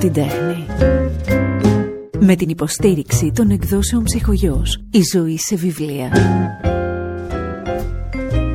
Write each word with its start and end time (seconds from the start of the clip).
την 0.00 0.12
τέχνη. 0.12 0.66
Με 2.18 2.36
την 2.36 2.48
υποστήριξη 2.48 3.32
των 3.34 3.50
εκδόσεων 3.50 4.04
ψυχογιός. 4.04 4.82
Η 4.90 5.00
ζωή 5.12 5.38
σε 5.38 5.56
βιβλία. 5.56 6.10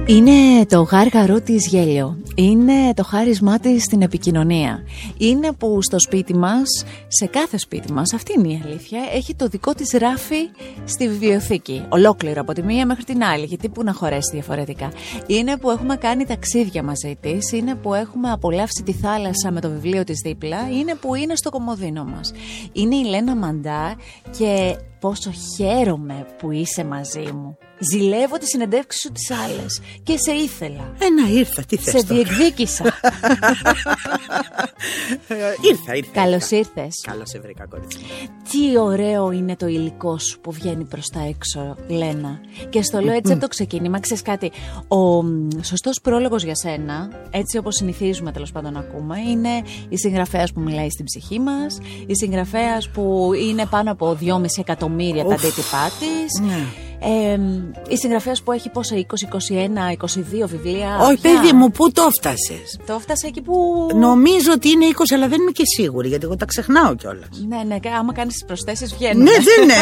Είναι 0.06 0.66
το 0.66 0.82
γάργαρό 0.82 1.42
της 1.42 1.68
γέλιο. 1.68 2.18
Είναι 2.38 2.94
το 2.94 3.04
χάρισμά 3.04 3.60
της 3.60 3.84
στην 3.84 4.02
επικοινωνία. 4.02 4.84
Είναι 5.18 5.52
που 5.52 5.82
στο 5.82 6.00
σπίτι 6.00 6.36
μας, 6.36 6.86
σε 7.08 7.26
κάθε 7.26 7.58
σπίτι 7.58 7.94
μας, 7.94 8.14
αυτή 8.14 8.34
είναι 8.38 8.48
η 8.48 8.62
αλήθεια, 8.66 9.00
έχει 9.14 9.36
το 9.36 9.48
δικό 9.48 9.74
της 9.74 9.92
ράφι 9.92 10.50
στη 10.86 11.08
βιβλιοθήκη. 11.10 11.86
Ολόκληρο 11.90 12.42
από 12.42 12.54
τη 12.54 12.64
μία 12.64 12.86
μέχρι 12.86 13.04
την 13.04 13.24
άλλη, 13.24 13.46
γιατί 13.46 13.70
που 13.70 13.84
να 13.84 13.94
χωρέσει 13.94 14.30
διαφορετικά. 14.34 14.92
Είναι 15.28 15.58
που 15.58 15.70
έχουμε 15.70 15.96
κάνει 15.96 16.26
ταξίδια 16.26 16.84
μαζί 16.84 17.18
της, 17.22 17.52
είναι 17.52 17.76
που 17.76 17.94
έχουμε 17.94 18.32
απολαύσει 18.32 18.84
τη 18.84 18.94
θάλασσα 18.94 19.52
με 19.52 19.62
το 19.62 19.70
βιβλίο 19.70 20.04
της 20.04 20.20
δίπλα, 20.24 20.70
είναι 20.70 20.96
που 20.96 21.16
είναι 21.16 21.36
στο 21.36 21.50
κομμωδίνο 21.50 22.04
μας. 22.04 22.32
Είναι 22.74 22.96
η 22.96 23.04
Λένα 23.04 23.36
Μαντά 23.36 23.96
και 24.38 24.78
πόσο 25.06 25.32
χαίρομαι 25.32 26.26
που 26.38 26.52
είσαι 26.52 26.84
μαζί 26.84 27.32
μου. 27.34 27.58
Ζηλεύω 27.80 28.38
τη 28.38 28.46
συνεντεύξη 28.46 29.00
σου 29.00 29.12
τις 29.12 29.32
άλλες 29.32 29.82
και 30.04 30.18
σε 30.18 30.32
ήθελα. 30.32 30.94
Ένα 31.00 31.30
ήρθα, 31.30 31.62
τι 31.62 31.78
θες 31.78 32.00
Σε 32.00 32.08
τώρα; 32.08 32.22
διεκδίκησα. 32.22 32.84
Ε, 35.28 35.36
ήρθα, 35.62 35.96
ήρθα. 35.96 36.12
Καλώς 36.12 36.50
ήρθα. 36.52 36.56
ήρθες. 36.58 37.02
Καλώς 37.08 37.30
σε 37.30 37.40
βρήκα, 37.40 37.68
κορίτσι. 37.68 37.98
μου. 37.98 38.06
Τι 38.52 38.80
ωραίο 38.80 39.32
είναι 39.32 39.56
το 39.56 39.68
υλικό 39.68 40.18
σου 40.20 40.40
που 40.40 40.52
βγαίνει 40.52 40.84
προς 40.84 41.08
τα 41.08 41.20
έξω, 41.28 41.76
Λένα. 41.88 42.40
Και 42.70 42.82
στο 42.82 43.00
λέω 43.00 43.14
έτσι 43.14 43.32
από 43.32 43.42
το 43.42 43.48
ξεκίνημα. 43.48 44.00
Ξέρεις 44.00 44.24
κάτι, 44.24 44.52
ο 44.88 45.24
μ, 45.24 45.48
σωστός 45.62 46.02
πρόλογος 46.02 46.44
για 46.44 46.56
σένα, 46.56 47.10
έτσι 47.30 47.58
όπως 47.58 47.76
συνηθίζουμε 47.76 48.32
τέλος 48.32 48.52
πάντων 48.52 48.74
να 48.74 48.80
ακούμε, 48.80 49.20
είναι 49.20 49.50
η 49.90 49.98
συγγραφέας 49.98 50.52
που 50.52 50.60
μιλάει 50.60 50.90
στην 50.90 51.06
ψυχή 51.06 51.40
μας, 51.40 51.78
η 52.06 52.16
συγγραφέας 52.16 52.90
που 52.90 53.32
είναι 53.50 53.66
πάνω 53.66 53.92
από 53.92 54.18
2,5 54.22 54.60
εκατομμύρια 54.60 54.95
τα 55.04 55.24
Ουφ. 55.26 55.34
αντίτυπά 55.34 55.92
της, 56.00 56.42
Ναι. 56.48 56.62
ε, 57.34 57.40
η 57.88 57.98
συγγραφέας 57.98 58.42
που 58.42 58.52
έχει 58.52 58.70
πόσα, 58.70 58.96
20, 58.96 59.24
21, 59.26 59.92
22 59.92 60.48
βιβλία. 60.48 60.98
Όχι, 61.02 61.18
πια. 61.22 61.32
παιδί 61.40 61.54
μου, 61.54 61.72
πού 61.72 61.92
το 61.92 62.02
φτάσες. 62.18 62.80
Το 62.86 62.94
έφτασε 62.94 63.28
εκεί 63.28 63.42
που... 63.42 63.54
Νομίζω 63.96 64.52
ότι 64.54 64.70
είναι 64.70 64.86
20, 64.86 65.02
αλλά 65.14 65.28
δεν 65.28 65.42
είμαι 65.42 65.52
και 65.52 65.64
σίγουρη, 65.78 66.08
γιατί 66.08 66.26
εγώ 66.26 66.36
τα 66.36 66.46
ξεχνάω 66.46 66.96
κιόλας. 66.96 67.30
Ναι, 67.48 67.62
ναι, 67.68 67.78
και 67.80 67.90
άμα 67.90 68.14
κάνεις 68.14 68.34
τις 68.34 68.46
προσθέσεις 68.46 68.94
βγαίνουν. 68.96 69.24
Ναι, 69.24 69.32
δεν 69.32 69.64
είναι. 69.64 69.74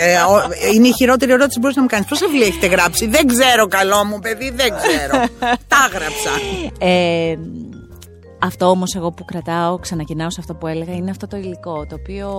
ε, 0.00 0.12
ε, 0.12 0.16
ο- 0.20 0.74
είναι 0.74 0.88
η 0.88 0.92
χειρότερη 0.92 1.32
ερώτηση 1.32 1.54
που 1.54 1.60
μπορείς 1.60 1.76
να 1.76 1.82
μου 1.82 1.88
κάνεις. 1.88 2.06
Πόσα 2.06 2.26
βιβλία 2.26 2.46
έχετε 2.46 2.66
γράψει; 2.66 3.06
Δεν 3.06 3.26
ξέρω, 3.26 3.66
καλό 3.66 4.04
μου 4.04 4.18
παιδί, 4.18 4.50
δεν 4.56 4.70
ξέρω. 4.76 5.24
Τα 5.72 5.88
γράψα. 5.92 6.30
Ε, 6.78 7.34
αυτό 8.42 8.66
όμως 8.66 8.94
εγώ 8.94 9.10
που 9.10 9.24
κρατάω, 9.24 9.78
ξανακοινάω 9.78 10.30
σε 10.30 10.40
αυτό 10.40 10.54
που 10.54 10.66
έλεγα, 10.66 10.94
είναι 10.94 11.10
αυτό 11.10 11.26
το 11.26 11.36
υλικό 11.36 11.86
το 11.86 11.94
οποίο 11.94 12.30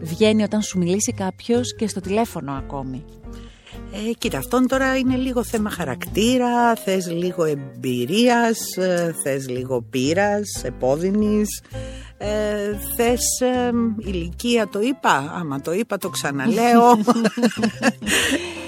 βγαίνει 0.00 0.42
όταν 0.42 0.62
σου 0.62 0.78
μιλήσει 0.78 1.12
κάποιος 1.12 1.74
και 1.74 1.88
στο 1.88 2.00
τηλέφωνο 2.00 2.52
ακόμη. 2.52 3.04
Ε, 3.94 4.12
κοίτα, 4.18 4.38
αυτόν 4.38 4.66
τώρα 4.68 4.96
είναι 4.96 5.16
λίγο 5.16 5.44
θέμα 5.44 5.70
χαρακτήρα, 5.70 6.74
θες 6.74 7.10
λίγο 7.10 7.44
εμπειρίας, 7.44 8.76
ε, 8.76 9.14
θες 9.22 9.48
λίγο 9.48 9.82
πείρας, 9.90 10.62
επώδυνης, 10.64 11.62
ε, 12.18 12.26
θες 12.96 13.40
ε, 13.40 13.70
ηλικία, 13.98 14.68
το 14.68 14.80
είπα, 14.80 15.32
άμα 15.38 15.60
το 15.60 15.72
είπα 15.72 15.98
το 15.98 16.08
ξαναλέω. 16.08 16.82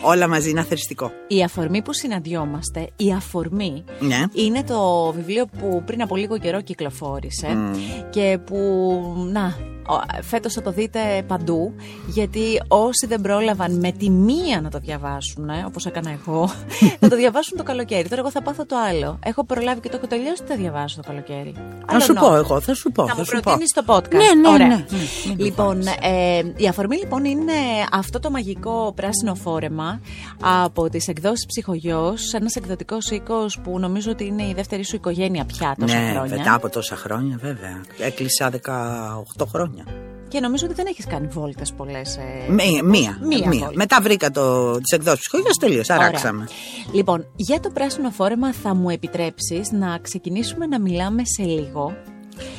Όλα 0.07 0.29
μαζί 0.29 0.51
είναι 0.51 0.61
αθρηστικό. 0.61 1.11
Η 1.29 1.43
αφορμή 1.43 1.83
που 1.83 1.93
συναντιόμαστε, 1.93 2.89
η 2.97 3.13
αφορμή, 3.13 3.85
Ναι. 4.01 4.23
είναι 4.33 4.63
το 4.65 5.13
βιβλίο 5.17 5.47
που 5.47 5.83
πριν 5.87 6.03
από 6.03 6.17
λίγο 6.17 6.39
καιρό 6.39 6.61
κυκλοφόρησε 6.61 7.59
και 8.11 8.39
που, 8.45 8.57
να, 9.33 9.47
ο- 9.47 9.74
φέτος 10.23 10.53
θα 10.53 10.63
το 10.63 10.71
δείτε 10.71 11.01
παντού 11.27 11.75
γιατί 12.07 12.41
όσοι 12.69 13.07
δεν 13.07 13.21
πρόλαβαν 13.21 13.79
με 13.79 13.93
τη 13.93 14.11
μία 14.11 14.61
να 14.61 14.71
το 14.71 14.79
διαβάσουν, 14.79 15.49
ε, 15.49 15.65
όπως 15.67 15.87
έκανα 15.87 16.11
εγώ, 16.11 16.51
να 17.01 17.09
το 17.09 17.17
διαβάσουν 17.17 17.57
το 17.57 17.63
καλοκαίρι. 17.63 18.09
Τώρα 18.09 18.21
εγώ 18.21 18.31
θα 18.31 18.43
πάθω 18.43 18.67
το 18.67 18.77
άλλο. 18.91 19.19
Έχω 19.25 19.45
προλάβει 19.45 19.81
και 19.81 19.89
το 19.89 19.97
έχω 19.97 20.07
τελειώσει, 20.07 20.43
τι 20.43 20.49
θα 20.49 20.57
διαβάσω 20.57 20.97
το 20.97 21.03
καλοκαίρι. 21.09 21.53
Θα 21.87 22.01
σου 22.01 22.13
Άλλο 22.13 22.21
πω 22.21 22.29
νο. 22.31 22.37
εγώ, 22.37 22.61
θα 22.61 22.75
σου 22.75 22.93
πω. 22.93 23.07
Θα 23.09 23.15
μου 23.17 23.25
σου 23.25 23.33
πω. 23.33 23.41
προτείνεις 23.43 23.71
το 23.73 23.83
podcast. 23.87 24.11
Ναι, 24.15 24.41
ναι, 24.41 24.49
Ωραία. 24.49 24.67
ναι. 24.67 24.85
Μην 25.27 25.39
Λοιπόν, 25.39 25.81
ε, 26.01 26.43
η 26.57 26.67
αφορμή 26.69 26.97
λοιπόν 26.97 27.25
είναι 27.25 27.53
αυτό 27.93 28.21
το 28.21 28.31
μαγικό 28.31 28.93
πράσινο 28.97 29.35
φόρεμα 29.35 30.01
από 30.63 30.89
τις 30.91 31.09
εκδόσεις 31.09 31.47
Ψυχογειό. 31.47 32.15
Ένας 32.33 32.55
εκδοτικός 32.57 33.11
οίκος 33.11 33.59
που 33.61 33.79
νομίζω 33.79 34.11
ότι 34.11 34.25
είναι 34.27 34.43
η 34.43 34.53
δεύτερη 34.55 34.85
σου 34.85 34.97
οικογένεια 34.97 35.45
πια 35.45 35.75
τόσα 35.81 35.99
Ναι, 35.99 36.11
χρόνια. 36.11 36.37
μετά 36.37 36.55
από 36.55 36.69
τόσα 36.69 36.97
χρόνια, 36.97 37.39
βέβαια. 37.43 37.81
Έκλεισα 37.99 38.51
18 38.51 39.47
χρόνια. 39.47 39.74
Και 40.29 40.41
νομίζω 40.41 40.67
ότι 40.67 40.75
δεν 40.75 40.87
έχεις 40.87 41.07
κάνει 41.07 41.27
βόλτες 41.27 41.73
πολλές. 41.73 42.17
Ε... 42.17 42.53
Μία, 42.53 42.83
μία, 42.85 43.19
Μία 43.23 43.49
μία. 43.49 43.49
βόλτα. 43.49 43.71
Μετά 43.75 43.99
βρήκα 44.03 44.31
το, 44.31 44.71
τις 44.81 44.91
εκδόσεις 44.93 45.21
ψυχολογίας, 45.21 45.57
τελείωσα, 45.57 45.95
Ωραία. 45.95 46.07
αράξαμε. 46.07 46.49
Λοιπόν, 46.93 47.27
για 47.37 47.61
το 47.61 47.71
πράσινο 47.71 48.11
φόρεμα 48.11 48.53
θα 48.53 48.75
μου 48.75 48.91
επιτρέψεις 48.91 49.71
να 49.73 49.99
ξεκινήσουμε 49.99 50.67
να 50.67 50.81
μιλάμε 50.81 51.23
σε 51.25 51.43
λίγο 51.43 51.97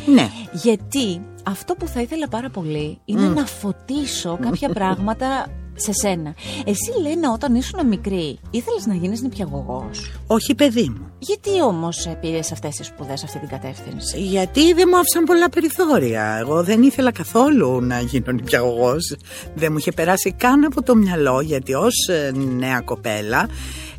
Ναι. 0.05 0.29
Γιατί 0.51 1.21
αυτό 1.43 1.75
που 1.75 1.87
θα 1.87 2.01
ήθελα 2.01 2.27
πάρα 2.27 2.49
πολύ 2.49 2.99
είναι 3.05 3.27
να 3.27 3.45
φωτίσω 3.45 4.37
κάποια 4.41 4.69
πράγματα 4.79 5.47
σε 5.75 5.91
σένα. 5.93 6.35
Εσύ 6.65 7.01
λένε 7.01 7.29
όταν 7.29 7.55
ήσουν 7.55 7.87
μικρή, 7.87 8.39
ήθελες 8.51 8.85
να 8.85 8.93
γίνεις 8.93 9.21
νηπιαγωγός; 9.21 10.11
Όχι 10.27 10.55
παιδί 10.55 10.89
μου. 10.89 11.11
Γιατί 11.19 11.61
όμως 11.61 12.07
πήρες 12.21 12.51
αυτές 12.51 12.75
τις 12.75 12.87
σπουδές 12.87 13.19
σε 13.19 13.25
αυτή 13.25 13.39
την 13.39 13.49
κατεύθυνση; 13.49 14.19
Γιατί 14.21 14.73
δεν 14.73 14.87
μου 14.91 14.97
άφησαν 14.97 15.23
πολλά 15.23 15.49
περιθώρια. 15.49 16.37
Εγώ 16.39 16.63
δεν 16.63 16.83
ήθελα 16.83 17.11
καθόλου 17.11 17.81
να 17.81 17.99
γίνω 17.99 18.31
νηπιαγωγός. 18.31 19.15
Δεν 19.55 19.71
μου 19.71 19.77
είχε 19.77 19.91
περάσει 19.91 20.31
καν 20.31 20.63
από 20.65 20.83
το 20.83 20.95
μυαλό 20.95 21.41
γιατί 21.41 21.73
ως 21.73 22.07
ε, 22.07 22.31
νέα 22.57 22.79
κοπέλα 22.79 23.47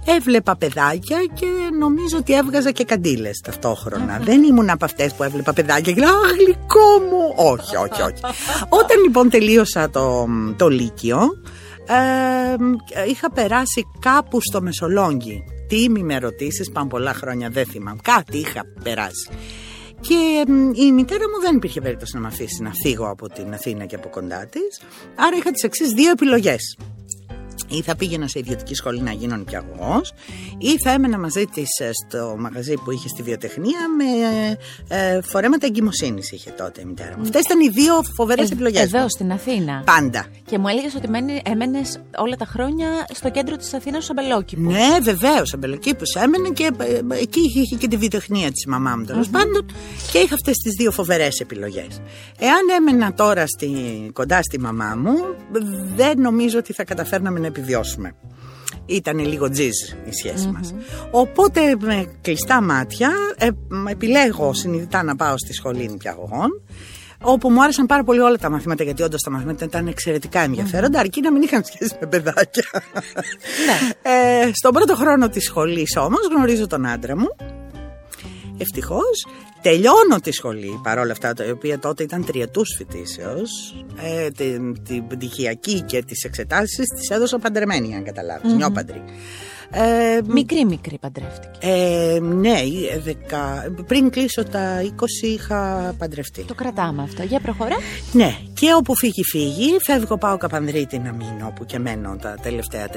έβλεπα 0.07 0.57
παιδάκια 0.57 1.19
και 1.35 1.47
νομίζω 1.79 2.17
ότι 2.19 2.35
έβγαζα 2.35 2.71
και 2.71 2.85
καντήλες 2.85 3.41
ταυτόχρονα. 3.45 4.21
δεν 4.23 4.43
ήμουν 4.43 4.71
από 4.71 4.85
αυτές 4.85 5.15
που 5.15 5.23
έβλεπα 5.23 5.53
παιδάκια 5.53 5.93
και 5.93 6.01
λέω 6.01 6.09
«Αχ, 6.09 6.33
γλυκό 6.33 6.89
μου». 7.11 7.35
όχι, 7.37 7.77
όχι, 7.77 8.03
όχι. 8.03 8.21
Όταν 8.81 9.03
λοιπόν 9.03 9.31
τελείωσα 9.31 9.91
το, 9.91 10.27
το 10.57 10.69
Λύκειο, 10.69 11.19
ε, 11.87 13.09
είχα 13.09 13.31
περάσει 13.31 13.87
κάπου 13.99 14.41
στο 14.41 14.63
Μεσολόγγι. 14.63 15.45
Τι 15.69 15.89
μη 15.91 16.03
με 16.03 16.19
ρωτήσεις, 16.19 16.71
πάνε 16.71 16.89
πολλά 16.89 17.15
χρόνια, 17.15 17.49
δεν 17.49 17.67
θυμάμαι. 17.67 17.99
Κάτι 18.03 18.39
είχα 18.39 18.65
περάσει. 18.83 19.31
Και 20.01 20.45
μ, 20.49 20.71
η 20.75 20.93
μητέρα 20.93 21.25
μου 21.29 21.41
δεν 21.41 21.57
υπήρχε 21.57 21.81
περίπτωση 21.81 22.15
να 22.15 22.21
με 22.21 22.27
αφήσει 22.27 22.63
να 22.63 22.73
φύγω 22.83 23.09
από 23.09 23.29
την 23.29 23.53
Αθήνα 23.53 23.85
και 23.85 23.95
από 23.95 24.09
κοντά 24.09 24.47
της. 24.47 24.81
Άρα 25.15 25.37
είχα 25.37 25.51
τις 25.51 25.63
εξής 25.63 25.93
δύο 25.93 26.11
επιλογές. 26.11 26.77
Ή 27.69 27.83
θα 27.83 27.97
πήγαινα 27.97 28.29
σε 28.29 28.39
ιδιωτική 28.39 28.75
σχολή 28.75 29.01
να 29.01 29.13
γίνω 29.13 29.37
νηπιαγωγό, 29.37 30.01
ή 30.59 30.79
θα 30.79 30.91
έμενα 30.91 31.19
μαζί 31.19 31.45
της 31.45 31.69
στο 32.07 32.37
μαγαζί 32.39 32.75
που 32.75 32.91
είχε 32.91 33.09
στη 33.09 33.23
βιοτεχνία 33.23 33.79
με 33.97 34.05
ε, 34.97 35.21
φορέματα 35.21 35.67
εγκυμοσύνης 35.67 36.31
είχε 36.33 36.51
τότε 36.51 36.81
η 36.81 36.85
μητέρα 36.85 37.17
μου. 37.17 37.23
Αυτές 37.23 37.43
ήταν 37.45 37.61
οι 37.61 37.69
δύο 37.69 38.03
φοβερές 38.17 38.51
επιλογές. 38.51 38.83
Εδώ 38.83 39.09
στην 39.09 39.33
Αθήνα. 39.33 39.83
Πάντα. 39.85 40.27
Και 40.47 40.59
μου 40.59 40.69
έλεγες 40.69 40.95
ότι 40.95 41.09
έμενες 41.43 42.01
όλα 42.17 42.37
τα 42.37 42.45
χρόνια 42.45 42.89
στο 43.13 43.31
κέντρο 43.31 43.57
της 43.57 43.75
Αθήνας, 43.75 44.05
στο 44.05 44.15
Αμπελόκηπο. 44.19 44.71
Ναι, 44.71 44.99
βεβαίως. 45.03 45.55
Αμπελοκήπου 45.55 46.03
έμενε 46.23 46.49
και 46.49 46.71
ε, 46.79 47.21
εκεί 47.21 47.41
είχε 47.41 47.77
και 47.77 47.89
τη 47.89 47.97
βιοτεχνία 47.97 48.51
της 48.51 48.67
μαμά 48.67 48.97
μου 48.97 49.05
τέλος 49.05 49.29
πάντων 49.29 49.67
και 50.13 50.19
είχα 50.19 50.35
αυτές 50.35 50.57
τις 50.57 50.75
δύο 50.79 50.91
φοβερές 50.91 51.41
επιλογές. 51.41 52.01
Εάν 52.39 52.63
έμενα 52.77 53.13
τώρα 53.13 53.47
στη, 53.47 53.71
κοντά 54.13 54.43
στη 54.43 54.61
μαμά 54.61 54.95
μου, 54.97 55.15
δεν 55.97 56.21
νομίζω 56.21 56.59
ότι 56.59 56.73
θα 56.73 56.85
καταφέρναμε 56.85 57.39
να 57.39 57.47
επιβιώσουμε. 57.57 58.15
Ήταν 58.87 59.19
λίγο 59.19 59.51
τζιζ 59.51 59.83
η 60.05 60.13
σχέση 60.13 60.49
μας. 60.49 60.75
Οπότε 61.11 61.77
με 61.81 62.07
κλειστά 62.21 62.63
μάτια 62.63 63.11
ε, 63.37 63.49
επιλέγω 63.91 64.55
συνειδητά 64.55 65.03
να 65.03 65.17
πάω 65.17 65.39
στη 65.39 65.53
σχολή 65.53 65.89
νηπιαγωγών 65.89 66.51
όπου 67.23 67.51
μου 67.51 67.63
άρεσαν 67.63 67.87
πάρα 67.87 68.05
πολύ 68.05 68.21
όλα 68.21 68.37
τα 68.37 68.51
μαθήματα 68.51 68.85
γιατί 68.85 69.03
όντως 69.03 69.23
τα 69.23 69.31
μαθήματα 69.31 69.65
ήταν 69.65 69.87
εξαιρετικά 69.87 70.41
ενδιαφέροντα 70.41 71.01
αρκεί 71.01 71.21
να 71.21 71.33
μην 71.33 71.43
είχαν 71.43 71.65
σχέση 71.65 71.97
με 72.01 72.07
παιδάκια. 72.07 72.65
ε, 74.03 74.51
στον 74.53 74.73
πρώτο 74.73 74.95
χρόνο 74.97 75.29
της 75.29 75.45
σχολής 75.45 75.97
όμως 75.97 76.21
γνωρίζω 76.35 76.67
τον 76.67 76.87
άντρα 76.87 77.17
μου 77.19 77.29
Ευτυχώς. 78.59 79.27
Τελειώνω 79.63 80.21
τη 80.23 80.33
σχολή 80.33 80.81
παρόλα 80.83 81.13
αυτά, 81.13 81.35
η 81.47 81.51
οποία 81.51 81.79
τότε 81.79 82.03
ήταν 82.03 82.25
τριετούς 82.25 82.75
φοιτήσεως. 82.77 83.51
Ε, 84.03 84.31
την, 84.31 84.83
την 84.85 85.07
πτυχιακή 85.07 85.81
και 85.81 86.03
τις 86.03 86.25
εξετάσεις 86.25 86.87
τις 86.99 87.11
έδωσα 87.11 87.39
παντρεμένη, 87.39 87.95
αν 87.95 88.05
καταλάβεις. 88.05 88.53
Νιόπαντρη. 88.53 89.03
Ε, 89.71 90.21
Μικρή, 90.27 90.65
μικρή 90.65 90.99
παντρεύτηκε. 90.99 91.59
ε, 91.61 92.19
ναι, 92.21 92.59
ε, 92.91 92.99
δεκα... 92.99 93.73
πριν 93.87 94.11
κλείσω 94.11 94.45
τα 94.45 94.83
20 94.83 94.89
είχα 95.23 95.95
παντρευτεί. 95.99 96.43
Το 96.43 96.55
κρατάμε 96.55 97.03
αυτό. 97.03 97.23
Για 97.23 97.41
προχωρά. 97.41 97.77
Ναι, 98.13 98.37
και 98.55 98.73
όπου 98.77 98.97
φύγει, 98.97 99.25
φύγει. 99.25 99.77
Φεύγω, 99.83 100.19
πάω 100.19 100.37
Καπανδρίτη 100.37 100.99
να 100.99 101.13
μείνω, 101.13 101.47
όπου 101.47 101.65
και 101.65 101.79
μένω 101.79 102.17
τα 102.21 102.37
τελευταία 102.43 102.89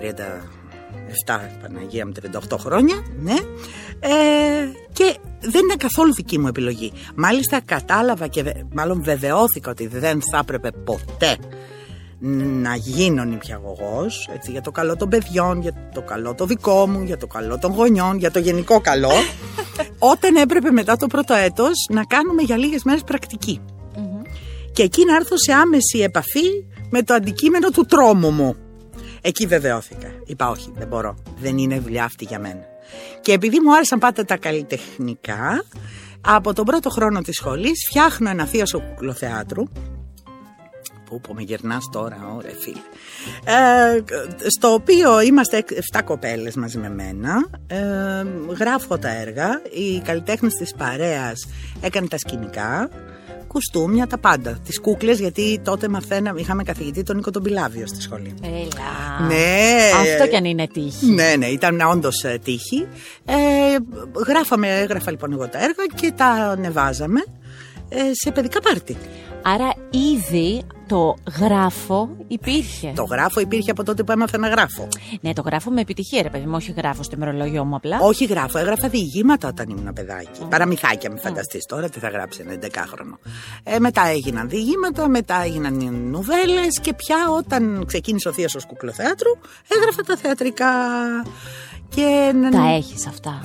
37, 1.26 1.40
Παναγία 1.62 2.06
μου, 2.06 2.12
38 2.52 2.58
χρόνια. 2.60 2.96
Ναι. 3.20 3.36
Ε, 4.00 4.10
και 4.94 5.18
δεν 5.40 5.64
είναι 5.64 5.76
καθόλου 5.78 6.14
δική 6.14 6.40
μου 6.40 6.48
επιλογή. 6.48 6.92
Μάλιστα 7.16 7.62
κατάλαβα 7.66 8.28
και 8.28 8.44
μάλλον 8.74 9.04
βεβαιώθηκα 9.04 9.72
ότι 9.72 9.88
δεν 9.88 10.22
θα 10.32 10.38
έπρεπε 10.38 10.72
ποτέ 10.72 11.38
να 12.62 12.76
γίνω 12.76 13.24
νηπιαγωγός 13.24 14.30
έτσι, 14.34 14.52
για 14.52 14.62
το 14.62 14.72
καλό 14.72 14.96
των 14.96 15.10
παιδιών, 15.10 15.62
για 15.62 15.90
το 15.94 16.02
καλό 16.02 16.36
το 16.36 16.46
δικό 16.46 16.88
μου, 16.88 17.04
για 17.04 17.18
το 17.18 17.28
καλό 17.28 17.58
των 17.60 17.74
γονιών, 17.74 18.18
για 18.18 18.32
το 18.32 18.40
γενικό 18.40 18.82
καλό 18.82 19.12
όταν 20.14 20.36
έπρεπε 20.36 20.72
μετά 20.72 20.98
το 20.98 21.08
πρώτο 21.08 21.34
έτος 21.34 21.72
να 21.90 22.04
κάνουμε 22.04 22.42
για 22.42 22.58
λίγες 22.58 22.84
μέρες 22.84 23.04
και 24.74 24.84
εκεί 24.84 25.06
να 25.06 25.16
έρθω 25.16 25.36
σε 25.38 25.54
άμεση 25.54 26.00
επαφή 26.00 26.66
με 26.90 27.04
το 27.04 27.14
αντικείμενο 27.14 27.70
του 27.70 27.86
τρόμου 27.86 28.32
μου 28.32 28.56
εκεί 29.22 29.46
βεβαιώθηκα 29.48 30.08
είπα 30.26 30.50
όχι 30.50 30.72
δεν 30.76 30.88
μπορώ, 30.88 31.24
δεν 31.40 31.58
είναι 31.58 31.80
δουλειά 31.80 32.04
αυτή 32.04 32.26
για 32.26 32.40
μένα 32.40 32.64
και 33.22 33.32
επειδή 33.32 33.60
μου 33.60 33.74
άρεσαν 33.74 34.00
πάντα 34.00 34.26
τα 34.26 34.38
καλλιτεχνικά 34.38 35.64
από 36.22 36.54
τον 36.54 36.66
πρώτο 36.66 36.90
χρόνο 36.90 37.22
της 37.22 37.36
σχολής 37.36 37.86
φτιάχνω 37.90 38.30
ένα 38.30 38.46
θείο 38.46 38.66
κουκλοθεάτρου 38.90 39.64
που, 41.10 41.22
που 41.22 41.34
με 41.34 41.42
γυρνάς 41.42 41.90
τώρα, 41.92 42.18
ωραία 42.36 42.54
φίλε. 42.60 42.82
Ε, 43.44 44.04
στο 44.48 44.74
οποίο 44.74 45.22
είμαστε 45.22 45.64
7 45.94 46.02
κοπέλες 46.06 46.56
μαζί 46.56 46.78
με 46.78 46.90
μένα. 46.90 47.50
Ε, 47.68 48.26
γράφω 48.60 48.98
τα 48.98 49.10
έργα. 49.10 49.62
Οι 49.72 50.00
καλλιτέχνες 50.00 50.54
της 50.54 50.74
παρέας 50.74 51.48
έκανε 51.82 52.08
τα 52.08 52.18
σκηνικά. 52.18 52.90
Κουστούμια, 53.50 54.08
τα 54.08 54.18
πάντα. 54.18 54.60
Τις 54.66 54.80
κούκλες, 54.80 55.20
γιατί 55.20 55.62
τότε 55.64 55.88
μαθαίναμε, 55.88 56.40
είχαμε 56.40 56.64
καθηγητή 56.64 57.04
τον 57.04 57.16
Νίκο 57.16 57.32
τον 57.32 57.44
Πιλάβιο 57.44 57.88
στη 57.88 58.02
σχολή. 58.02 58.34
Έλα. 58.44 59.28
Ναι. 59.28 60.12
Αυτό 60.14 60.28
κι 60.28 60.36
αν 60.36 60.46
είναι 60.46 60.68
τύχη. 60.68 61.06
Ναι, 61.06 61.34
ναι, 61.38 61.46
ήταν 61.46 61.82
όντως 61.82 62.26
τύχη. 62.44 62.88
Ε, 63.26 63.36
γράφαμε, 64.28 64.80
έγραφα 64.80 65.12
λοιπόν 65.12 65.32
εγώ 65.32 65.48
τα 65.48 65.58
έργα 65.58 65.86
και 65.96 66.12
τα 66.16 66.26
ανεβάζαμε 66.26 67.20
ε, 67.90 67.98
σε 68.12 68.32
παιδικά 68.32 68.60
πάρτι. 68.62 68.98
Άρα 69.42 69.74
ήδη 69.90 70.64
το 70.90 71.16
γράφω 71.40 72.10
υπήρχε. 72.28 72.92
Το 72.96 73.04
γράφω 73.04 73.40
υπήρχε 73.40 73.72
από 73.72 73.84
τότε 73.84 74.04
που 74.04 74.12
έμαθα 74.12 74.38
να 74.38 74.48
γράφω. 74.48 74.88
Ναι, 75.22 75.34
το 75.34 75.42
γράφω 75.42 75.72
με 75.72 75.82
επιτυχία, 75.82 76.22
ρε 76.22 76.30
παιδί 76.30 76.46
μου. 76.46 76.56
Όχι 76.56 76.74
γράφω 76.78 77.04
στο 77.04 77.16
ημερολόγιο 77.16 77.66
μου 77.66 77.76
απλά. 77.76 78.00
Όχι 78.02 78.26
γράφω, 78.26 78.58
έγραφα 78.58 78.88
διηγήματα 78.90 79.48
όταν 79.48 79.70
ήμουν 79.70 79.94
παιδάκι. 79.94 80.40
Mm. 80.44 80.50
Παραμυθάκια, 80.50 81.12
με 81.12 81.20
φανταστείς 81.20 81.66
τώρα 81.66 81.90
τι 81.90 82.00
θα 82.00 82.10
γράψει 82.10 82.44
ένα 82.48 82.60
11χρονο. 82.62 83.18
Ε, 83.64 83.80
μετά 83.80 84.08
έγιναν 84.08 84.50
διηγήματα, 84.50 85.08
μετά 85.08 85.42
έγιναν 85.44 86.10
νουβέλες 86.10 86.80
και 86.82 86.94
πια 86.94 87.18
όταν 87.38 87.84
ξεκίνησε 87.86 88.30
ο 88.30 88.32
Θείος 88.32 88.56
ως 88.56 88.66
κουκλοθέατρου, 88.66 89.32
έγραφα 89.68 90.02
τα 90.04 90.18
θεατρικά. 90.18 90.74
Και... 91.90 92.34
Τα 92.52 92.74
έχεις 92.76 93.08
αυτά. 93.08 93.42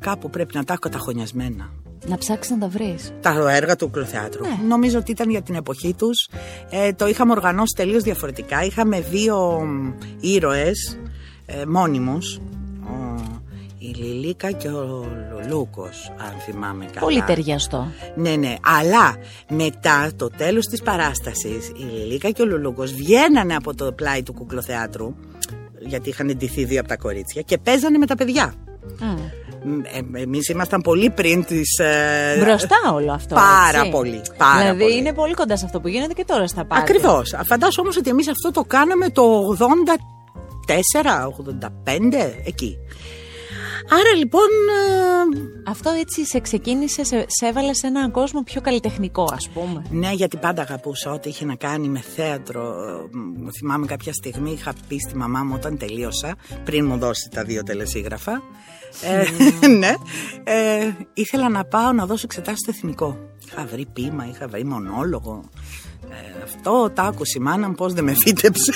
Κάπου 0.00 0.30
πρέπει 0.30 0.56
να 0.56 0.64
τα 0.64 0.72
έχω 0.72 0.80
καταχωνιασμένα. 0.80 1.70
Να 2.06 2.18
ψάξεις 2.18 2.52
να 2.52 2.58
τα 2.58 2.68
βρεις. 2.68 3.12
Τα 3.20 3.50
έργα 3.50 3.76
του 3.76 3.90
Κλωθεάτρου. 3.90 4.42
Ναι. 4.42 4.58
Νομίζω 4.68 4.98
ότι 4.98 5.10
ήταν 5.10 5.30
για 5.30 5.42
την 5.42 5.54
εποχή 5.54 5.94
τους. 5.94 6.28
Ε, 6.70 6.92
το 6.92 7.06
είχαμε 7.06 7.32
οργανώσει 7.32 7.74
τελείως 7.76 8.02
διαφορετικά. 8.02 8.64
Είχαμε 8.64 9.00
δύο 9.00 9.66
ήρωες 10.20 10.98
ε, 11.46 11.64
μόνιμους. 11.66 12.40
Η 13.80 13.86
Λιλίκα 13.86 14.50
και 14.50 14.68
ο 14.68 15.06
Λουλούκος, 15.32 16.12
αν 16.18 16.40
θυμάμαι 16.40 16.84
καλά. 16.84 17.00
Πολύ 17.00 17.22
ταιριαστό. 17.22 17.86
Ναι, 18.16 18.36
ναι. 18.36 18.54
Αλλά 18.62 19.16
μετά 19.48 20.10
το 20.16 20.28
τέλος 20.28 20.66
της 20.66 20.82
παράστασης, 20.82 21.68
η 21.68 21.82
Λιλίκα 21.82 22.30
και 22.30 22.42
ο 22.42 22.46
Λουλούκος 22.46 22.92
βγαίνανε 22.92 23.54
από 23.54 23.74
το 23.74 23.92
πλάι 23.92 24.22
του 24.22 24.32
κουκλοθεάτρου, 24.32 25.14
γιατί 25.78 26.08
είχαν 26.08 26.28
εντυθεί 26.28 26.64
δύο 26.64 26.80
από 26.80 26.88
τα 26.88 26.96
κορίτσια, 26.96 27.42
και 27.42 27.58
παίζανε 27.58 27.98
με 27.98 28.06
τα 28.06 28.14
παιδιά. 28.14 28.54
Mm. 29.00 29.47
Ε, 30.14 30.20
Εμείς 30.22 30.48
ήμασταν 30.48 30.80
πολύ 30.80 31.10
πριν 31.10 31.44
τη. 31.44 31.60
Ε, 31.82 32.38
Μπροστά 32.44 32.76
όλο 32.94 33.12
αυτό. 33.12 33.34
Πάρα 33.34 33.78
έτσι. 33.78 33.90
πολύ. 33.90 34.20
Πάρα 34.36 34.58
δηλαδή 34.60 34.78
πολύ. 34.82 34.96
είναι 34.96 35.12
πολύ 35.12 35.34
κοντά 35.34 35.56
σε 35.56 35.64
αυτό 35.64 35.80
που 35.80 35.88
γίνεται 35.88 36.12
και 36.12 36.24
τώρα 36.24 36.46
στα 36.46 36.64
πάντα. 36.64 36.80
Ακριβώς. 36.80 37.30
Φαντάζομαι 37.46 37.82
όμως 37.82 37.96
ότι 37.96 38.10
εμείς 38.10 38.28
αυτό 38.28 38.50
το 38.50 38.62
κάναμε 38.66 39.08
το 39.10 39.22
84, 39.58 41.26
85, 41.26 42.32
εκεί. 42.46 42.76
Άρα 43.90 44.14
λοιπόν. 44.16 44.48
Ε, 45.36 45.70
αυτό 45.70 45.90
έτσι 45.90 46.26
σε 46.26 46.40
ξεκίνησε, 46.40 47.04
σε, 47.04 47.24
σε 47.28 47.46
έβαλε 47.46 47.74
σε 47.74 47.86
έναν 47.86 48.10
κόσμο 48.10 48.42
πιο 48.42 48.60
καλλιτεχνικό, 48.60 49.28
ας 49.32 49.48
πούμε. 49.48 49.82
Ναι, 49.90 50.10
γιατί 50.12 50.36
πάντα 50.36 50.62
αγαπούσα 50.62 51.12
ό,τι 51.12 51.28
είχε 51.28 51.44
να 51.44 51.54
κάνει 51.54 51.88
με 51.88 52.00
θέατρο. 52.00 52.74
Θυμάμαι 53.58 53.86
κάποια 53.86 54.12
στιγμή 54.12 54.50
είχα 54.52 54.72
πει 54.88 54.98
στη 54.98 55.16
μαμά 55.16 55.42
μου 55.42 55.52
όταν 55.54 55.78
τελείωσα, 55.78 56.36
πριν 56.64 56.86
μου 56.86 56.98
δώσει 56.98 57.30
τα 57.30 57.44
δύο 57.44 57.62
τελεσίγραφα, 57.62 58.42
ε, 59.02 59.24
ναι. 59.80 59.94
Ε, 60.44 60.90
ήθελα 61.14 61.48
να 61.48 61.64
πάω 61.64 61.92
να 61.92 62.06
δώσω 62.06 62.22
εξετάσεις 62.24 62.58
στο 62.58 62.72
εθνικό. 62.74 63.18
Είχα 63.46 63.66
βρει 63.66 63.86
πείμα, 63.92 64.26
είχα 64.26 64.48
βρει 64.48 64.64
μονόλογο. 64.64 65.44
Ε, 66.10 66.42
αυτό 66.42 66.90
τα 66.94 67.02
άκουσε 67.02 67.38
η 67.38 67.40
μάνα 67.40 67.68
μου 67.68 67.74
πώς 67.74 67.92
δεν 67.92 68.04
με 68.04 68.14
φύτεψε. 68.24 68.72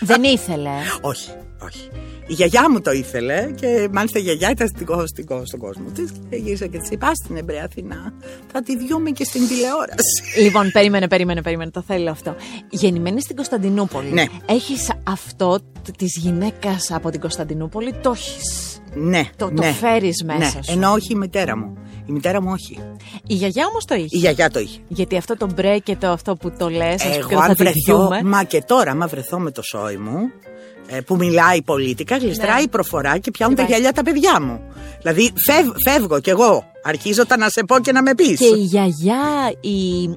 Δεν 0.00 0.22
ήθελε. 0.22 0.70
όχι, 1.00 1.30
όχι. 1.64 1.88
Η 2.26 2.32
γιαγιά 2.32 2.70
μου 2.70 2.80
το 2.80 2.90
ήθελε 2.90 3.50
και 3.54 3.88
μάλιστα 3.92 4.18
η 4.18 4.22
γιαγιά 4.22 4.50
ήταν 4.50 4.68
στην, 4.68 4.86
στην, 5.06 5.46
στον 5.46 5.60
κόσμο 5.60 5.90
της 5.94 6.10
και 6.30 6.36
γύρισα 6.36 6.66
και 6.66 6.78
της 6.78 6.90
είπα 6.90 7.10
στην 7.14 7.36
Εμπρέα 7.36 7.64
Αθηνά. 7.64 8.12
Θα 8.52 8.62
τη 8.62 8.76
διούμε 8.76 9.10
και 9.10 9.24
στην 9.24 9.48
τηλεόραση. 9.48 10.40
Λοιπόν, 10.42 10.70
περίμενε, 10.72 11.08
περίμενε, 11.08 11.42
περίμενε. 11.42 11.70
Το 11.70 11.82
θέλω 11.86 12.10
αυτό. 12.10 12.36
Γεννημένη 12.70 13.20
στην 13.20 13.36
Κωνσταντινούπολη. 13.36 14.10
Ναι. 14.10 14.24
Έχεις 14.46 14.90
αυτό 15.04 15.58
της 15.96 16.16
γυναίκας 16.16 16.90
από 16.90 17.10
την 17.10 17.20
Κωνσταντινούπολη, 17.20 17.94
το 18.02 18.10
έχεις; 18.10 18.80
Ναι. 18.94 19.28
Το, 19.36 19.50
ναι, 19.50 19.54
το 19.54 19.62
φέρει 19.62 20.12
μέσα 20.24 20.38
ναι. 20.38 20.62
σου. 20.62 20.72
Ενώ 20.72 20.92
όχι 20.92 21.12
η 21.12 21.16
μητέρα 21.16 21.56
μου. 21.56 21.76
Η 22.06 22.12
μητέρα 22.12 22.42
μου 22.42 22.50
όχι. 22.52 22.78
Η 23.26 23.34
γιαγιά 23.34 23.66
όμως 23.66 23.84
το 23.84 23.94
είχε. 23.94 24.16
Η 24.16 24.18
γιαγιά 24.18 24.50
το 24.50 24.58
είχε. 24.58 24.78
Γιατί 24.88 25.16
αυτό 25.16 25.36
το 25.36 25.48
μπρε 25.54 25.78
και 25.78 25.96
το 25.96 26.08
αυτό 26.08 26.36
που 26.36 26.52
το 26.58 26.68
λες, 26.68 27.04
Εγώ 27.04 27.40
αν 27.40 27.54
βρεθώ, 27.56 28.10
μα 28.24 28.44
και 28.44 28.62
τώρα, 28.62 28.90
άμα 28.90 29.06
βρεθώ 29.06 29.38
με 29.38 29.50
το 29.50 29.62
σόι 29.62 29.96
μου, 29.96 30.18
ε, 30.18 30.57
που 31.06 31.16
μιλάει 31.16 31.62
πολίτικα, 31.62 32.16
γλιστράει 32.16 32.60
ναι. 32.60 32.68
προφορά 32.68 33.18
και 33.18 33.30
πιάνουν 33.30 33.56
τα 33.56 33.62
γυαλιά 33.62 33.92
τα 33.92 34.02
παιδιά 34.02 34.40
μου. 34.40 34.60
Δηλαδή 35.00 35.32
φεύ, 35.46 35.72
φεύγω 35.84 36.20
κι 36.20 36.30
εγώ. 36.30 36.64
Αρχίζω 36.82 37.26
τα 37.26 37.36
να 37.36 37.48
σε 37.48 37.64
πω 37.64 37.80
και 37.80 37.92
να 37.92 38.02
με 38.02 38.14
πεις. 38.14 38.38
Και 38.38 38.46
η 38.46 38.62
γιαγιά, 38.62 39.52
η, 39.60 40.08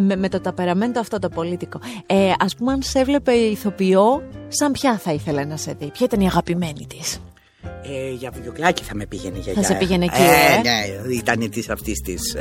με, 0.00 0.16
με, 0.16 0.28
το 0.28 0.40
ταπεραμέντο 0.40 1.00
αυτό 1.00 1.18
το 1.18 1.28
πολίτικο, 1.28 1.80
ε, 2.06 2.32
ας 2.38 2.56
πούμε, 2.56 2.72
αν 2.72 2.82
σε 2.82 2.98
έβλεπε 2.98 3.32
ηθοποιό, 3.32 4.22
σαν 4.48 4.72
ποια 4.72 4.98
θα 4.98 5.12
ήθελε 5.12 5.44
να 5.44 5.56
σε 5.56 5.76
δει, 5.78 5.90
ποια 5.90 6.06
ήταν 6.06 6.20
η 6.20 6.26
αγαπημένη 6.26 6.86
της; 6.88 7.20
Ε, 7.90 8.10
για 8.10 8.32
βιοκλάκι 8.42 8.82
θα 8.84 8.94
με 8.94 9.06
πήγαινε 9.06 9.38
για 9.38 9.52
Θα 9.52 9.62
σε 9.62 9.74
πήγαινε 9.74 10.04
εκεί, 10.04 10.22
ε, 10.22 10.58
ε. 10.58 10.60
Ναι, 10.62 11.14
ήταν 11.14 11.50
της 11.50 11.68
αυτής 11.70 12.00
της. 12.00 12.36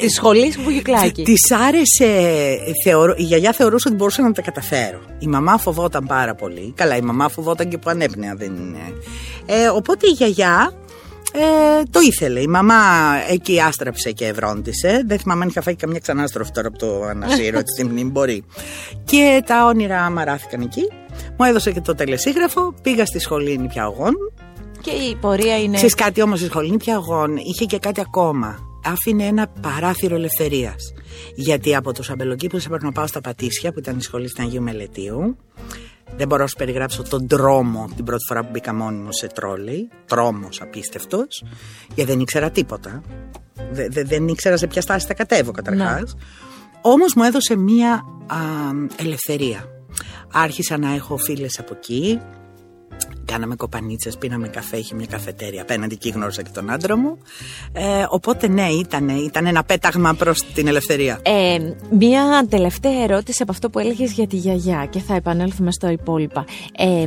Της 0.00 0.14
σχολής 0.14 0.58
Βουγιουκλάκη. 0.58 1.22
Της 1.22 1.50
άρεσε. 1.52 2.58
Θεωρώ, 2.84 3.14
η 3.16 3.22
γιαγιά 3.22 3.52
θεωρούσε 3.52 3.88
ότι 3.88 3.96
μπορούσα 3.96 4.22
να 4.22 4.32
τα 4.32 4.42
καταφέρω. 4.42 5.00
Η 5.18 5.26
μαμά 5.26 5.58
φοβόταν 5.58 6.06
πάρα 6.06 6.34
πολύ. 6.34 6.72
Καλά, 6.76 6.96
η 6.96 7.00
μαμά 7.00 7.28
φοβόταν 7.28 7.68
και 7.68 7.78
που 7.78 7.90
ανέπνεα 7.90 8.34
δεν 8.34 8.54
είναι. 8.56 8.78
Ε, 9.46 9.68
οπότε 9.68 10.06
η 10.06 10.10
γιαγιά 10.10 10.72
ε, 11.36 11.82
το 11.90 12.00
ήθελε. 12.00 12.40
Η 12.40 12.46
μαμά 12.46 12.74
εκεί 13.30 13.60
άστραψε 13.60 14.12
και 14.12 14.26
ευρόντισε. 14.26 15.02
Δεν 15.06 15.18
θυμάμαι 15.18 15.42
αν 15.42 15.48
είχα 15.48 15.62
φάει 15.62 15.74
καμιά 15.74 15.98
ξανάστροφη 15.98 16.50
τώρα 16.50 16.68
από 16.68 16.78
το 16.78 17.02
ανασύρο, 17.02 17.58
έτσι 17.58 17.72
στην 17.76 17.90
μνήμη 17.90 18.10
μπορεί. 18.10 18.44
Και 19.04 19.42
τα 19.46 19.64
όνειρα 19.64 20.10
μαράθηκαν 20.10 20.60
εκεί. 20.60 20.82
Μου 21.36 21.44
έδωσε 21.44 21.72
και 21.72 21.80
το 21.80 21.94
τελεσίγραφο. 21.94 22.74
Πήγα 22.82 23.06
στη 23.06 23.18
σχολή 23.18 23.58
νηπιαγωγών. 23.58 24.14
Και 24.84 24.90
η 24.90 25.16
πορεία 25.16 25.58
είναι. 25.62 25.76
Ξέρεις 25.76 25.94
κάτι 25.94 26.22
όμως, 26.22 26.40
η 26.40 26.44
σχολή 26.44 26.70
νηπιαγωγών 26.70 27.36
είχε 27.36 27.64
και 27.64 27.78
κάτι 27.78 28.00
ακόμα. 28.00 28.58
Άφηνε 28.84 29.24
ένα 29.24 29.48
παράθυρο 29.60 30.14
ελευθερίας. 30.14 30.92
Γιατί 31.34 31.74
από 31.74 31.92
του 31.92 32.02
αμπελοκήπου 32.12 32.56
έπρεπε 32.56 32.84
να 32.84 32.92
πάω 32.92 33.06
στα 33.06 33.20
Πατήσια, 33.20 33.72
που 33.72 33.78
ήταν 33.78 33.98
η 33.98 34.02
σχολή 34.02 34.28
στην 34.28 34.44
Αγίου 34.44 34.62
Μελετίου. 34.62 35.36
Δεν 36.16 36.28
μπορώ 36.28 36.42
να 36.42 36.48
σου 36.48 36.56
περιγράψω 36.56 37.02
τον 37.02 37.26
τρόμο 37.26 37.88
την 37.96 38.04
πρώτη 38.04 38.24
φορά 38.28 38.42
που 38.42 38.48
μπήκα 38.52 38.74
μόνη 38.74 38.96
μου 38.96 39.12
σε 39.12 39.26
τρόλεϊ. 39.26 39.88
Τρόμος 40.06 40.60
απίστευτος. 40.60 41.44
Γιατί 41.94 42.10
δεν 42.10 42.20
ήξερα 42.20 42.50
τίποτα. 42.50 43.02
Δε, 43.70 43.88
δε, 43.88 44.02
δεν 44.02 44.28
ήξερα 44.28 44.56
σε 44.56 44.66
ποια 44.66 44.82
στάση 44.82 45.06
θα 45.06 45.14
κατέβω 45.14 45.50
καταρχάς. 45.50 46.16
Όμως 46.80 47.14
μου 47.14 47.22
έδωσε 47.22 47.56
μία 47.56 47.92
α, 48.26 48.36
ελευθερία. 48.96 49.64
Άρχισα 50.32 50.78
να 50.78 50.94
έχω 50.94 51.16
φίλες 51.16 51.58
από 51.58 51.74
εκεί. 51.74 52.20
Κάναμε 53.24 53.54
κοπανίτσες, 53.56 54.16
πίναμε 54.16 54.48
καφέ, 54.48 54.76
είχε 54.76 54.94
μια 54.94 55.06
καφετέρια 55.06 55.62
απέναντι 55.62 55.94
εκεί 55.94 56.08
γνώρισα 56.08 56.42
και 56.42 56.50
τον 56.54 56.70
άντρα 56.70 56.96
μου. 56.96 57.18
Ε, 57.72 58.04
οπότε 58.08 58.48
ναι, 58.48 58.66
ήταν, 58.68 59.08
ήταν 59.08 59.46
ένα 59.46 59.64
πέταγμα 59.64 60.14
προς 60.14 60.44
την 60.54 60.66
ελευθερία. 60.66 61.20
Ε, 61.22 61.58
μια 61.90 62.46
τελευταία 62.48 63.02
ερώτηση 63.02 63.42
από 63.42 63.52
αυτό 63.52 63.70
που 63.70 63.78
έλεγες 63.78 64.12
για 64.12 64.26
τη 64.26 64.36
γιαγιά 64.36 64.86
και 64.90 64.98
θα 64.98 65.14
επανέλθουμε 65.14 65.72
στο 65.72 65.88
υπόλοιπα. 65.88 66.44
Ε, 66.76 67.06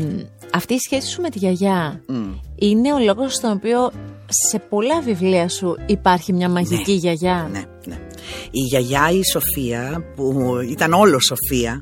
αυτή 0.53 0.73
η 0.73 0.79
σχέση 0.79 1.07
σου 1.07 1.21
με 1.21 1.29
τη 1.29 1.37
γιαγιά 1.37 2.01
Mm. 2.09 2.13
είναι 2.55 2.93
ο 2.93 2.99
λόγος 2.99 3.33
στον 3.33 3.51
οποίο 3.51 3.91
σε 4.29 4.59
πολλά 4.59 5.01
βιβλία 5.01 5.49
σου 5.49 5.75
υπάρχει 5.85 6.33
μια 6.33 6.49
μαγική 6.49 6.91
Ναι. 6.91 6.97
γιαγιά; 6.97 7.49
Ναι, 7.51 7.63
ναι. 7.85 7.99
Η 8.51 8.59
γιαγιά 8.59 9.09
η 9.11 9.21
Σοφία, 9.31 10.03
που 10.15 10.55
ήταν 10.69 10.93
όλο 10.93 11.19
Σοφία, 11.19 11.81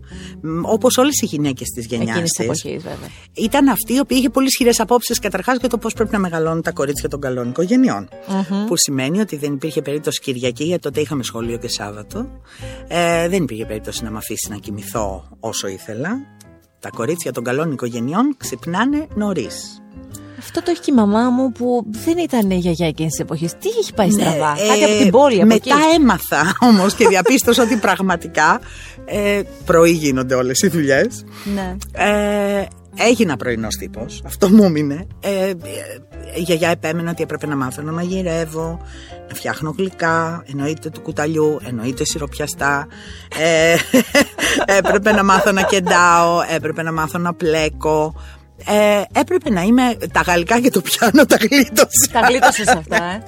όπως 0.61 0.97
όλες 0.97 1.21
οι 1.21 1.25
γυναίκες 1.25 1.67
της 1.67 1.85
γενιάς 1.85 2.29
της. 2.31 2.65
Ήταν 3.33 3.67
αυτή 3.67 3.93
η 3.93 3.99
οποία 3.99 4.17
είχε 4.17 4.29
πολύ 4.29 4.47
ισχυρές 4.47 4.79
απόψεις 4.79 5.19
καταρχάς 5.19 5.57
για 5.59 5.69
το 5.69 5.77
πώς 5.77 5.93
πρέπει 5.93 6.11
να 6.11 6.19
μεγαλώνουν 6.19 6.61
τα 6.61 6.71
κορίτσια 6.71 7.09
των 7.09 7.19
καλών 7.19 7.49
οικογενειών. 7.49 8.09
Που 8.67 8.77
σημαίνει 8.77 9.19
ότι 9.19 9.35
δεν 9.35 9.53
υπήρχε 9.53 9.81
περίπτωση 9.81 10.21
Κυριακή, 10.21 10.63
γιατί 10.63 10.81
τότε 10.81 11.01
είχαμε 11.01 11.23
σχολείο 11.23 11.57
και 11.57 11.67
Σάββατο. 11.67 12.25
Ε, 12.87 13.27
δεν 13.29 13.43
υπήρχε 13.43 13.65
περίπτωση 13.65 14.03
να 14.03 14.11
με 14.11 14.17
αφήσει 14.17 14.49
να 14.49 14.57
κοιμηθώ 14.57 15.23
όσο 15.39 15.67
ήθελα. 15.67 16.09
Τα 16.79 16.89
κορίτσια 16.89 17.31
των 17.31 17.43
καλών 17.43 17.71
οικογενειών 17.71 18.35
ξυπνάνε 18.37 19.07
νωρίς. 19.15 19.79
Αυτό 20.37 20.61
το 20.61 20.71
έχει 20.71 20.79
και 20.79 20.91
η 20.91 20.93
μαμά 20.93 21.29
μου 21.29 21.51
που 21.51 21.85
δεν 21.87 22.17
ήταν 22.17 22.51
γιαγιά 22.51 22.87
εκείνης 22.87 23.11
της 23.11 23.21
εποχής. 23.21 23.51
Τι 23.51 23.69
έχει 23.79 23.93
πάει 23.93 24.07
ναι, 24.07 24.21
στραβά, 24.21 24.51
ε, 24.51 24.67
κάτι 24.67 24.83
από 24.83 25.01
την 25.01 25.11
πόλη. 25.11 25.35
Από 25.35 25.45
μετά 25.45 25.75
εκεί. 25.75 25.95
έμαθα 25.95 26.55
όμως 26.59 26.93
και 26.93 27.07
διαπίστωσα 27.07 27.63
ότι 27.63 27.75
πραγματικά 27.75 28.59
ε, 29.05 29.41
πρωί 29.65 29.91
γίνονται 29.91 30.35
όλες 30.35 30.61
οι 30.61 30.67
δουλειές. 30.67 31.23
Ναι. 31.53 31.75
Ε, 31.91 32.65
έγινα 32.97 33.37
πρωινός 33.37 33.75
τύπος. 33.75 34.21
Αυτό 34.25 34.49
μου 34.49 34.63
έμεινε. 34.63 35.07
Ε, 35.19 35.51
η 36.35 36.41
γιαγιά 36.41 36.69
επέμενε 36.69 37.09
ότι 37.09 37.23
έπρεπε 37.23 37.47
να 37.47 37.55
μάθω 37.55 37.81
να 37.81 37.91
μαγειρεύω, 37.91 38.79
να 39.29 39.35
φτιάχνω 39.35 39.75
γλυκά, 39.77 40.43
εννοείται 40.51 40.89
του 40.89 41.01
κουταλιού, 41.01 41.59
εννοείται 41.67 42.05
σιροπιαστά. 42.05 42.87
Ε, 43.39 43.75
έπρεπε 44.77 45.11
να 45.11 45.23
μάθω 45.23 45.51
να 45.51 45.61
κεντάω, 45.61 46.39
έπρεπε 46.55 46.83
να 46.83 46.91
μάθω 46.91 47.17
να 47.17 47.33
πλέκω. 47.33 48.15
Ε, 48.57 49.01
έπρεπε 49.19 49.49
να 49.49 49.61
είμαι 49.61 49.97
τα 50.11 50.21
γαλλικά 50.21 50.59
και 50.59 50.69
το 50.69 50.81
πιάνο 50.81 51.25
τα 51.25 51.37
γλίτωσα. 51.39 52.09
Τα 52.11 52.19
γλίτωσες 52.19 52.67
αυτά, 52.67 52.95
ε. 52.95 53.23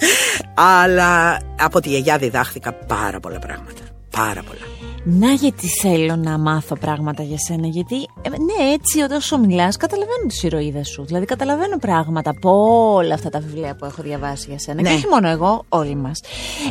Αλλά 0.53 1.39
από 1.59 1.79
τη 1.79 1.89
γιαγιά 1.89 2.17
διδάχθηκα 2.17 2.73
πάρα 2.73 3.19
πολλά 3.19 3.39
πράγματα. 3.39 3.81
Πάρα 4.09 4.43
πολλά. 4.43 4.77
Να 5.09 5.31
γιατί 5.31 5.67
θέλω 5.81 6.15
να 6.15 6.37
μάθω 6.37 6.75
πράγματα 6.75 7.23
για 7.23 7.37
σένα 7.47 7.67
Γιατί 7.67 7.95
ε, 7.95 8.29
ναι 8.29 8.73
έτσι 8.73 9.15
όσο 9.15 9.37
μιλάς 9.37 9.77
καταλαβαίνω 9.77 10.27
τις 10.27 10.43
ηρωίδες 10.43 10.87
σου 10.87 11.05
Δηλαδή 11.05 11.25
καταλαβαίνω 11.25 11.77
πράγματα 11.77 12.29
από 12.29 12.49
όλα 12.93 13.13
αυτά 13.13 13.29
τα 13.29 13.39
βιβλία 13.39 13.75
που 13.75 13.85
έχω 13.85 14.01
διαβάσει 14.01 14.45
για 14.49 14.59
σένα 14.59 14.81
ναι. 14.81 14.89
Και 14.89 14.95
όχι 14.95 15.07
μόνο 15.07 15.27
εγώ 15.27 15.65
όλοι 15.69 15.95
μας 15.95 16.19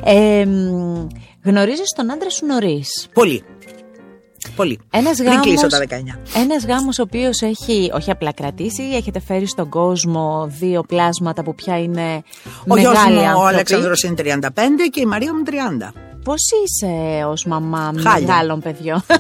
ε, 0.05 0.45
Γνωρίζεις 1.43 1.93
τον 1.97 2.11
άντρα 2.11 2.31
σου 2.31 2.47
νωρίς; 2.47 3.09
Πολύ 3.13 3.45
Πολύ. 4.57 4.79
Ένας 4.91 5.17
Πριν 5.17 5.41
κλείσω 5.41 5.67
τα 5.67 5.79
19. 5.79 5.85
Ένας 6.35 6.67
γάμος 6.67 6.99
ο 6.99 7.03
οποίος 7.03 7.43
έχει, 7.43 7.91
όχι 7.95 8.11
απλά 8.11 8.33
κρατήσει, 8.33 8.83
έχετε 8.83 9.21
φέρει 9.21 9.47
στον 9.47 9.69
κόσμο 9.69 10.51
δύο 10.61 10.83
πλάσματα 10.83 11.43
που 11.43 11.55
πια 11.55 11.79
είναι 11.79 12.23
ο 12.69 12.75
μεγάλοι 12.75 13.15
μου, 13.15 13.21
άνθρωποι. 13.21 13.39
Ο 13.39 13.47
Αλέξανδρος 13.47 14.03
είναι 14.03 14.15
35 14.17 14.89
και 14.91 15.01
η 15.01 15.07
Μαρία 15.07 15.35
μου 15.35 15.43
30. 15.47 15.51
Πώς 16.25 16.43
είσαι 16.65 17.25
ως 17.27 17.45
μαμά 17.45 17.91
μεγάλων 17.93 18.61
παιδιών; 18.61 19.03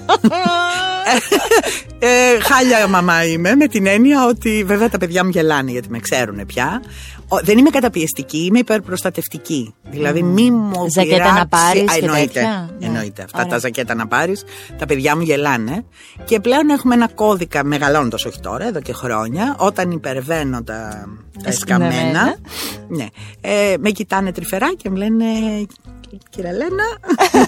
ε, 1.98 2.40
χάλια 2.40 2.88
μαμά 2.88 3.24
είμαι 3.24 3.54
με 3.54 3.66
την 3.66 3.86
έννοια 3.86 4.26
ότι 4.26 4.64
βέβαια 4.66 4.88
τα 4.88 4.98
παιδιά 4.98 5.24
μου 5.24 5.30
γελάνε 5.30 5.70
γιατί 5.70 5.90
με 5.90 5.98
ξέρουν 5.98 6.46
πια 6.46 6.82
δεν 7.42 7.58
είμαι 7.58 7.70
καταπιεστική, 7.70 8.44
είμαι 8.44 8.58
υπερπροστατευτική. 8.58 9.74
Δηλαδή, 9.90 10.22
μη 10.22 10.50
μου 10.50 10.86
Ζακέτα 10.94 11.32
να 11.32 11.46
πάρεις. 11.46 11.96
Εννοείται. 12.00 12.40
Ναι. 12.40 12.86
εννοείται. 12.86 13.22
Αυτά 13.22 13.46
τα 13.46 13.58
ζακέτα 13.58 13.94
να 13.94 14.06
πάρεις. 14.06 14.44
Τα 14.78 14.86
παιδιά 14.86 15.16
μου 15.16 15.22
γελάνε. 15.22 15.84
Και 16.24 16.40
πλέον 16.40 16.68
έχουμε 16.68 16.94
ένα 16.94 17.08
κώδικα 17.08 17.64
μεγαλώντα, 17.64 18.16
όχι 18.26 18.40
τώρα, 18.40 18.66
εδώ 18.66 18.80
και 18.80 18.92
χρόνια. 18.92 19.54
Όταν 19.58 19.90
υπερβαίνω 19.90 20.62
τα, 20.62 21.06
τα 21.42 21.48
εσκαμμένα. 21.48 22.36
Ναι. 22.88 23.06
Ε, 23.40 23.74
με 23.78 23.90
κοιτάνε 23.90 24.32
τρυφερά 24.32 24.74
και 24.74 24.90
μου 24.90 24.96
λένε 24.96 25.24
Κυραλένα. 26.30 26.84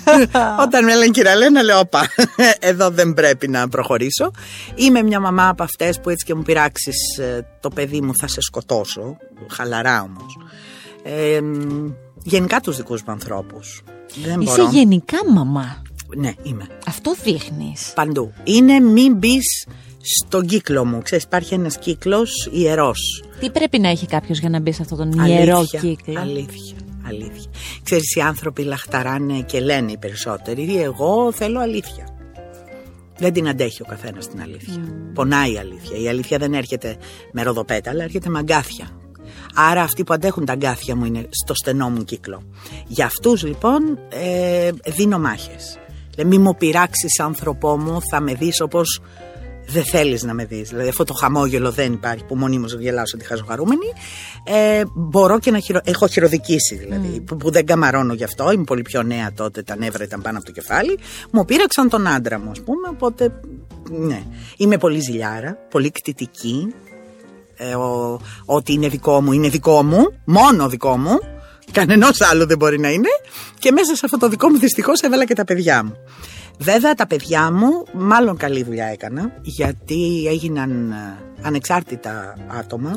Όταν 0.65 0.85
με 0.85 0.95
λένε 0.95 1.11
Κυραλένα, 1.11 1.63
λέω: 1.63 1.79
Όπα, 1.79 2.09
εδώ 2.71 2.91
δεν 2.91 3.15
πρέπει 3.15 3.49
να 3.49 3.69
προχωρήσω. 3.69 4.31
Είμαι 4.75 5.03
μια 5.03 5.21
μαμά 5.21 5.49
από 5.49 5.63
αυτές 5.63 6.01
που 6.01 6.11
έτσι 6.11 6.27
και 6.27 6.35
μου 6.35 6.43
πειράξεις 6.43 7.19
ε, 7.19 7.47
το 7.61 7.69
παιδί 7.69 8.01
μου, 8.01 8.13
θα 8.21 8.27
σε 8.27 8.41
σκοτώσω. 8.41 9.17
Χαλαρά 9.51 10.03
όμως. 10.03 10.39
Ε, 11.03 11.41
γενικά 12.23 12.61
τους 12.61 12.77
δικούς 12.77 13.03
μου 13.03 13.13
ανθρώπους. 13.13 13.83
Είσαι 14.41 14.63
γενικά 14.71 15.19
μαμά. 15.33 15.83
Ναι, 16.17 16.33
είμαι. 16.43 16.67
Αυτό 16.87 17.15
δείχνεις. 17.23 17.93
Παντού. 17.95 18.33
Είναι 18.45 18.81
μην 18.81 19.15
μπεις 19.15 19.67
στον 20.23 20.47
κύκλο 20.47 20.85
μου. 20.85 21.03
Ξέρεις, 21.03 21.25
υπάρχει 21.25 21.55
ένας 21.55 21.79
κύκλος 21.79 22.49
ιερός. 22.53 23.25
Τι 23.41 23.51
πρέπει 23.51 23.79
να 23.79 23.89
έχει 23.89 24.07
κάποιος 24.07 24.39
για 24.39 24.49
να 24.49 24.61
μπει 24.61 24.73
σε 24.73 24.83
αυτόν 24.83 24.99
τον 24.99 25.27
ιερό 25.27 25.65
κύκλο; 25.81 26.21
Αλήθεια 26.21 26.77
αλήθεια. 27.09 27.51
Ξέρεις 27.83 28.15
οι 28.15 28.21
άνθρωποι 28.21 28.63
λαχταράνε 28.63 29.41
και 29.41 29.61
λένε 29.61 29.93
οι 29.93 29.97
περισσότεροι 29.97 30.83
εγώ 30.83 31.33
θέλω 31.33 31.61
αλήθεια. 31.61 32.09
Δεν 33.19 33.33
την 33.33 33.49
αντέχει 33.49 33.83
ο 33.83 33.85
καθένας 33.89 34.29
την 34.29 34.41
αλήθεια. 34.41 34.75
Mm. 34.75 35.15
Πονάει 35.15 35.53
η 35.53 35.59
αλήθεια. 35.59 35.99
Η 35.99 36.09
αλήθεια 36.09 36.39
δεν 36.39 36.55
έρχεται 36.55 36.97
με 37.33 37.43
ροδοπέτα, 37.43 37.91
αλλά 37.91 38.05
έρχεται 38.05 38.29
με 38.29 38.39
αγκάθια. 38.39 38.91
Άρα 39.55 39.83
αυτοί 39.83 40.05
που 40.05 40.15
αντέχουν 40.15 40.45
τα 40.45 40.53
αγκάθια 40.53 40.97
μου 40.97 41.05
είναι 41.05 41.29
στο 41.31 41.55
στενό 41.55 41.91
μου 41.91 42.05
κύκλο. 42.05 42.43
Για 42.87 43.07
αυτούς 43.07 43.45
λοιπόν 43.45 43.99
ε, 44.09 44.71
δίνω 44.87 45.19
μάχες. 45.19 45.79
Δηλαδή 46.11 46.37
μη 46.37 46.43
μου 46.43 46.57
πειράξεις 46.57 47.21
άνθρωπό 47.21 47.79
μου, 47.79 47.99
θα 48.11 48.21
με 48.21 48.35
δεις 48.35 48.61
όπως 48.61 49.01
δεν 49.71 49.85
θέλεις 49.85 50.23
να 50.23 50.35
με 50.35 50.45
δεις. 50.45 50.69
Δηλαδή, 50.69 50.89
αυτό 50.89 51.05
το 51.05 51.15
χαμόγελο 51.15 51.71
δεν 51.71 51.93
υπάρχει 51.93 52.25
που 52.25 52.37
μονίμως 52.37 52.75
γελάω 52.75 53.07
σαν 53.07 53.19
τη 53.19 53.25
χαζοχαρούμενη. 53.25 53.93
Ε, 54.45 54.83
μπορώ 54.95 55.39
και 55.39 55.51
να 55.51 55.59
χειρο... 55.59 55.81
Έχω 55.85 56.07
χειροδικήσει 56.07 56.75
δηλαδή, 56.77 57.21
που, 57.21 57.37
που, 57.37 57.51
δεν 57.51 57.67
καμαρώνω 57.67 58.15
γι' 58.15 58.25
αυτό. 58.25 58.51
Είμαι 58.51 58.65
πολύ 58.65 58.83
πιο 58.83 59.03
νέα 59.03 59.33
τότε, 59.33 59.63
τα 59.63 59.77
νεύρα 59.77 60.05
ήταν 60.05 60.23
πάνω 60.23 60.37
από 60.37 60.47
το 60.47 60.53
κεφάλι. 60.53 60.99
Μου 61.31 61.45
πήραξαν 61.45 61.89
τον 61.89 62.07
άντρα 62.07 62.39
μου, 62.39 62.51
ας 62.51 62.61
πούμε. 62.61 62.89
Οπότε, 62.89 63.41
ναι. 63.91 64.23
Είμαι 64.57 64.79
πολύ 64.79 65.01
ζηλιάρα, 65.01 65.57
πολύ 65.71 65.91
κτητική. 65.91 66.75
Ε, 67.57 67.75
ο, 67.75 68.21
ό,τι 68.45 68.73
είναι 68.73 68.89
δικό 68.89 69.23
μου 69.23 69.33
είναι 69.33 69.49
δικό 69.49 69.83
μου, 69.83 70.05
μόνο 70.25 70.69
δικό 70.69 70.99
μου. 70.99 71.19
Κανενός 71.73 72.21
άλλο 72.21 72.47
δεν 72.47 72.57
μπορεί 72.57 72.79
να 72.79 72.91
είναι. 72.91 73.09
Και 73.59 73.73
μέσα 73.73 73.95
σε 73.95 74.01
αυτό 74.05 74.19
το 74.19 74.29
δικό 74.29 74.49
μου 74.49 74.59
δυστυχώς 74.59 75.01
έβαλα 75.01 75.25
και 75.25 75.35
τα 75.35 75.45
παιδιά 75.45 75.85
μου. 75.85 75.97
Βέβαια 76.59 76.95
τα 76.95 77.07
παιδιά 77.07 77.53
μου 77.53 77.85
μάλλον 77.93 78.37
καλή 78.37 78.63
δουλειά 78.63 78.87
έκανα 78.87 79.33
γιατί 79.43 80.27
έγιναν 80.29 80.91
ε, 80.91 81.19
ανεξάρτητα 81.43 82.37
άτομα, 82.59 82.93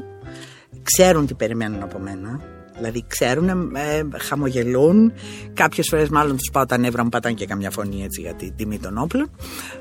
ξέρουν 0.83 1.25
τι 1.25 1.33
περιμένουν 1.33 1.83
από 1.83 1.99
μένα. 1.99 2.41
Δηλαδή 2.75 3.05
ξέρουν, 3.07 3.49
ε, 3.75 4.17
χαμογελούν. 4.17 5.13
Κάποιες 5.53 5.87
φορές 5.89 6.09
μάλλον 6.09 6.37
τους 6.37 6.49
πάω 6.51 6.65
τα 6.65 6.77
νεύρα 6.77 7.03
μου, 7.03 7.09
πατάνε 7.09 7.35
και 7.35 7.45
καμιά 7.45 7.71
φωνή 7.71 8.03
έτσι 8.03 8.21
για 8.21 8.33
την 8.33 8.53
τιμή 8.55 8.79
των 8.79 8.97
όπλων. 8.97 9.29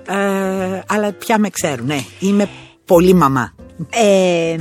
Ε, 0.08 0.80
αλλά 0.86 1.12
πια 1.12 1.38
με 1.38 1.50
ξέρουν, 1.50 1.86
ναι. 1.86 2.00
Είμαι 2.20 2.48
πολύ 2.84 3.12
μαμά. 3.12 3.54
Ε, 3.90 4.56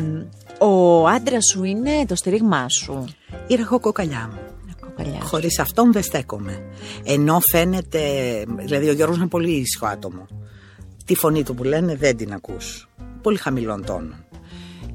ο 0.59 1.07
άντρας 1.07 1.43
σου 1.51 1.63
είναι 1.63 2.05
το 2.07 2.15
στηρίγμά 2.15 2.65
σου; 2.69 3.05
Η 3.47 3.55
ραχοκοκαλιά 3.55 4.29
μου. 4.31 4.58
Χωρίς 5.21 5.59
αυτόν 5.59 5.91
δεν 5.91 6.03
στέκομαι. 6.03 6.61
Ενώ 7.03 7.39
φαίνεται, 7.51 7.99
δηλαδή 8.57 8.89
ο 8.89 8.93
Γιώργος 8.93 9.17
είναι 9.17 9.27
πολύ 9.27 9.51
ήσυχο 9.51 9.85
άτομο. 9.85 10.27
Τη 11.05 11.15
φωνή 11.15 11.43
του 11.43 11.55
που 11.55 11.63
λένε 11.63 11.95
δεν 11.95 12.17
την 12.17 12.33
ακούς. 12.33 12.89
Πολύ 13.21 13.37
χαμηλών 13.37 13.85
τόνων. 13.85 14.23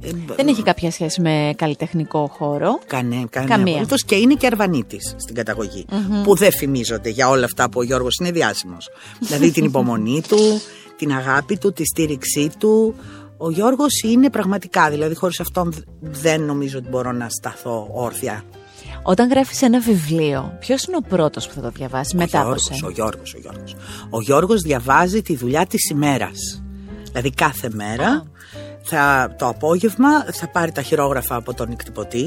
Ε, 0.00 0.10
δεν 0.36 0.48
έχει 0.48 0.62
κάποια 0.62 0.90
σχέση 0.90 1.20
με 1.20 1.54
καλλιτεχνικό 1.56 2.26
χώρο. 2.36 2.78
Κανέ, 2.86 3.24
καμία. 3.30 3.86
και 4.06 4.14
είναι 4.14 4.34
και 4.34 4.46
αρβανίτης 4.46 5.14
στην 5.16 5.34
καταγωγη 5.34 5.84
Που 6.24 6.36
δεν 6.36 6.52
φημίζονται 6.52 7.08
για 7.08 7.28
όλα 7.28 7.44
αυτά 7.44 7.70
που 7.70 7.80
ο 7.80 7.82
Γιώργος 7.82 8.16
είναι 8.20 8.30
διάσημος. 8.30 8.90
δηλαδή 9.18 9.50
την 9.50 9.64
υπομονή 9.64 10.22
του, 10.28 10.60
την 10.96 11.12
αγάπη 11.12 11.56
του, 11.56 11.72
τη 11.72 11.84
στήριξή 11.84 12.50
του. 12.58 12.94
Ο 13.36 13.50
Γιώργος 13.50 14.02
είναι 14.02 14.30
πραγματικά, 14.30 14.90
δηλαδή 14.90 15.14
χωρίς 15.14 15.40
αυτόν 15.40 15.74
δεν 16.00 16.42
νομίζω 16.42 16.78
ότι 16.78 16.88
μπορώ 16.88 17.12
να 17.12 17.28
σταθώ 17.28 17.88
όρθια 17.92 18.44
όταν 19.06 19.28
γράφεις 19.28 19.62
ένα 19.62 19.80
βιβλίο, 19.80 20.56
ποιος 20.60 20.84
είναι 20.84 20.96
ο 20.96 21.00
πρώτος 21.08 21.48
που 21.48 21.54
θα 21.54 21.60
το 21.60 21.70
διαβάσει 21.70 22.16
μετά 22.16 22.40
από 22.40 22.58
σένα. 22.58 22.86
Ο 22.86 22.90
Γιώργος, 22.90 23.34
ο 23.34 23.38
Γιώργος. 23.38 23.76
Ο 24.10 24.20
Γιώργος 24.20 24.60
διαβάζει 24.60 25.22
τη 25.22 25.36
δουλειά 25.36 25.66
της 25.66 25.90
ημέρας. 25.90 26.62
Δηλαδή 27.04 27.30
κάθε 27.30 27.70
μέρα, 27.72 28.24
θα, 28.82 29.34
το 29.38 29.46
απόγευμα 29.48 30.24
θα 30.32 30.48
πάρει 30.48 30.72
τα 30.72 30.82
χειρόγραφα 30.82 31.36
από 31.36 31.54
τον 31.54 31.70
εκτυπωτή 31.70 32.26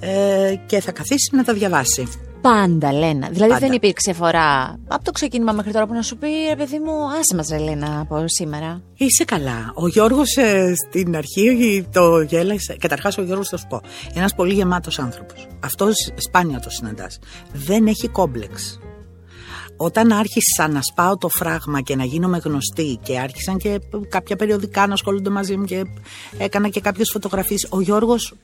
ε, 0.00 0.54
και 0.66 0.80
θα 0.80 0.92
καθίσει 0.92 1.36
να 1.36 1.44
τα 1.44 1.52
διαβάσει. 1.52 2.08
Πάντα, 2.42 2.92
Λένα. 2.92 3.28
Δηλαδή 3.30 3.58
δεν 3.58 3.72
υπήρξε 3.72 4.12
φορά 4.12 4.78
από 4.88 5.04
το 5.04 5.10
ξεκίνημα 5.10 5.52
μέχρι 5.52 5.72
τώρα 5.72 5.86
που 5.86 5.94
να 5.94 6.02
σου 6.02 6.16
πει 6.16 6.28
ρε 6.48 6.56
παιδί 6.56 6.78
μου, 6.78 6.92
άσε 6.92 7.34
μας, 7.36 7.64
Λένα, 7.64 8.00
από 8.00 8.24
σήμερα. 8.26 8.82
Είσαι 8.96 9.24
καλά. 9.24 9.72
Ο 9.74 9.88
Γιώργος 9.88 10.36
ε, 10.36 10.74
στην 10.74 11.16
αρχή 11.16 11.86
το 11.92 12.20
γέλασε. 12.20 12.76
Καταρχάς, 12.80 13.18
ο 13.18 13.22
Γιώργος 13.22 13.48
θα 13.48 13.56
σου 13.56 13.66
πω. 13.68 13.80
Ένας 14.14 14.34
πολύ 14.34 14.54
γεμάτος 14.54 14.98
άνθρωπος. 14.98 15.46
Αυτός 15.60 15.94
σπάνια 16.16 16.60
το 16.60 16.70
συναντάς. 16.70 17.18
Δεν 17.52 17.86
έχει 17.86 18.08
κόμπλεξ. 18.08 18.78
Όταν 19.76 20.12
άρχισα 20.12 20.68
να 20.68 20.82
σπάω 20.82 21.16
το 21.16 21.28
φράγμα 21.28 21.80
και 21.80 21.96
να 21.96 22.04
γίνομαι 22.04 22.38
γνωστή 22.44 22.98
και 23.02 23.18
άρχισαν 23.18 23.56
και 23.56 23.80
κάποια 24.08 24.36
περιοδικά 24.36 24.86
να 24.86 24.92
ασχολούνται 24.92 25.30
μαζί 25.30 25.56
μου 25.56 25.64
και 25.64 25.84
έκανα 26.38 26.68
και 26.68 26.80
κάποιες 26.80 27.10
φωτογραφίες, 27.12 27.66
ο 27.70 27.80
Γιώργος 27.80 28.34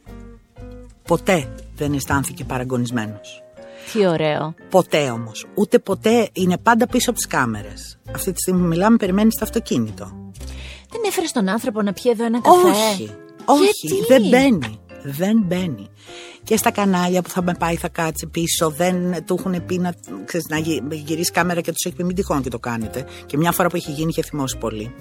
ποτέ 1.03 1.49
δεν 1.77 1.93
αισθάνθηκε 1.93 2.45
παραγωνισμένος. 2.45 3.43
Τι 3.93 4.07
ωραίο. 4.07 4.55
Ποτέ 4.71 5.11
όμως. 5.11 5.47
Ούτε 5.55 5.79
ποτέ 5.79 6.29
είναι 6.33 6.59
πάντα 6.59 6.87
πίσω 6.87 7.11
από 7.11 7.19
τις 7.19 7.29
κάμερες. 7.29 7.99
Αυτή 8.15 8.33
τη 8.33 8.41
στιγμή 8.41 8.61
που 8.61 8.67
μιλάμε, 8.67 8.97
περιμένεις 8.97 9.35
το 9.35 9.45
αυτοκίνητο. 9.45 10.05
Δεν 10.91 11.01
έφερες 11.07 11.33
τον 11.33 11.49
άνθρωπο 11.49 11.83
να 11.83 11.93
πιει 11.93 12.11
εδώ 12.15 12.25
ένα 12.25 12.41
καφέ; 12.41 12.69
Όχι. 12.69 13.11
Όχι. 13.45 13.71
Γιατί; 13.83 14.07
Δεν 14.09 14.23
μπαίνει. 14.29 14.79
Δεν 15.03 15.43
μπαίνει. 15.45 15.89
Και 16.43 16.57
στα 16.57 16.71
κανάλια 16.71 17.23
που 17.23 17.29
θα 17.29 17.43
με 17.43 17.55
πάει, 17.59 17.77
θα 17.77 17.89
κάτσει 17.89 18.27
πίσω. 18.27 18.71
Δεν 18.71 19.25
του 19.25 19.37
έχουν 19.39 19.65
πει 19.67 19.79
να, 19.79 19.95
ξέρεις, 20.25 20.47
να 20.49 20.59
γυ- 20.59 20.93
γυρίσει 20.93 21.31
κάμερα 21.31 21.61
και 21.61 21.71
τους 21.73 21.85
έχει 21.85 21.95
πει 21.95 22.05
μην 22.05 22.15
τυχόν 22.15 22.43
και 22.43 22.51
το 22.51 22.59
κάνετε. 22.59 23.05
Και 23.27 23.37
μια 23.37 23.53
φορά 23.53 23.69
που 23.69 23.77
έχει 23.77 23.91
γίνει 23.91 24.09
είχε 24.11 24.23
θυμώσει 24.23 24.57
πολύ. 24.59 24.95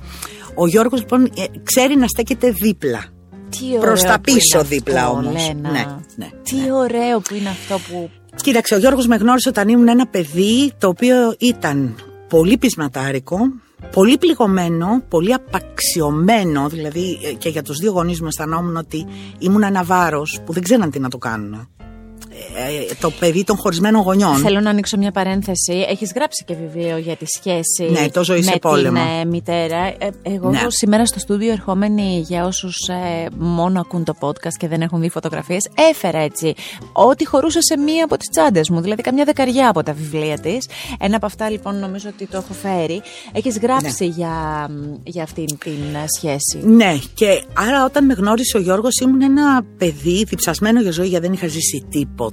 Ο 0.56 0.68
Γιώργος 0.68 1.00
λοιπόν 1.00 1.26
ε, 1.26 1.30
ξέρει 1.64 1.96
να 1.96 2.08
στέκεται 2.08 2.52
δίπλα. 2.52 3.04
Τι 3.50 3.66
ωραίο 3.66 3.80
Προς 3.80 4.02
τα 4.02 4.14
που 4.16 4.22
πίσω 4.22 4.60
είναι 4.60 4.68
δίπλα 4.68 5.02
αυτό, 5.06 5.18
όμως. 5.18 5.48
Λένα. 5.48 5.70
Ναι, 5.72 5.86
ναι, 6.16 6.30
Τι 6.44 6.56
ναι. 6.56 6.72
ωραίο 6.74 7.20
που 7.20 7.34
είναι 7.36 7.50
αυτό 7.50 7.80
που. 7.80 8.10
Κοίταξε, 8.42 8.76
ο 8.76 8.78
Γιώργος 8.78 9.08
με 9.08 9.16
γνώρισε 9.16 9.50
όταν 9.50 9.70
ήμουν 9.70 9.88
ένα 9.88 10.08
παιδί 10.08 10.74
το 10.78 10.88
οποίο 10.88 11.36
ήταν 11.40 11.96
πολύ 12.30 12.58
πεισματάρικο, 12.58 13.38
πολύ 13.92 14.18
πληγωμένο, 14.18 15.04
πολύ 15.10 15.34
απαξιωμένο, 15.34 16.68
δηλαδή 16.70 17.20
ε, 17.24 17.34
και 17.34 17.50
για 17.50 17.64
τους 17.64 17.78
δύο 17.78 17.92
γονείς 17.92 18.22
μου 18.22 18.28
αισθανόμουν 18.28 18.76
ότι 18.76 19.06
ήμουν 19.40 19.64
ένα 19.64 19.84
βάρος 19.84 20.40
που 20.46 20.54
δεν 20.54 20.64
ξέραν 20.64 20.92
τι 20.92 21.00
να 21.00 21.10
το 21.10 21.18
κάνουν. 21.18 21.68
Ε, 22.90 22.94
το 23.02 23.12
παιδί 23.12 23.44
των 23.44 23.58
χωρισμένων 23.58 24.02
γονιών. 24.02 24.36
Θέλω 24.36 24.60
να 24.60 24.70
ανοίξω 24.70 24.98
μια 24.98 25.12
παρένθεση. 25.12 25.86
Έχεις 25.90 26.12
γράψει 26.16 26.44
και 26.46 26.56
βιβλίο 26.56 26.98
για 26.98 27.16
τη 27.16 27.26
σχέση 27.26 27.92
Ναι, 27.92 28.10
το 28.10 28.24
ζωή 28.24 28.38
με 28.40 28.44
σε 28.52 28.58
πόλεμο. 28.60 29.00
την 29.04 29.20
ε, 29.22 29.26
μητέρα. 29.26 29.78
Ε, 29.86 29.96
εγώ 30.22 30.50
Ναι. 30.50 30.60
σήμερα 30.68 31.06
στο 31.06 31.20
στούντιο 31.20 31.52
ερχόμενη 31.52 32.24
για 32.28 32.46
όσους 32.46 32.76
μόνο 33.38 33.80
ακούν 33.80 34.04
το 34.04 34.14
podcast 34.20 34.54
και 34.60 34.68
δεν 34.68 34.82
έχουν 34.82 35.02
δει 35.02 35.10
φωτογραφίες, 35.10 35.68
έφερα 35.92 36.18
έτσι 36.20 36.54
ό,τι 36.94 37.26
χωρούσε 37.26 37.62
σε 37.62 37.78
μία 37.78 38.04
από 38.04 38.18
τις 38.18 38.30
τσάντες 38.30 38.70
μου. 38.70 38.82
Δηλαδή 38.82 39.02
καμιά 39.02 39.24
δεκαριά 39.26 39.70
από 39.70 39.84
τα 39.84 39.94
βιβλία 39.94 40.40
της. 40.40 40.68
Ένα 41.00 41.16
από 41.16 41.26
αυτά 41.26 41.50
λοιπόν 41.50 41.80
νομίζω 41.80 42.10
ότι 42.14 42.28
το 42.28 42.38
έχω 42.38 42.54
φέρει. 42.54 43.02
Έχεις 43.32 43.58
γράψει 43.60 44.06
Ναι. 44.06 44.14
για, 44.16 44.68
για 45.04 45.24
αυτήν 45.24 45.46
την 45.46 45.72
ε, 45.96 46.06
σχέση. 46.18 46.68
Ναι, 46.68 46.98
και 47.14 47.44
άρα 47.54 47.86
όταν 47.86 48.06
με 48.06 48.14
γνώρισε 48.14 48.58
ο 48.58 48.60
Γιώργος 48.60 49.00
ήμουν 49.04 49.22
ένα 49.22 49.64
παιδί 49.78 50.24
διψασμένο 50.24 50.82
για 50.82 50.92
ζωή 50.92 51.08
γιατί 51.08 51.26
δεν 51.26 51.34
είχα 51.34 51.48
ζήσει 51.48 51.86
τίποτα. 51.90 52.27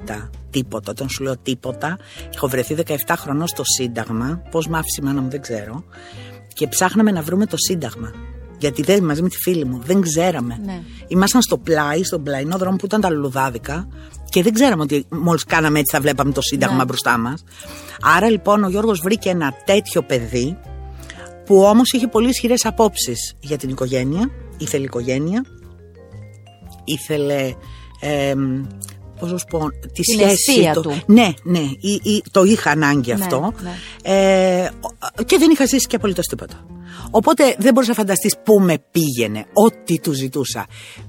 Τίποτα. 0.51 0.91
Όταν 0.91 1.09
σου 1.09 1.23
λέω 1.23 1.37
τίποτα, 1.37 1.99
έχω 2.35 2.49
βρεθεί 2.49 2.77
17 2.87 3.15
χρονών 3.17 3.47
στο 3.47 3.63
Σύνταγμα. 3.65 4.43
Πώς 4.51 4.67
μ' 4.69 4.75
άφησε 4.75 5.01
η 5.03 5.05
μάνα 5.05 5.21
μου, 5.21 5.31
δεν 5.31 5.41
ξέρω. 5.41 5.85
Και 6.53 6.67
ψάχναμε 6.69 7.11
να 7.11 7.23
βρούμε 7.23 7.47
το 7.47 7.57
Σύνταγμα. 7.57 8.11
Γιατί 8.59 8.83
δεν, 8.83 9.05
μαζί 9.05 9.23
με 9.23 9.29
τη 9.29 9.37
φίλη 9.37 9.65
μου, 9.65 9.81
δεν 9.85 10.01
ξέραμε. 10.01 10.61
Ναι. 10.65 10.83
Ήμασταν 11.09 11.43
στο 11.43 11.59
πλάι, 11.59 12.03
στον 12.05 12.23
πλαϊνό 12.23 12.59
δρόμο 12.59 12.77
που 12.77 12.87
ήταν 12.87 13.01
τα 13.01 13.11
λουλουδάδικα 13.11 13.89
και 14.31 14.43
δεν 14.43 14.53
ξέραμε 14.53 14.83
ότι 14.83 15.07
μόλις 15.09 15.45
κάναμε 15.45 15.79
έτσι 15.79 15.97
θα 15.97 16.03
βλέπαμε 16.03 16.33
το 16.33 16.41
Σύνταγμα 16.41 16.77
Ναι. 16.77 16.85
μπροστά 16.85 17.19
μας. 17.19 17.45
Άρα 18.17 18.31
λοιπόν 18.31 18.65
ο 18.65 18.69
Γιώργος 18.69 19.01
βρήκε 19.01 19.29
ένα 19.29 19.53
τέτοιο 19.65 20.03
παιδί 20.03 20.57
που 21.45 21.63
όμως 21.63 21.93
είχε 21.93 22.07
πολύ 22.07 22.29
ισχυρές 22.29 22.65
απόψεις 22.65 23.35
για 23.41 23.57
την 23.57 23.69
οικογένεια, 23.69 24.31
ήθελε 24.59 24.85
οικογένεια, 24.85 25.45
ήθελε, 26.85 27.53
ε, 28.01 28.35
πώς 29.21 29.33
να 29.33 29.39
σου 29.39 29.45
πω, 29.51 29.69
τη 29.93 30.03
Την 30.03 30.19
σχέση 30.19 30.33
αιστεία 30.53 30.73
του. 30.73 30.81
του. 30.81 30.93
Ναι, 31.07 31.29
ναι, 31.43 31.59
ή- 31.81 32.01
ή- 32.03 32.23
το 32.31 32.43
είχα 32.43 32.71
ανάγκη 32.71 33.15
Ναι, 33.15 33.23
αυτό 33.25 33.53
ναι. 33.63 33.71
Ε, 34.03 34.71
ο- 35.19 35.23
και 35.23 35.39
δεν 35.39 35.51
είχα 35.51 35.67
ζήσει 35.67 35.87
και 35.87 35.97
απολύτως 35.97 36.27
τίποτα. 36.27 36.67
Οπότε 37.11 37.55
δεν 37.59 37.73
μπορείς 37.73 37.89
να 37.89 37.95
φανταστείς 37.95 38.35
πού 38.45 38.61
με 38.61 38.77
πήγαινε, 38.91 39.45
ό,τι 39.53 39.99
του 40.01 40.13
ζητούσα. 40.13 40.67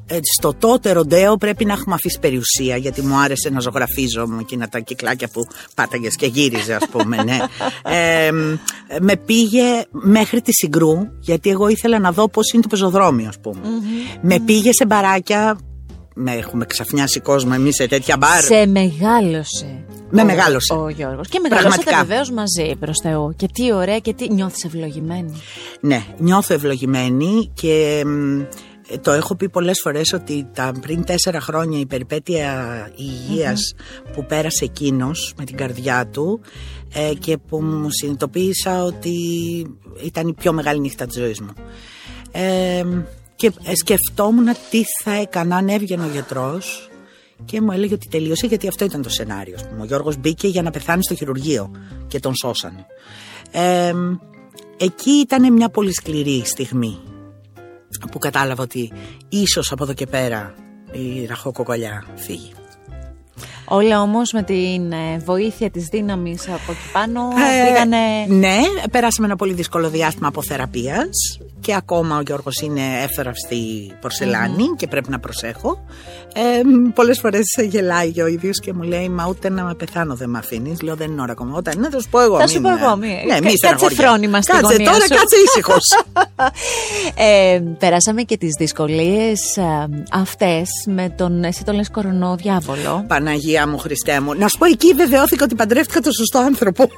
Ε, 0.07 0.17
στο 0.37 0.53
τότε 0.53 0.91
ροντέο 0.91 1.37
πρέπει 1.37 1.65
να 1.65 1.73
έχουμε 1.73 1.95
αφήσει 1.95 2.19
περιουσία, 2.19 2.77
γιατί 2.77 3.01
μου 3.01 3.17
άρεσε 3.17 3.49
να 3.49 3.59
ζωγραφίζω 3.59 4.25
με 4.27 4.37
εκείνα 4.39 4.67
τα 4.69 4.79
κυκλάκια 4.79 5.27
που 5.27 5.41
πάταγες 5.75 6.15
και 6.15 6.25
γύριζε, 6.25 6.73
ας 6.73 6.87
πούμε, 6.91 7.23
ναι. 7.23 7.37
Ε, 7.83 8.31
με 9.01 9.15
πήγε 9.25 9.63
μέχρι 9.91 10.41
τη 10.41 10.53
Συγκρού, 10.53 10.91
γιατί 11.19 11.49
εγώ 11.49 11.67
ήθελα 11.67 11.99
να 11.99 12.11
δω 12.11 12.29
πώς 12.29 12.51
είναι 12.51 12.61
το 12.61 12.67
πεζοδρόμιο, 12.67 13.27
ας 13.27 13.39
πούμε. 13.39 13.61
Με 14.21 14.39
πήγε 14.39 14.69
σε 14.73 14.85
μπαράκια, 14.85 15.57
με 16.17 16.31
έχουμε 16.31 16.65
ξαφνιάσει 16.65 17.19
κόσμο 17.19 17.51
εμείς 17.55 17.75
σε 17.75 17.87
τέτοια 17.87 18.17
μπαρ. 18.17 18.43
Σε 18.43 18.65
μεγάλωσε. 18.65 19.85
Με 20.09 20.21
ο- 20.21 20.25
μεγάλωσε. 20.25 20.73
Ο 20.73 20.89
Γιώργος. 20.89 21.27
Και 21.27 21.39
μεγαλώσατε 21.39 21.83
Πραγματικά. 21.83 22.05
βεβαίως 22.05 22.31
μαζί 22.31 22.75
προς 22.79 22.97
Θεού. 23.03 23.33
Και 23.35 23.47
τι 23.53 23.73
ωραία 23.73 23.99
και 23.99 24.13
τι 24.13 24.33
νιώθεις 24.33 24.63
ευλογημένη. 24.63 25.41
Ναι, 25.79 26.05
νιώθω 26.17 26.53
ευλογημένη 26.53 27.51
και 27.53 28.03
μ, 28.05 28.41
το 29.01 29.11
έχω 29.11 29.35
πει 29.35 29.49
πολλές 29.49 29.79
φορές 29.83 30.13
ότι 30.13 30.47
τα 30.53 30.71
πριν 30.81 31.03
τέσσερα 31.03 31.39
χρόνια 31.41 31.79
η 31.79 31.85
περιπέτεια 31.85 32.65
υγείας 32.95 33.73
που 34.13 34.25
πέρασε 34.25 34.63
εκείνος 34.65 35.33
με 35.37 35.43
την 35.43 35.55
καρδιά 35.57 36.07
του 36.07 36.41
ε, 36.93 37.13
και 37.19 37.37
που 37.37 37.61
μου 37.61 37.87
συνειδητοποίησα 37.89 38.83
ότι 38.83 39.11
ήταν 40.03 40.27
η 40.27 40.33
πιο 40.33 40.53
μεγάλη 40.53 40.79
νύχτα 40.79 41.05
της 41.05 41.17
ζωής 41.17 41.39
μου. 41.41 41.53
Ε, 42.31 42.83
και 43.35 43.51
ε, 43.63 43.75
σκεφτόμουν 43.75 44.47
τι 44.69 44.83
θα 45.03 45.11
έκανα 45.11 45.55
αν 45.55 45.67
έβγαινε 45.67 46.03
ο 46.03 46.09
γιατρός 46.11 46.89
και 47.45 47.61
μου 47.61 47.71
έλεγε 47.71 47.93
ότι 47.93 48.07
τελείωσε 48.07 48.47
γιατί 48.47 48.67
αυτό 48.67 48.85
ήταν 48.85 49.01
το 49.01 49.09
σενάριο. 49.09 49.55
ας 49.55 49.67
πούμε. 49.67 49.81
Ο 49.81 49.85
Γιώργος 49.85 50.17
μπήκε 50.17 50.47
για 50.47 50.61
να 50.61 50.71
πεθάνει 50.71 51.03
στο 51.03 51.15
χειρουργείο 51.15 51.71
και 52.07 52.19
τον 52.19 52.35
σώσανε. 52.35 52.85
Ε, 53.51 53.93
εκεί 54.77 55.11
ήταν 55.11 55.53
μια 55.53 55.69
πολύ 55.69 55.93
σκληρή 55.93 56.41
στιγμή 56.45 56.99
που 58.11 58.19
κατάλαβα 58.19 58.63
ότι 58.63 58.91
ίσως 59.29 59.71
από 59.71 59.83
εδώ 59.83 59.93
και 59.93 60.05
πέρα 60.05 60.53
η 60.91 61.25
ραχοκοκολιά 61.25 62.05
φύγει. 62.15 62.53
Όλα 63.67 64.01
όμως 64.01 64.31
με 64.31 64.43
την 64.43 64.91
ε, 64.91 65.17
βοήθεια 65.17 65.69
της 65.69 65.85
δύναμης 65.85 66.47
από 66.47 66.71
εκεί 66.71 66.91
πάνω 66.93 67.21
Ε, 67.21 67.67
πήγανε. 67.67 68.25
Ναι, 68.27 68.61
περάσαμε 68.91 69.27
ένα 69.27 69.35
πολύ 69.35 69.53
δύσκολο 69.53 69.89
διάστημα 69.89 70.27
από 70.27 70.43
θεραπείας 70.43 71.39
και 71.65 71.75
ακόμα 71.75 72.17
ο 72.17 72.21
Γιώργος 72.21 72.59
είναι 72.61 72.81
εύθραυστη 73.03 73.91
πορσελάνη 74.01 74.63
και 74.77 74.87
πρέπει 74.87 75.09
να 75.09 75.19
προσέχω. 75.19 75.85
Ε, 76.33 76.41
πολλές 76.93 77.19
φορές 77.19 77.43
γελάει 77.69 78.11
και 78.11 78.21
ο 78.23 78.27
ίδιος 78.27 78.59
και 78.59 78.73
μου 78.73 78.81
λέει 78.81 79.09
μα 79.09 79.25
ούτε 79.29 79.49
να 79.49 79.63
με 79.63 79.73
πεθάνω 79.75 80.15
δεν 80.15 80.29
με 80.29 80.37
αφήνεις. 80.37 80.81
Λέω 80.81 80.95
δεν 80.95 81.11
είναι 81.11 81.21
ώρα 81.21 81.31
ακόμα. 81.31 81.57
Όταν 81.57 81.73
είναι 81.77 81.89
θα 81.89 81.99
σου 81.99 82.09
πω 82.09 82.19
εγώ. 82.21 82.39
Θα 82.39 82.47
σου 82.47 82.61
μην- 82.61 82.63
πω 82.77 82.85
εγώ, 82.85 82.95
μη- 82.95 83.07
Ναι, 83.07 83.13
κα- 83.15 83.23
μη 83.23 83.39
κάτσε 83.41 83.55
στεναχωριέσαι. 83.55 84.01
φρόνημα 84.01 84.41
στη 84.41 84.51
Κάτσε 84.51 84.71
γωνία 84.73 84.91
τώρα, 84.91 85.01
σου. 85.05 85.07
κάτσε 85.15 85.35
ήσυχος. 85.45 85.83
Ε, 87.17 87.59
περάσαμε 87.79 88.21
και 88.21 88.37
τις 88.37 88.55
δυσκολίες 88.57 89.57
ε, 89.57 89.87
αυτές 90.11 90.67
με 90.87 91.09
τον, 91.17 91.43
εσύ 91.43 91.63
τον 91.63 91.75
λες 91.75 91.89
κορονοδιάβολο. 91.91 93.05
Παναγία 93.07 93.67
μου, 93.67 93.77
Χριστέ 93.77 94.19
μου. 94.19 94.33
Να 94.33 94.47
σου 94.47 94.57
πω, 94.57 94.65
εκεί 94.65 94.93
βεβαιώθηκα 94.93 95.43
ότι 95.43 95.55
παντρεύτηκα 95.55 95.99
τον 95.99 96.11
σωστό 96.11 96.39
άνθρωπο. 96.39 96.89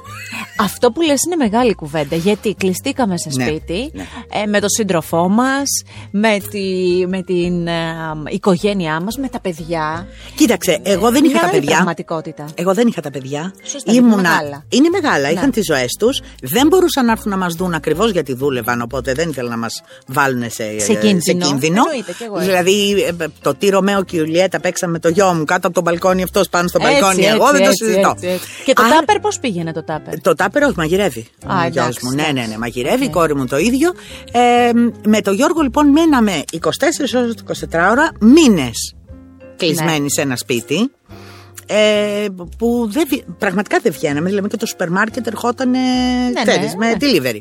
Αυτό 0.60 0.90
που 0.92 1.00
λες 1.00 1.22
είναι 1.26 1.36
μεγάλη 1.36 1.74
κουβέντα 1.74 2.16
γιατί 2.16 2.54
κλειστήκαμε 2.54 3.14
σε 3.18 3.28
Ναι, 3.36 3.44
σπίτι 3.46 3.90
ναι. 3.92 4.06
ε, 4.42 4.46
με 4.46 4.57
τον 4.60 4.68
σύντροφό 4.68 5.28
μας, 5.28 5.68
με, 6.10 6.38
τη, 6.50 6.60
με 7.06 7.22
την 7.22 7.66
ε, 7.66 7.72
οικογένειά 8.28 9.00
μας, 9.00 9.16
με 9.16 9.28
τα 9.28 9.40
παιδιά. 9.40 10.06
Κοίταξε, 10.34 10.80
εγώ 10.82 11.10
δεν 11.10 11.24
είχα 11.24 11.30
Είναι 11.32 11.40
τα 11.40 11.46
άλλη 11.46 11.58
παιδιά. 11.58 11.74
πραγματικότητα. 11.74 12.44
Εγώ 12.54 12.74
δεν 12.74 12.86
είχα 12.86 13.00
τα 13.00 13.10
παιδιά. 13.10 13.54
Σωστά, 13.62 13.92
είναι 13.92 14.16
μεγάλα. 14.16 14.64
Είναι 14.68 14.88
μεγάλα, 14.88 15.30
είχαν 15.30 15.44
Ναι. 15.44 15.50
τις 15.50 15.64
ζωές 15.64 15.92
τους. 15.98 16.20
Δεν 16.42 16.66
μπορούσαν 16.66 17.04
να 17.04 17.12
έρθουν 17.12 17.30
να 17.30 17.36
μας 17.36 17.54
δουν 17.54 17.74
ακριβώς 17.74 18.10
γιατί 18.10 18.34
δούλευαν, 18.34 18.80
οπότε 18.82 19.12
δεν 19.12 19.28
ήθελαν 19.28 19.50
να 19.50 19.56
μας 19.56 19.82
βάλουν 20.06 20.42
σε, 20.50 20.78
Σε 20.78 20.94
κίνδυνο. 20.94 21.46
Εννοείται, 21.62 22.12
κι 22.18 22.22
εγώ 22.24 22.34
έτσι. 22.38 22.48
Δηλαδή, 22.48 22.92
ε, 23.20 23.26
το 23.42 23.54
τι 23.54 23.68
Ρωμαίο 23.68 24.02
και 24.04 24.16
η 24.16 24.18
Ιουλιέτα 24.22 24.60
παίξαμε 24.60 24.92
με 24.92 24.98
το 24.98 25.08
γιο 25.08 25.34
μου 25.34 25.44
κάτω 25.44 25.66
από 25.66 25.74
το 25.74 25.82
μπαλκόνι, 25.82 26.22
αυτός 26.22 26.48
πάνω 26.48 26.68
στο 26.68 26.78
μπαλκόνι. 26.82 27.24
Έτσι, 27.24 27.34
εγώ 27.34 27.44
έτσι, 27.48 27.52
δεν 27.56 27.62
το 27.62 27.68
έτσι, 27.68 27.84
συζητώ. 27.84 28.10
έτσι, 28.16 28.26
έτσι. 28.26 28.46
Και 28.64 28.72
το 28.72 28.82
Άρα- 28.82 28.94
τάπερ 28.94 29.18
πώς 29.20 29.38
πήγαινε 29.38 29.72
το 29.72 29.82
τάπερ; 29.84 30.20
το 30.20 30.34
τάπερ 30.34 30.62
όχι, 30.62 30.74
μαγειρεύει. 30.76 31.26
Α, 31.46 31.54
ο 31.64 31.68
γιος 31.68 31.84
εντάξει, 31.84 32.04
μου. 32.06 32.10
Ναι, 32.10 32.22
ναι, 32.22 32.28
εντάξει. 32.28 32.50
ναι, 32.50 32.58
μαγειρεύει. 32.58 33.04
Η 33.04 33.06
Ναι. 33.06 33.12
κόρη 33.12 33.34
μου 33.36 33.46
το 33.46 33.58
ίδιο. 33.58 33.92
Ε, 34.38 34.70
με 35.06 35.20
τον 35.20 35.34
Γιώργο 35.34 35.60
λοιπόν 35.60 35.88
μέναμε 35.88 36.42
24 36.52 36.58
ώρες, 37.16 37.34
24 37.70 37.88
ώρα, 37.90 38.10
μήνες 38.20 38.94
κλεισμένοι 39.56 40.00
Ναι. 40.00 40.08
σε 40.08 40.20
ένα 40.20 40.36
σπίτι. 40.36 40.90
Ε, 41.66 42.26
που 42.58 42.88
δεν, 42.90 43.04
βγ- 43.10 43.24
πραγματικά 43.38 43.78
δεν 43.82 43.92
βγαίναμε. 43.92 44.28
Δηλαδή 44.28 44.48
και 44.48 44.56
το 44.56 44.66
σούπερ 44.66 44.90
μάρκετ 44.90 45.26
ερχόταν 45.26 45.70
ναι, 45.70 46.42
ξέρεις, 46.46 46.74
με 46.76 46.86
ναι. 46.90 46.96
delivery. 47.00 47.38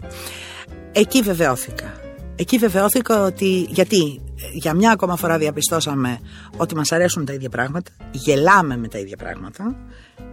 Εκεί 0.91 1.21
βεβαιώθηκα. 1.21 1.93
Εκεί 2.35 2.57
βεβαιώθηκα 2.57 3.21
ότι. 3.23 3.67
Γιατί 3.69 4.21
ε, 4.41 4.43
για 4.53 4.73
μια 4.73 4.91
ακόμα 4.91 5.15
φορά 5.15 5.37
διαπιστώσαμε 5.37 6.19
ότι 6.57 6.75
μας 6.75 6.91
αρέσουν 6.91 7.25
τα 7.25 7.33
ίδια 7.33 7.49
πράγματα, 7.49 7.91
γελάμε 8.11 8.77
με 8.77 8.87
τα 8.87 8.97
ίδια 8.97 9.17
πράγματα, 9.17 9.75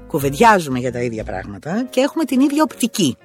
κουβεντιάζουμε 0.07 0.79
για 0.79 0.93
τα 0.93 1.01
ίδια 1.03 1.25
πράγματα 1.25 1.87
και 1.91 2.01
έχουμε 2.01 2.25
την 2.25 2.41
ίδια 2.41 2.63
οπτική. 2.63 3.17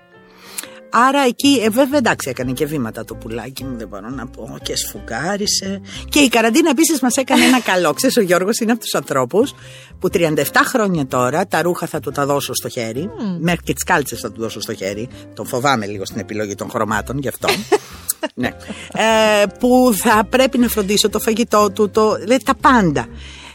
Άρα 0.90 1.22
εκεί, 1.28 1.62
ε, 1.64 1.70
βέβαια 1.70 1.98
εντάξει, 1.98 2.30
έκανε 2.30 2.52
και 2.52 2.66
βήματα 2.66 3.06
το 3.06 3.16
πουλάκι 3.16 3.64
μου, 3.64 3.78
δεν 3.78 3.88
μπορώ 3.88 4.10
να 4.10 4.28
πω, 4.28 4.58
και 4.62 4.76
σφουγγάρισε. 4.76 5.82
Και 6.10 6.20
η 6.20 6.28
καραντίνα 6.28 6.70
επίσης 6.70 7.00
μας 7.00 7.16
έκανε 7.16 7.44
ένα 7.44 7.60
καλό. 7.60 7.94
Ξέρεις, 7.94 8.18
ο 8.18 8.22
Γιώργος 8.22 8.58
είναι 8.58 8.72
από 8.72 8.82
τους 8.82 8.94
ανθρώπους 8.94 9.54
που 10.00 10.10
37 10.14 10.36
χρόνια 10.66 11.08
τώρα 11.08 11.48
τα 11.48 11.62
ρούχα 11.62 11.88
θα 11.88 12.00
του 12.00 12.12
τα 12.12 12.26
δώσω 12.26 12.54
στο 12.54 12.70
χέρι, 12.70 13.10
μέχρι 13.40 13.64
και 13.64 13.74
τις 13.74 13.84
κάλτσες 13.84 14.20
θα 14.20 14.32
του 14.32 14.42
δώσω 14.42 14.62
στο 14.62 14.74
χέρι. 14.74 15.10
Τον 15.34 15.46
φοβάμαι 15.46 15.86
λίγο 15.86 16.06
στην 16.06 16.20
επιλογή 16.20 16.56
των 16.56 16.70
χρωμάτων, 16.70 17.18
γι' 17.18 17.28
αυτό. 17.28 17.48
ναι. 18.34 18.48
Ε, 18.94 19.46
που 19.60 19.94
θα 19.96 20.26
πρέπει 20.30 20.58
να 20.58 20.68
φροντίσω 20.68 21.10
το 21.10 21.20
φαγητό 21.20 21.72
του, 21.72 21.90
το, 21.90 22.16
δηλαδή 22.16 22.44
τα 22.44 22.56
πάντα. 22.56 23.08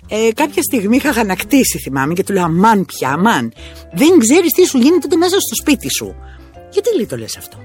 Ε, 0.08 0.32
κάποια 0.34 0.62
στιγμή 0.62 0.96
είχα 0.96 1.20
ανακτήσει, 1.20 1.78
θυμάμαι, 1.78 2.14
και 2.14 2.24
του 2.24 2.32
λέω 2.32 2.44
Αμάν 2.44 2.84
πια, 2.84 3.08
αμάν. 3.08 3.52
Δεν 3.92 4.18
ξέρεις 4.18 4.52
τι 4.52 4.66
σου 4.66 4.78
γίνεται 4.78 5.16
μέσα 5.16 5.36
στο 5.40 5.54
σπίτι 5.54 5.88
σου. 5.94 6.14
Γιατί 6.74 6.94
λέει 6.96 7.06
το 7.06 7.16
λες 7.16 7.36
αυτό; 7.36 7.56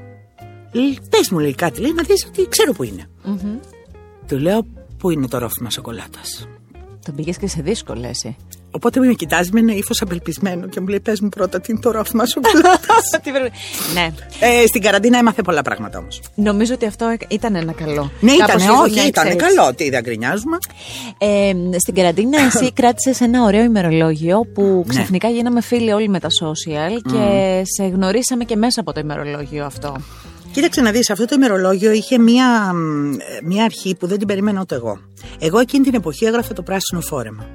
Πες 1.10 1.30
μου, 1.30 1.40
λέει 1.40 1.56
κάτι, 1.56 1.82
λέει 1.82 1.94
να 1.94 2.04
δεις 2.04 2.26
ότι 2.28 2.48
ξέρω 2.48 2.72
που 2.74 2.84
είναι. 2.84 3.10
Του 4.28 4.38
λέω, 4.38 4.66
Πού 4.98 5.10
είναι 5.10 5.28
το 5.28 5.38
ρόφημα 5.38 5.70
σοκολάτας; 5.70 6.48
Τον 7.06 7.16
πήγε 7.16 7.32
και 7.32 7.48
σε 7.48 7.62
δύσκολε, 7.62 8.08
εσύ. 8.08 8.36
Οπότε 8.72 9.00
με 9.00 9.14
κοιτάζει 9.14 9.50
με 9.54 9.60
ένα 9.60 9.74
ύφος 9.74 10.02
απελπισμένο 10.02 10.68
και 10.68 10.80
μου 10.80 10.88
λέει: 10.88 11.00
Πες 11.00 11.20
μου 11.22 11.30
πρώτα 11.30 11.60
τι 11.60 11.72
είναι 11.72 11.82
το 11.82 11.92
ρόφημα 11.92 12.26
σοκολάτα. 12.26 12.80
ναι. 13.94 14.12
Ε, 14.40 14.68
στην 14.68 14.82
καραντίνα 14.82 15.18
έμαθε 15.18 15.42
πολλά 15.42 15.62
πράγματα 15.62 16.00
όμως. 16.00 16.22
Νομίζω 16.36 16.74
ότι 16.74 16.86
αυτό 16.86 17.18
ήταν 17.28 17.56
ένα 17.56 17.72
καλό. 17.72 18.12
Ναι, 18.20 18.32
ήταν, 18.32 18.70
όχι, 18.84 19.08
ήταν 19.08 19.36
καλό. 19.36 19.74
Τι 19.76 19.90
δεν 19.90 20.02
γκρινιάζουμε. 20.02 20.58
Ε, 21.18 21.54
στην 21.80 21.94
καραντίνα, 21.94 22.42
εσύ 22.54 22.72
κράτησες 22.72 23.22
ένα 23.22 23.44
ωραίο 23.44 23.64
ημερολόγιο 23.64 24.42
που 24.54 24.62
ναι. 24.62 24.94
ξαφνικά 24.94 25.30
γίναμε 25.30 25.62
φίλοι 25.62 25.92
όλοι 25.92 26.10
με 26.10 26.20
τα 26.20 26.28
social 26.44 27.12
και 27.12 27.62
σε 27.64 27.88
γνωρίσαμε 27.88 28.44
και 28.44 28.56
μέσα 28.56 28.82
από 28.82 28.94
το 28.94 29.00
ημερολόγιο 29.00 29.66
αυτό. 29.66 29.96
Κοίταξε 30.52 30.82
να 30.82 30.92
δεις, 30.92 31.10
αυτό 31.10 31.26
το 31.26 31.36
ημερολόγιο 31.36 31.92
είχε 31.92 32.18
μία, 32.18 32.72
μία 33.44 33.64
αρχή 33.64 33.96
που 33.96 34.08
δεν 34.08 34.18
την 34.18 34.28
περίμενα 34.28 34.62
ούτε 34.62 34.76
εγώ. 34.76 35.00
Εγώ 35.40 35.60
εκείνη 35.60 35.84
την 35.84 35.94
εποχή 35.94 36.26
έγραφα 36.26 36.54
το 36.54 36.62
πράσινο 36.62 37.02
φόρεμα. 37.02 37.46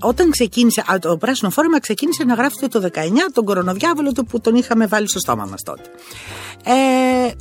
Όταν 0.00 0.30
ξεκίνησε, 0.30 0.84
το 1.00 1.16
πράσινο 1.16 1.50
φόρεμα 1.50 1.80
ξεκίνησε 1.80 2.24
να 2.24 2.34
γράφεται 2.34 2.68
το 2.68 2.90
19, 2.94 3.00
τον 3.32 3.44
κορονοδιάβολο 3.44 4.12
του 4.12 4.24
που 4.24 4.40
τον 4.40 4.54
είχαμε 4.54 4.86
βάλει 4.86 5.08
στο 5.08 5.18
στόμα 5.18 5.46
μας 5.50 5.62
τότε. 5.62 5.82
Ε, 6.64 7.32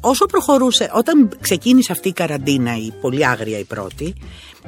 όσο 0.00 0.26
προχωρούσε, 0.26 0.90
όταν 0.94 1.30
ξεκίνησε 1.40 1.92
αυτή 1.92 2.08
η 2.08 2.12
καραντίνα, 2.12 2.76
η 2.76 2.92
πολύ 3.00 3.26
άγρια 3.26 3.58
η 3.58 3.64
πρώτη, 3.64 4.14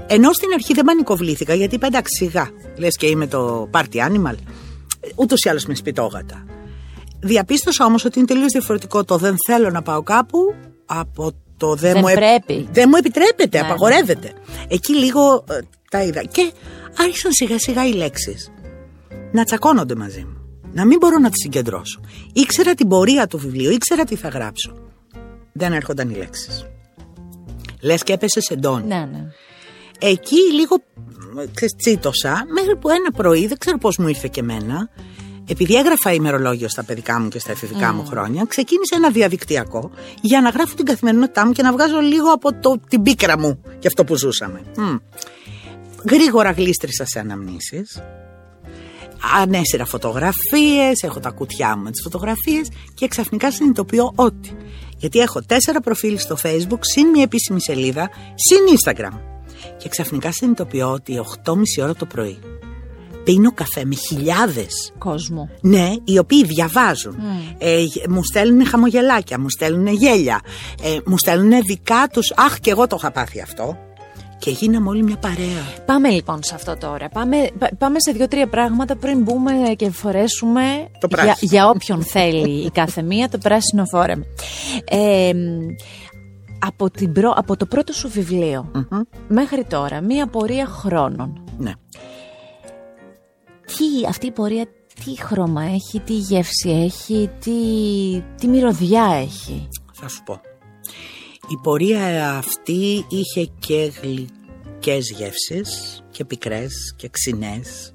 ενώ 0.07 0.33
στην 0.33 0.49
αρχή 0.55 0.75
δεν 0.75 0.85
πανικοβλήθηκα 0.85 1.55
γιατί 1.55 1.75
είπα 1.75 1.87
εντάξει 1.87 2.25
σιγά, 2.25 2.51
λες 2.77 2.97
και 2.97 3.07
είμαι 3.07 3.27
το 3.27 3.71
party 3.73 3.97
animal, 3.97 4.35
ούτως 5.15 5.41
ή 5.41 5.49
άλλως 5.49 5.65
με 5.67 5.75
σπιτόγατα. 5.75 6.45
Διαπίστωσα 7.21 7.85
όμως 7.85 8.05
ότι 8.05 8.19
είναι 8.19 8.29
τελείως 8.29 8.53
διαφορετικό 8.53 9.05
το 9.05 9.17
δεν 9.17 9.35
θέλω 9.47 9.71
να 9.71 9.83
πάω 9.83 10.03
κάπου 10.03 10.55
από 10.87 11.33
το 11.57 11.75
δεν, 11.75 11.93
δεν 11.93 12.03
μου, 12.07 12.13
πρέπει. 12.15 12.69
δεν 12.73 12.87
μου 12.89 12.97
επιτρέπεται, 12.97 13.61
ναι. 13.61 13.67
απαγορεύεται. 13.67 14.33
Εκεί 14.69 14.95
λίγο 14.95 15.45
ε, 15.51 15.59
τα 15.91 16.03
είδα. 16.03 16.23
Και 16.23 16.53
άρχισαν 16.99 17.33
σιγά 17.33 17.59
σιγά 17.59 17.87
οι 17.87 17.93
λέξεις 17.93 18.51
να 19.33 19.45
τσακώνονται 19.45 19.95
μαζί 19.95 20.21
μου. 20.21 20.35
Να 20.73 20.85
μην 20.85 20.99
μπορώ 20.99 21.19
να 21.19 21.31
τις 21.31 21.41
συγκεντρώσω. 21.43 22.01
Ήξερα 22.33 22.75
την 22.75 22.89
πορεία 22.89 23.27
του 23.27 23.39
βιβλίου, 23.39 23.71
ήξερα 23.71 24.05
τι 24.05 24.17
θα 24.17 24.29
γράψω. 24.29 24.75
Δεν 25.53 25.73
έρχονταν 25.73 26.11
οι 26.11 26.15
λέξεις. 26.15 26.67
Λες 27.81 28.03
και 28.03 28.13
έπεσε 28.13 28.41
σε 28.41 28.55
ντόνι. 28.55 28.87
Ναι, 28.87 29.09
ναι. 29.13 29.27
Εκεί 29.99 30.53
λίγο 30.53 30.77
ε, 31.61 31.67
τσίτωσα 31.77 32.45
μέχρι 32.55 32.77
που 32.77 32.89
ένα 32.89 33.11
πρωί, 33.17 33.47
δεν 33.47 33.59
ξέρω 33.59 33.79
πώς 33.79 33.97
μου 33.97 34.09
ήρθε 34.09 34.29
και 34.29 34.41
εμένα, 34.41 34.91
επειδή 35.49 35.75
έγραφα 35.75 36.13
ημερολόγιο 36.13 36.69
στα 36.69 36.85
παιδικά 36.85 37.21
μου 37.21 37.29
και 37.29 37.39
στα 37.39 37.51
εφηβικά 37.51 37.93
μου 37.93 38.07
χρόνια, 38.07 38.45
ξεκίνησε 38.49 38.95
ένα 38.95 39.11
διαδικτυακό 39.11 39.91
για 40.21 40.41
να 40.41 40.49
γράφω 40.49 40.75
την 40.75 40.85
καθημερινότητά 40.85 41.47
μου 41.47 41.53
και 41.53 41.63
να 41.63 41.73
βγάζω 41.73 42.01
λίγο 42.01 42.33
από 42.33 42.55
το, 42.55 42.81
την 42.89 43.03
πίκρα 43.03 43.39
μου 43.39 43.61
και 43.79 43.87
αυτό 43.87 44.05
που 44.05 44.17
ζούσαμε. 44.17 44.63
Mm. 44.77 45.01
Γρήγορα 46.09 46.51
γλίστρισα 46.51 47.07
σε 47.07 47.19
αναμνήσεις. 47.19 48.03
Ανέσυρα 49.41 49.85
φωτογραφίες, 49.85 51.03
έχω 51.03 51.21
τα 51.21 51.31
κουτιά 51.31 51.77
μου 51.77 51.83
με 51.83 51.91
τις 51.91 52.01
φωτογραφίες 52.03 52.69
και 52.95 53.09
ξαφνικά 53.09 53.51
συνειδητοποιώ 53.51 54.13
ότι. 54.15 54.57
Γιατί 54.97 55.19
έχω 55.19 55.43
τέσσερα 55.43 55.81
προφίλ 55.81 56.19
στο 56.19 56.37
facebook, 56.43 56.79
συν 56.81 57.09
μια 57.09 57.23
επίσημη 57.23 57.61
σελίδα, 57.63 58.11
συν 58.35 58.77
instagram. 58.79 59.21
Και 59.77 59.89
ξαφνικά 59.89 60.33
συνειδητοποιώ 60.33 60.93
ότι 60.93 61.21
8.30 61.45 61.55
ώρα 61.83 61.95
το 61.95 62.07
πρωί 62.07 62.39
πίνω 63.25 63.53
καφέ 63.53 63.85
με 63.85 63.95
χιλιάδες. 63.95 64.93
κόσμο. 64.99 65.51
Ναι, 65.61 65.91
οι 66.05 66.19
οποίοι 66.19 66.45
διαβάζουν. 66.45 67.17
Mm. 67.17 67.55
Ε, 67.59 67.85
μου 68.09 68.25
στέλνουν 68.25 68.67
χαμογελάκια, 68.67 69.39
μου 69.39 69.51
στέλνουν 69.51 69.87
γέλια, 69.87 70.41
ε, 70.83 70.99
μου 71.07 71.19
στέλνουν 71.19 71.61
δικά 71.67 72.09
τους. 72.13 72.33
Αχ, 72.37 72.59
και 72.59 72.71
εγώ 72.71 72.87
το 72.87 72.97
είχα 72.99 73.11
πάθει 73.11 73.41
αυτό. 73.41 73.79
Και 74.41 74.51
γίναμε 74.51 74.89
όλοι 74.89 75.03
μια 75.03 75.17
παρέα. 75.17 75.85
Πάμε 75.87 76.09
λοιπόν 76.09 76.43
σε 76.43 76.55
αυτό 76.55 76.77
τώρα. 76.77 77.09
Πάμε, 77.09 77.37
πάμε 77.79 77.97
σε 77.99 78.13
δύο-τρία 78.13 78.47
πράγματα 78.49 78.97
πριν 78.97 79.23
μπούμε 79.23 79.53
και 79.77 79.91
φορέσουμε 79.91 80.63
το 80.99 81.09
για, 81.23 81.37
για 81.41 81.69
όποιον 81.69 82.03
θέλει 82.03 82.65
η 82.65 82.71
κάθε 82.71 83.03
μία 83.03 83.29
το 83.29 83.39
πράσινο 83.39 83.85
φόρεμα. 83.85 84.25
Ε, 84.85 85.33
από, 86.67 86.91
την 86.91 87.13
προ, 87.13 87.33
από 87.37 87.57
το 87.57 87.67
πρώτο 87.67 87.93
σου 87.93 88.09
βιβλιο 88.09 88.71
μέχρι 89.29 89.65
τώρα, 89.65 90.01
μία 90.01 90.27
πορεία 90.27 90.67
χρόνων. 90.67 91.45
Ναι 91.59 91.73
τι, 93.81 94.07
αυτή 94.09 94.27
η 94.27 94.31
πορεία 94.31 94.67
τι 95.05 95.23
χρώμα 95.23 95.63
έχει, 95.63 96.01
τι 96.01 96.13
γεύση 96.13 96.71
έχει, 96.71 97.31
τι, 97.39 97.53
τι 98.37 98.49
μυρωδιά 98.49 99.05
έχει; 99.23 99.69
Θα 99.93 100.09
σου 100.09 100.23
πω. 100.23 100.41
Η 101.51 101.57
πορεία 101.63 102.37
αυτή 102.37 103.05
είχε 103.09 103.51
και 103.59 103.93
γλυκές 104.03 105.11
γεύσεις 105.11 106.01
και 106.11 106.25
πικρές 106.25 106.95
και 106.97 107.09
ξινές. 107.09 107.93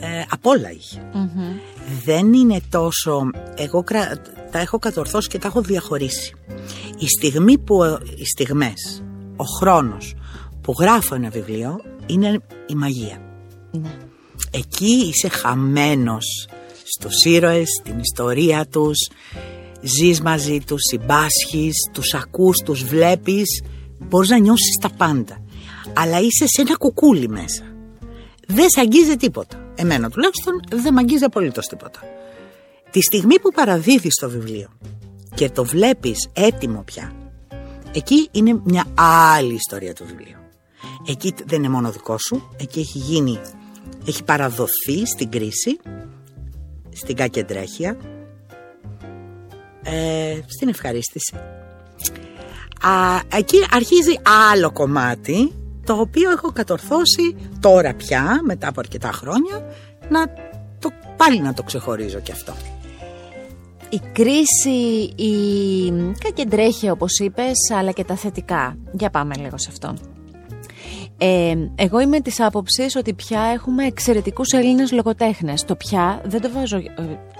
Ε, 0.00 0.24
απ' 0.28 0.46
όλα 0.46 0.68
Δεν 2.04 2.32
είναι 2.32 2.60
τόσο... 2.68 3.30
Εγώ 3.56 3.84
τα 4.50 4.58
έχω 4.58 4.78
κατορθώσει 4.78 5.28
και 5.28 5.38
τα 5.38 5.46
έχω 5.46 5.60
διαχωρίσει. 5.60 6.34
Η 6.98 7.06
στιγμή 7.18 7.58
που... 7.58 7.82
Οι 8.16 8.24
στιγμές, 8.24 9.02
ο 9.36 9.44
χρόνος 9.44 10.14
που 10.60 10.74
γράφω 10.78 11.14
ένα 11.14 11.28
βιβλίο 11.28 11.80
είναι 12.06 12.40
η 12.66 12.74
μαγεία. 12.74 13.22
Ναι. 13.70 13.96
Εκεί 14.50 14.92
είσαι 14.92 15.28
χαμένος 15.28 16.48
στους 16.84 17.24
ήρωες, 17.24 17.68
στην 17.80 17.98
ιστορία 17.98 18.66
τους, 18.66 18.96
ζεις 19.80 20.20
μαζί 20.20 20.60
τους, 20.66 20.80
συμπάσχεις, 20.90 21.74
τους 21.92 22.14
ακούς, 22.14 22.56
τους 22.64 22.84
βλέπεις, 22.84 23.62
μπορείς 23.98 24.28
να 24.28 24.38
νιώσεις 24.38 24.76
τα 24.80 24.90
πάντα. 24.96 25.44
Αλλά 25.94 26.18
είσαι 26.18 26.46
σε 26.46 26.60
ένα 26.60 26.76
κουκούλι 26.76 27.28
μέσα. 27.28 27.62
Δεν 28.46 28.66
σε 28.68 28.80
αγγίζει 28.80 29.16
τίποτα. 29.16 29.72
Εμένα 29.74 30.10
τουλάχιστον 30.10 30.60
δεν 30.70 30.94
με 30.94 31.00
αγγίζει 31.00 31.24
απολύτως 31.24 31.66
τίποτα. 31.66 32.00
Τη 32.90 33.00
στιγμή 33.00 33.40
που 33.40 33.50
παραδίδεις 33.54 34.14
το 34.14 34.30
βιβλίο 34.30 34.68
και 35.34 35.50
το 35.50 35.64
βλέπεις 35.64 36.28
έτοιμο 36.32 36.82
πια, 36.82 37.12
εκεί 37.94 38.28
είναι 38.30 38.60
μια 38.64 38.84
άλλη 38.94 39.54
ιστορία 39.54 39.94
του 39.94 40.04
βιβλίου. 40.06 40.38
Εκεί 41.06 41.34
δεν 41.46 41.58
είναι 41.58 41.72
μόνο 41.72 41.90
δικό 41.90 42.18
σου, 42.18 42.48
εκεί 42.56 42.80
έχει 42.80 42.98
γίνει 42.98 43.38
έχει 44.06 44.24
παραδοθεί 44.24 45.06
στην 45.06 45.30
κρίση, 45.30 45.78
στην 46.90 47.16
κακεντρέχεια, 47.16 47.96
ε, 49.90 50.38
στην 50.46 50.68
ευχαρίστηση. 50.68 51.34
Α, 52.80 53.20
εκεί 53.36 53.56
αρχίζει 53.70 54.20
άλλο 54.50 54.72
κομμάτι, 54.72 55.52
το 55.84 55.94
οποίο 55.94 56.30
έχω 56.30 56.52
κατορθώσει 56.52 57.36
τώρα 57.60 57.94
πια, 57.94 58.40
μετά 58.44 58.68
από 58.68 58.80
αρκετά 58.80 59.10
χρόνια, 59.12 59.64
να 60.08 60.26
το, 60.78 60.90
πάλι 61.16 61.40
να 61.40 61.52
το 61.54 61.62
ξεχωρίζω 61.62 62.18
και 62.18 62.32
αυτό. 62.32 62.54
Η 63.90 64.00
κρίση, 64.12 65.12
η 65.16 65.92
κακεντρέχεια 66.24 66.92
όπως 66.92 67.18
είπες, 67.18 67.70
αλλά 67.78 67.90
και 67.90 68.04
τα 68.04 68.16
θετικά. 68.16 68.76
Για 68.92 69.10
πάμε 69.10 69.34
λίγο 69.36 69.58
σε 69.58 69.68
αυτό. 69.70 69.94
Ε, 71.18 71.54
εγώ 71.74 72.00
είμαι 72.00 72.20
της 72.20 72.40
άποψης 72.40 72.96
ότι 72.96 73.14
πια 73.14 73.40
έχουμε 73.40 73.86
εξαιρετικούς 73.86 74.50
Έλληνες 74.52 74.92
λογοτέχνες. 74.92 75.64
Το 75.64 75.76
πια 75.76 76.20
δεν 76.24 76.40
το 76.40 76.50
βάζω 76.50 76.76
ε, 76.76 76.82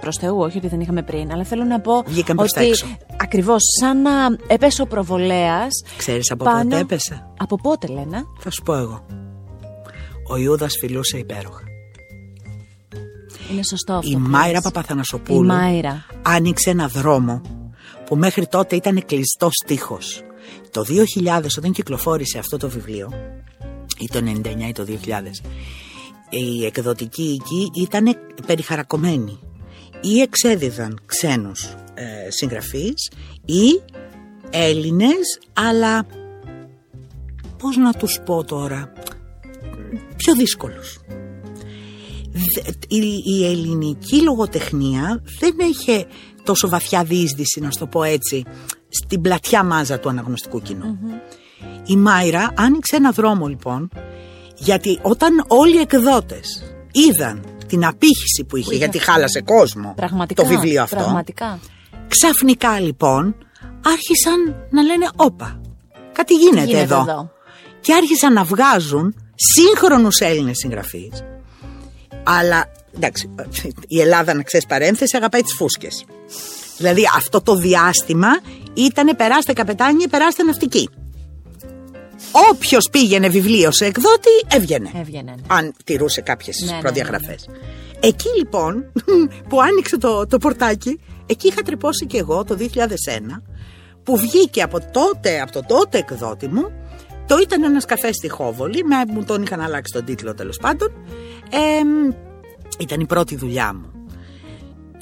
προς 0.00 0.16
Θεού, 0.16 0.38
όχι 0.38 0.56
ότι 0.58 0.68
δεν 0.68 0.80
είχαμε 0.80 1.02
πριν, 1.02 1.32
αλλά 1.32 1.44
θέλω 1.44 1.64
να 1.64 1.80
πω. 1.80 2.02
Βγήκαν 2.06 2.38
ότι 2.38 2.72
ακριβώς 3.16 3.62
σαν 3.80 4.02
να 4.02 4.10
έπεσε 4.46 4.82
ο 4.82 4.86
προβολέας. 4.86 5.68
Ξέρεις 5.96 6.30
από 6.30 6.44
πάνω... 6.44 6.62
πότε 6.62 6.78
έπεσε; 6.78 7.26
Από 7.38 7.56
πότε, 7.56 7.86
Λένα; 7.86 8.22
Θα 8.38 8.50
σου 8.50 8.62
πω 8.62 8.74
εγώ. 8.74 9.06
Ο 10.28 10.36
Ιούδας 10.36 10.72
φιλούσε 10.80 11.18
υπέροχα. 11.18 11.62
Είναι 13.52 13.62
σωστό 13.62 13.92
αυτό. 13.92 14.10
Η 14.10 14.16
Μάιρα 14.16 14.60
Παπαθανασοπούλου 14.60 15.42
Η 15.42 15.46
Μάιρα. 15.46 16.06
άνοιξε 16.22 16.70
ένα 16.70 16.86
δρόμο 16.86 17.40
που 18.06 18.16
μέχρι 18.16 18.46
τότε 18.46 18.76
ήταν 18.76 19.04
κλειστό 19.06 19.48
στίχος. 19.64 20.22
Το 20.70 20.84
2000 20.88 21.44
όταν 21.58 21.72
κυκλοφόρησε 21.72 22.38
αυτό 22.38 22.56
το 22.56 22.68
βιβλίο 22.68 23.12
ή 23.98 24.08
το 24.12 24.18
99 24.18 24.68
ή 24.68 24.72
το 24.72 24.86
2000 24.88 24.96
η 26.30 26.64
εκδοτική 26.64 27.40
εκεί 27.40 27.70
ήταν 27.82 28.16
περιχαρακωμένη 28.46 29.38
ή 30.00 30.20
εξέδιδαν 30.20 31.00
ξένους 31.06 31.74
ε, 31.94 32.30
συγγραφείς 32.30 33.10
ή 33.44 33.80
Έλληνες 34.50 35.40
αλλά 35.52 36.06
πώς 37.58 37.76
να 37.76 37.92
τους 37.92 38.20
πω 38.24 38.44
τώρα 38.44 38.92
πιο 40.16 40.34
δύσκολους. 40.34 40.98
Η, 42.88 43.22
η 43.24 43.46
ελληνική 43.46 44.22
λογοτεχνία 44.22 45.22
δεν 45.38 45.54
είχε 45.70 46.06
τόσο 46.42 46.68
βαθιά 46.68 47.04
διείσδυση 47.04 47.60
να 47.60 47.68
το 47.68 47.86
πω 47.86 48.02
έτσι 48.02 48.44
στην 48.88 49.20
πλατιά 49.20 49.64
μάζα 49.64 49.98
του 49.98 50.08
αναγνωστικού 50.08 50.62
η 51.86 51.96
Μάιρα 51.96 52.52
άνοιξε 52.56 52.96
ένα 52.96 53.10
δρόμο 53.10 53.46
λοιπόν 53.46 53.90
Γιατί 54.56 54.98
όταν 55.02 55.44
όλοι 55.46 55.76
οι 55.76 55.80
εκδότες 55.80 56.74
είδαν 56.92 57.44
την 57.70 57.84
απήχηση 57.86 58.44
που 58.48 58.56
είχε, 58.56 58.68
είχε. 58.68 58.78
γιατί 58.78 58.98
χάλασε 58.98 59.40
κόσμο 59.40 59.92
Πραγματικά. 59.96 60.42
το 60.42 60.48
βιβλίο 60.48 60.82
αυτό. 60.82 60.96
Πραγματικά. 60.96 61.58
Ξαφνικά 62.08 62.80
λοιπόν 62.80 63.34
άρχισαν 63.84 64.66
να 64.70 64.82
λένε 64.82 65.08
όπα, 65.16 65.60
κάτι 66.12 66.34
γίνεται, 66.34 66.64
γίνεται 66.64 66.82
εδώ. 66.82 67.00
εδώ. 67.00 67.30
Και 67.80 67.94
άρχισαν 67.94 68.32
να 68.32 68.44
βγάζουν 68.44 69.14
σύγχρονους 69.34 70.18
Έλληνες 70.18 70.58
συγγραφείς. 70.58 71.24
Αλλά 72.22 72.64
εντάξει, 72.94 73.30
η 73.86 74.00
Ελλάδα 74.00 74.34
να 74.34 74.42
ξέρεις 74.42 74.66
παρένθεση 74.66 75.16
αγαπάει 75.16 75.42
τις 75.42 75.54
φούσκες. 75.54 76.04
Δηλαδή 76.76 77.02
αυτό 77.16 77.40
το 77.40 77.54
διάστημα 77.54 78.28
ήταν 78.74 79.16
περάστε 79.16 79.52
καπετάνιοι, 79.52 80.08
περάστε 80.08 80.42
ναυτικοί. 80.42 80.88
Όποιος 82.50 82.88
πήγαινε 82.90 83.28
βιβλίο 83.28 83.70
σε 83.70 83.84
εκδότη 83.84 84.28
έβγαινε. 84.48 84.90
Έβγαινε. 84.94 85.30
ναι. 85.30 85.42
Αν 85.46 85.72
τηρούσε 85.84 86.20
κάποιες 86.20 86.62
Ναι, 86.64 86.72
ναι, 86.72 86.80
προδιαγραφές. 86.80 87.48
Εκεί 88.00 88.28
λοιπόν 88.38 88.92
που 89.48 89.60
άνοιξε 89.60 89.98
το, 89.98 90.26
το 90.26 90.38
πορτάκι, 90.38 91.00
εκεί 91.26 91.48
είχα 91.48 91.62
τρυπώσει 91.62 92.06
και 92.06 92.18
εγώ 92.18 92.44
το 92.44 92.56
2001 92.60 92.66
που 94.02 94.16
βγήκε 94.16 94.62
από 94.62 94.78
τότε, 94.92 95.40
από 95.40 95.52
το 95.52 95.62
τότε 95.66 95.98
εκδότη 95.98 96.48
μου 96.48 96.70
το 97.26 97.38
ήταν 97.38 97.62
ένας 97.62 97.84
καφές 97.84 98.16
στη 98.16 98.28
Χόβολη, 98.28 98.84
με, 98.84 99.12
μου 99.12 99.24
τον 99.24 99.42
είχαν 99.42 99.60
αλλάξει 99.60 99.92
τον 99.92 100.04
τίτλο 100.04 100.34
τέλος 100.34 100.56
πάντων. 100.56 100.88
Ε, 101.50 101.58
ήταν 102.78 103.00
η 103.00 103.06
πρώτη 103.06 103.36
δουλειά 103.36 103.74
μου. 103.74 103.90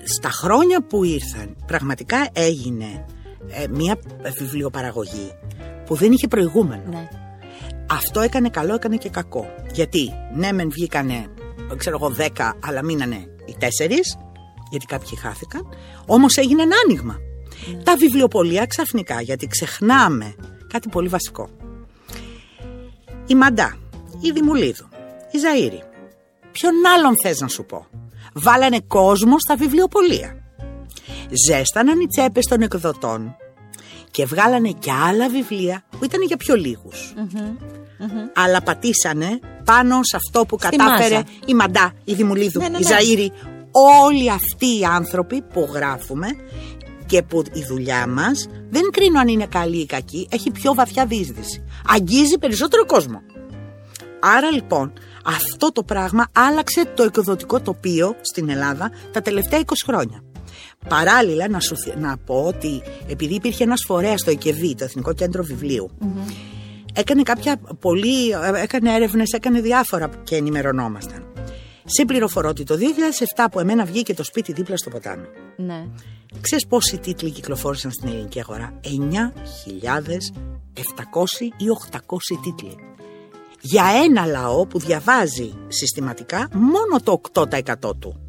Στα 0.04 0.30
χρόνια 0.30 0.82
που 0.82 1.04
ήρθαν 1.04 1.56
πραγματικά 1.66 2.28
έγινε 2.32 3.04
ε, 3.50 3.66
μια 3.70 3.98
βιβλιοπαραγωγή 4.38 5.32
που 5.86 5.94
δεν 5.94 6.12
είχε 6.12 6.28
προηγούμενο. 6.28 6.82
Ναι. 6.90 7.08
Αυτό 7.90 8.20
έκανε 8.20 8.48
καλό, 8.48 8.74
έκανε 8.74 8.96
και 8.96 9.08
κακό. 9.08 9.54
Γιατί 9.72 10.12
ναι, 10.34 10.52
μεν 10.52 10.70
βγήκανε, 10.70 11.26
ξέρω 11.76 11.98
εγώ, 12.00 12.14
10, 12.36 12.52
αλλά 12.60 12.84
μείνανε 12.84 13.16
οι 13.44 13.54
τέσσερις, 13.58 14.18
γιατί 14.70 14.86
κάποιοι 14.86 15.16
χάθηκαν. 15.16 15.68
Όμως 16.06 16.36
έγινε 16.36 16.62
ένα 16.62 16.76
άνοιγμα. 16.84 17.16
Τα 17.82 17.96
βιβλιοπολία 17.96 18.66
ξαφνικά, 18.66 19.20
γιατί 19.20 19.46
ξεχνάμε 19.46 20.34
κάτι 20.68 20.88
πολύ 20.88 21.08
βασικό. 21.08 21.48
Η 23.26 23.34
Μαντά, 23.34 23.76
η 24.20 24.30
Δημουλίδου, 24.30 24.88
η 25.30 25.38
Ζαΐρη. 25.44 25.82
Ποιον 26.52 26.72
άλλον 26.96 27.12
θες 27.22 27.40
να 27.40 27.48
σου 27.48 27.64
πω; 27.64 27.86
Βάλανε 28.32 28.80
κόσμο 28.80 29.38
στα 29.38 29.56
βιβλιοπολία. 29.56 30.42
Ζέσταναν 31.46 32.00
οι 32.00 32.06
τσέπες 32.06 32.46
των 32.46 32.62
εκδοτών 32.62 33.36
και 34.10 34.26
βγάλανε 34.26 34.70
και 34.78 34.90
άλλα 34.92 35.28
βιβλία 35.28 35.82
που 35.98 36.04
ήταν 36.04 36.22
για 36.22 36.36
πιο 36.36 36.54
λιγους 36.54 37.14
Αλλά 38.34 38.62
πατήσανε 38.62 39.38
πάνω 39.64 39.98
σε 40.02 40.16
αυτό 40.16 40.46
που 40.46 40.56
Στη 40.60 40.76
κατάφερε 40.76 41.14
μάζα. 41.14 41.26
η 41.46 41.54
Μαντά, 41.54 41.92
η 42.04 42.14
Δημουλίδου, 42.14 42.60
Ναι, 42.60 42.68
ναι, 42.68 42.76
η 42.78 42.80
ναι. 42.80 42.88
Ζαΐρη. 42.96 43.28
Όλοι 44.04 44.30
αυτοί 44.30 44.78
οι 44.78 44.84
άνθρωποι 44.84 45.42
που 45.42 45.68
γράφουμε 45.72 46.26
και 47.06 47.22
που 47.22 47.42
η 47.52 47.64
δουλειά 47.68 48.06
μας 48.06 48.46
δεν 48.70 48.82
κρίνω 48.92 49.20
αν 49.20 49.28
είναι 49.28 49.46
καλή 49.46 49.80
ή 49.80 49.86
κακή, 49.86 50.28
έχει 50.30 50.50
πιο 50.50 50.74
βαθιά 50.74 51.06
διείσδυση. 51.06 51.64
Αγγίζει 51.88 52.38
περισσότερο 52.38 52.86
κόσμο. 52.86 53.22
Άρα 54.20 54.50
λοιπόν 54.50 54.92
αυτό 55.24 55.72
το 55.72 55.82
πράγμα 55.82 56.26
άλλαξε 56.32 56.84
το 56.96 57.02
εκδοτικό 57.02 57.60
τοπίο 57.60 58.14
στην 58.20 58.48
Ελλάδα 58.50 58.90
τα 59.12 59.20
τελευταία 59.22 59.60
20 59.60 59.72
χρόνια. 59.86 60.22
Παράλληλα 60.88 61.48
να, 61.48 61.60
σου, 61.60 61.76
θυ- 61.76 61.96
να 61.96 62.16
πω 62.16 62.44
ότι 62.46 62.82
επειδή 63.08 63.34
υπήρχε 63.34 63.64
ένας 63.64 63.82
φορέας 63.86 64.20
στο 64.20 64.30
ΕΚΕΒΗ, 64.30 64.74
το 64.74 64.84
Εθνικό 64.84 65.12
Κέντρο 65.12 65.42
Βιβλίου, 65.42 65.90
έκανε 66.94 67.22
κάποια 67.22 67.56
πολύ, 67.80 68.28
έκανε 68.62 68.94
έρευνες, 68.94 69.30
έκανε 69.32 69.60
διάφορα 69.60 70.10
και 70.24 70.36
ενημερωνόμασταν. 70.36 71.26
Σε 71.84 72.04
πληροφορώ 72.04 72.48
ότι 72.48 72.64
το 72.64 72.76
2007 73.36 73.44
που 73.50 73.60
εμένα 73.60 73.84
βγήκε 73.84 74.14
το 74.14 74.24
σπίτι 74.24 74.52
δίπλα 74.52 74.76
στο 74.76 74.90
ποτάμι, 74.90 75.26
ναι. 75.56 75.86
Ξέρεις 76.40 76.66
πόσοι 76.66 76.98
τίτλοι 76.98 77.30
κυκλοφόρησαν 77.30 77.90
στην 77.90 78.08
ελληνική 78.08 78.40
αγορά; 78.40 78.80
9.700 78.84 78.88
ή 81.56 81.66
800 81.90 81.98
τίτλοι. 82.42 82.74
Για 83.60 83.84
ένα 84.04 84.26
λαό 84.26 84.66
που 84.66 84.78
διαβάζει 84.78 85.52
συστηματικά 85.68 86.48
μόνο 86.52 87.00
το 87.02 87.20
8% 87.32 87.96
του. 87.98 88.27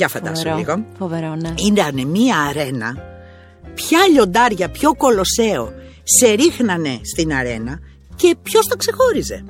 Για 0.00 0.08
φαντάσου 0.08 0.42
Φοβερό. 0.42 0.56
λίγο. 0.56 0.84
Φοβερό, 0.98 1.34
ναι. 1.34 1.54
Ήταν 1.66 2.06
μία 2.06 2.36
αρένα. 2.38 2.96
Ποια 3.74 3.98
λιοντάρια, 4.12 4.68
ποιο 4.68 4.94
κολοσσέο 4.94 5.72
σε 6.02 6.32
ρίχνανε 6.32 7.00
στην 7.02 7.34
αρένα 7.34 7.78
και 8.16 8.36
ποιος 8.42 8.66
το 8.66 8.76
ξεχώριζε. 8.76 9.44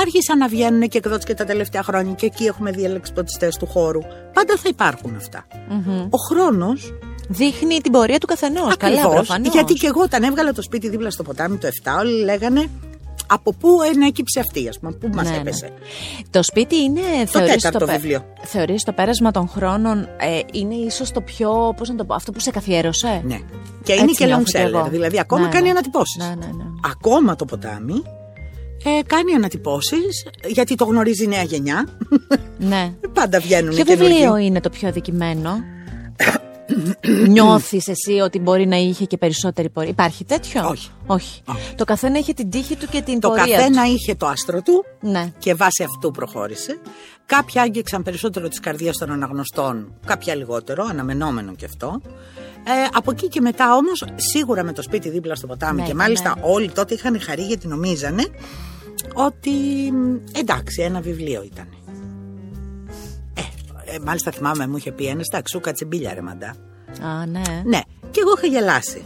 Άρχισαν 0.00 0.38
να 0.38 0.48
βγαίνουν 0.48 0.88
και 0.88 0.98
εκδότες 0.98 1.24
και 1.24 1.34
τα 1.34 1.44
τελευταία 1.44 1.82
χρόνια 1.82 2.12
και 2.12 2.26
εκεί 2.26 2.44
έχουμε 2.44 2.70
δει 2.70 2.84
ελεξποτιστές 2.84 3.56
του 3.56 3.66
χώρου. 3.66 4.00
Πάντα 4.32 4.56
θα 4.56 4.68
υπάρχουν 4.68 5.16
αυτά. 5.16 5.46
Ο 6.10 6.18
χρόνος 6.28 6.92
Δείχνει 7.28 7.80
την 7.80 7.92
πορεία 7.92 8.18
του 8.18 8.26
καθενός. 8.26 8.76
Καλά, 8.76 8.94
Ακριβώς, 8.94 9.14
προφανώς. 9.14 9.52
Γιατί 9.52 9.72
και 9.74 9.86
εγώ 9.86 10.02
όταν 10.02 10.22
έβγαλα 10.22 10.52
το 10.52 10.62
σπίτι 10.62 10.88
δίπλα 10.88 11.10
στο 11.10 11.22
ποτάμι 11.22 11.56
το 11.56 11.68
7, 11.82 11.98
όλοι 12.00 12.24
λέγανε 12.24 12.68
από 13.30 13.54
πού 13.54 13.68
ενέκυψε 13.94 14.40
αυτή, 14.40 14.68
ας 14.68 14.78
πούμε, 14.78 14.92
πού 14.92 15.08
μας 15.14 15.24
Ναι, 15.24 15.30
ναι. 15.30 15.36
έπεσε; 15.36 15.72
Το 16.30 16.42
σπίτι 16.42 16.76
είναι. 16.76 17.00
θεωρείς 17.26 17.54
τέταρτο 17.54 17.78
το, 17.78 17.84
πε- 17.86 17.94
βιβλίο. 17.94 18.24
Θεωρείς 18.42 18.82
το 18.82 18.92
πέρασμα 18.92 19.30
των 19.30 19.48
χρόνων 19.48 19.98
ε, 20.18 20.40
είναι 20.52 20.74
ίσως 20.74 21.10
το 21.10 21.20
πιο. 21.20 21.74
Πώς 21.76 21.88
να 21.88 21.94
το 21.94 22.04
πω, 22.04 22.14
αυτό 22.14 22.32
που 22.32 22.40
σε 22.40 22.50
καθιέρωσε; 22.50 23.22
Ναι. 23.24 23.38
Και 23.82 23.92
είναι 23.92 24.02
Έτσι 24.02 24.14
και 24.14 24.24
long 24.24 24.26
νιώθω 24.28 24.42
κι 24.42 24.56
εγώ. 24.56 24.84
seller, 24.84 24.90
δηλαδή 24.90 25.18
ακόμα 25.18 25.42
Ναι, 25.42 25.48
κάνει 25.48 25.64
ναι. 25.64 25.70
ανατυπώσεις. 25.70 26.16
Ναι, 26.16 26.26
ναι, 26.28 26.46
ναι. 26.46 26.64
Ακόμα 26.90 27.36
το 27.36 27.44
ποτάμι 27.44 28.02
ε, 28.84 29.02
κάνει 29.06 29.32
ανατυπώσεις 29.34 30.26
γιατί 30.46 30.74
το 30.74 30.84
γνωρίζει 30.84 31.24
η 31.24 31.26
νέα 31.26 31.42
γενιά. 31.42 31.86
ναι. 32.58 32.92
Πάντα 33.12 33.40
βγαίνουν 33.40 33.74
Ποιο 33.74 33.84
καινούργιοι. 33.84 34.08
βιβλίο 34.16 34.36
είναι 34.36 34.60
το 34.60 34.70
πιο 34.70 34.88
αδικημένο; 34.88 35.50
Νιώθεις 37.28 37.88
εσύ 37.88 38.12
ότι 38.12 38.38
μπορεί 38.38 38.66
να 38.66 38.76
είχε 38.76 39.04
και 39.04 39.16
περισσότερη 39.16 39.68
πορεία; 39.68 39.90
Υπάρχει 39.90 40.24
τέτοιο; 40.24 40.68
Όχι. 40.68 40.90
Όχι. 41.06 41.42
Όχι. 41.44 41.74
Το 41.74 41.84
καθένα 41.84 42.18
έχει 42.18 42.34
την 42.34 42.50
τύχη 42.50 42.76
του 42.76 42.86
και 42.86 43.02
την 43.02 43.20
Το 43.20 43.28
πορεία 43.28 43.56
καθένα 43.56 43.84
του. 43.84 43.90
είχε 43.90 44.14
το 44.14 44.26
άστρο 44.26 44.62
του 44.62 44.84
Ναι. 45.00 45.32
και 45.38 45.54
βάσει 45.54 45.82
αυτού 45.82 46.10
προχώρησε. 46.10 46.78
Κάποια 47.26 47.62
άγγιξαν 47.62 48.02
περισσότερο 48.02 48.48
τις 48.48 48.60
καρδιές 48.60 48.96
των 48.96 49.10
αναγνωστών, 49.10 49.92
κάποια 50.06 50.34
λιγότερο, 50.34 50.86
αναμενόμενο 50.90 51.54
και 51.54 51.64
αυτό. 51.64 52.00
Ε, 52.64 52.70
από 52.92 53.10
εκεί 53.10 53.28
και 53.28 53.40
μετά 53.40 53.74
όμως, 53.74 54.04
σίγουρα 54.14 54.62
με 54.64 54.72
το 54.72 54.82
σπίτι 54.82 55.08
δίπλα 55.08 55.34
στο 55.34 55.46
ποτάμι 55.46 55.80
Ναι, 55.80 55.86
και 55.86 55.92
ναι. 55.92 56.02
μάλιστα 56.02 56.36
όλοι 56.40 56.70
τότε 56.70 56.94
είχαν 56.94 57.20
χαρεί 57.20 57.42
γιατί 57.42 57.66
νομίζανε 57.66 58.24
ότι 59.14 59.50
μ, 59.92 60.16
εντάξει 60.38 60.82
ένα 60.82 61.00
βιβλίο 61.00 61.42
ήταν. 61.42 61.66
Ε, 63.34 63.40
ε, 63.94 63.98
μάλιστα 64.04 64.30
θυμάμαι 64.30 64.66
μου 64.66 64.76
είχε 64.76 64.92
πει 64.92 65.06
ένας 65.06 65.26
εντάξει 65.26 65.52
σου 65.56 65.60
κάτσε 65.60 65.84
μπίλια 65.84 66.14
ρε 66.14 66.20
μαντά. 66.20 66.54
Α, 67.02 67.26
ναι. 67.26 67.40
Ναι, 67.64 67.80
και 68.10 68.20
εγώ 68.20 68.32
είχα 68.36 68.46
γελάσει. 68.46 69.02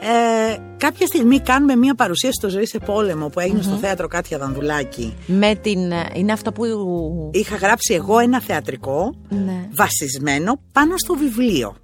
Ε, 0.00 0.56
κάποια 0.76 1.06
στιγμή 1.06 1.40
κάνουμε 1.40 1.76
μια 1.76 1.94
παρουσίαση 1.94 2.34
στο 2.38 2.48
Ζωή 2.48 2.66
σε 2.66 2.78
Πόλεμο 2.78 3.28
που 3.28 3.40
εγινε 3.40 3.62
στο 3.62 3.74
θέατρο 3.76 4.08
Κάτια 4.08 4.38
Δανδουλάκη. 4.38 5.14
Με 5.26 5.54
την. 5.54 5.92
Είναι 6.14 6.32
αυτό 6.32 6.52
που. 6.52 6.64
Είχα 7.32 7.56
γράψει 7.56 7.94
εγώ 7.94 8.18
ένα 8.18 8.40
θεατρικό 8.40 9.14
Ναι. 9.28 9.68
βασισμένο 9.74 10.60
πάνω 10.72 10.92
στο 10.96 11.14
βιβλίο. 11.14 11.76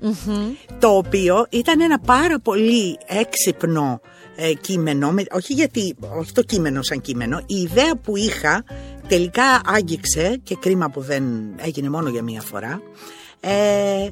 Μμμ. 0.00 0.52
Το 0.78 0.88
οποίο 0.88 1.46
ήταν 1.50 1.80
ένα 1.80 1.98
πάρα 1.98 2.38
πολύ 2.40 2.98
έξυπνο 3.06 4.00
ε, 4.36 4.52
κείμενο, 4.52 5.10
με- 5.10 5.24
όχι, 5.32 5.52
γιατί, 5.52 5.94
όχι 6.18 6.32
το 6.32 6.42
κείμενο 6.42 6.82
σαν 6.82 7.00
κείμενο, 7.00 7.38
η 7.46 7.54
ιδέα 7.54 7.96
που 7.96 8.16
είχα 8.16 8.64
τελικά 9.08 9.42
άγγιξε 9.66 10.40
και 10.42 10.56
κρίμα 10.60 10.90
που 10.90 11.00
δεν 11.00 11.24
έγινε 11.56 11.88
μόνο 11.90 12.08
για 12.08 12.22
μία 12.22 12.40
φορά, 12.40 12.80
ε, 13.40 14.08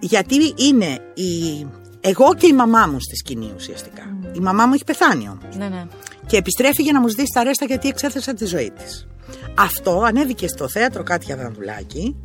γιατί 0.00 0.34
είναι 0.56 0.98
η, 1.14 1.66
εγώ 2.00 2.34
και 2.34 2.46
η 2.46 2.52
μαμά 2.52 2.86
μου 2.86 3.00
στη 3.00 3.16
σκηνή 3.16 3.52
ουσιαστικά. 3.56 4.02
Η 4.32 4.38
μαμά 4.40 4.66
μου 4.66 4.74
έχει 4.74 4.84
πεθάνει 4.84 5.28
όμως 5.28 5.56
Ναι, 5.56 5.68
ναι. 5.68 5.86
και 6.26 6.36
επιστρέφει 6.36 6.82
για 6.82 6.92
να 6.92 7.00
μου 7.00 7.08
ζητήσει 7.08 7.32
τα 7.34 7.42
ρέστα 7.42 7.64
γιατί 7.64 7.88
εξέθεσα 7.88 8.34
τη 8.34 8.44
ζωή 8.44 8.70
της. 8.70 9.06
Αυτό 9.54 10.02
ανέβηκε 10.06 10.48
στο 10.48 10.68
θέατρο 10.68 11.02
Κάτια 11.02 11.36
Δανδουλάκη 11.36 12.16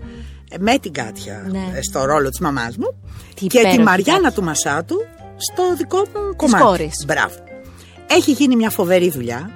ε, 0.52 0.56
με 0.60 0.78
την 0.80 0.92
Κάτια 0.92 1.48
Ναι. 1.52 1.72
ε, 1.78 1.82
στο 1.82 2.06
ρόλο 2.06 2.30
της 2.30 2.40
μαμάς 2.40 2.78
μου 2.78 2.88
Τι 3.36 3.48
και 3.48 3.58
υπέροχη 3.58 3.78
τη 3.78 3.84
Μαριάννα 3.84 4.22
Κάτια. 4.22 4.32
του 4.32 4.44
Μασάτου 4.44 4.96
στο 5.38 5.76
δικό 5.78 5.98
μου 5.98 6.36
κομμάτι. 6.36 6.64
κόρης. 6.64 7.04
Μπράβο. 7.08 7.36
Έχει 8.08 8.32
γίνει 8.32 8.56
μια 8.56 8.70
φοβερή 8.70 9.10
δουλειά. 9.10 9.52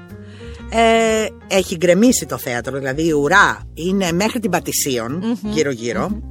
Ε, 0.70 1.26
έχει 1.48 1.76
γκρεμίσει 1.76 2.26
το 2.26 2.38
θέατρο, 2.38 2.78
δηλαδή 2.78 3.06
η 3.08 3.12
ουρά 3.12 3.60
είναι 3.74 4.12
μέχρι 4.12 4.40
την 4.40 4.52
πατησιων 4.52 5.24
γύρω-γύρω. 5.42 6.22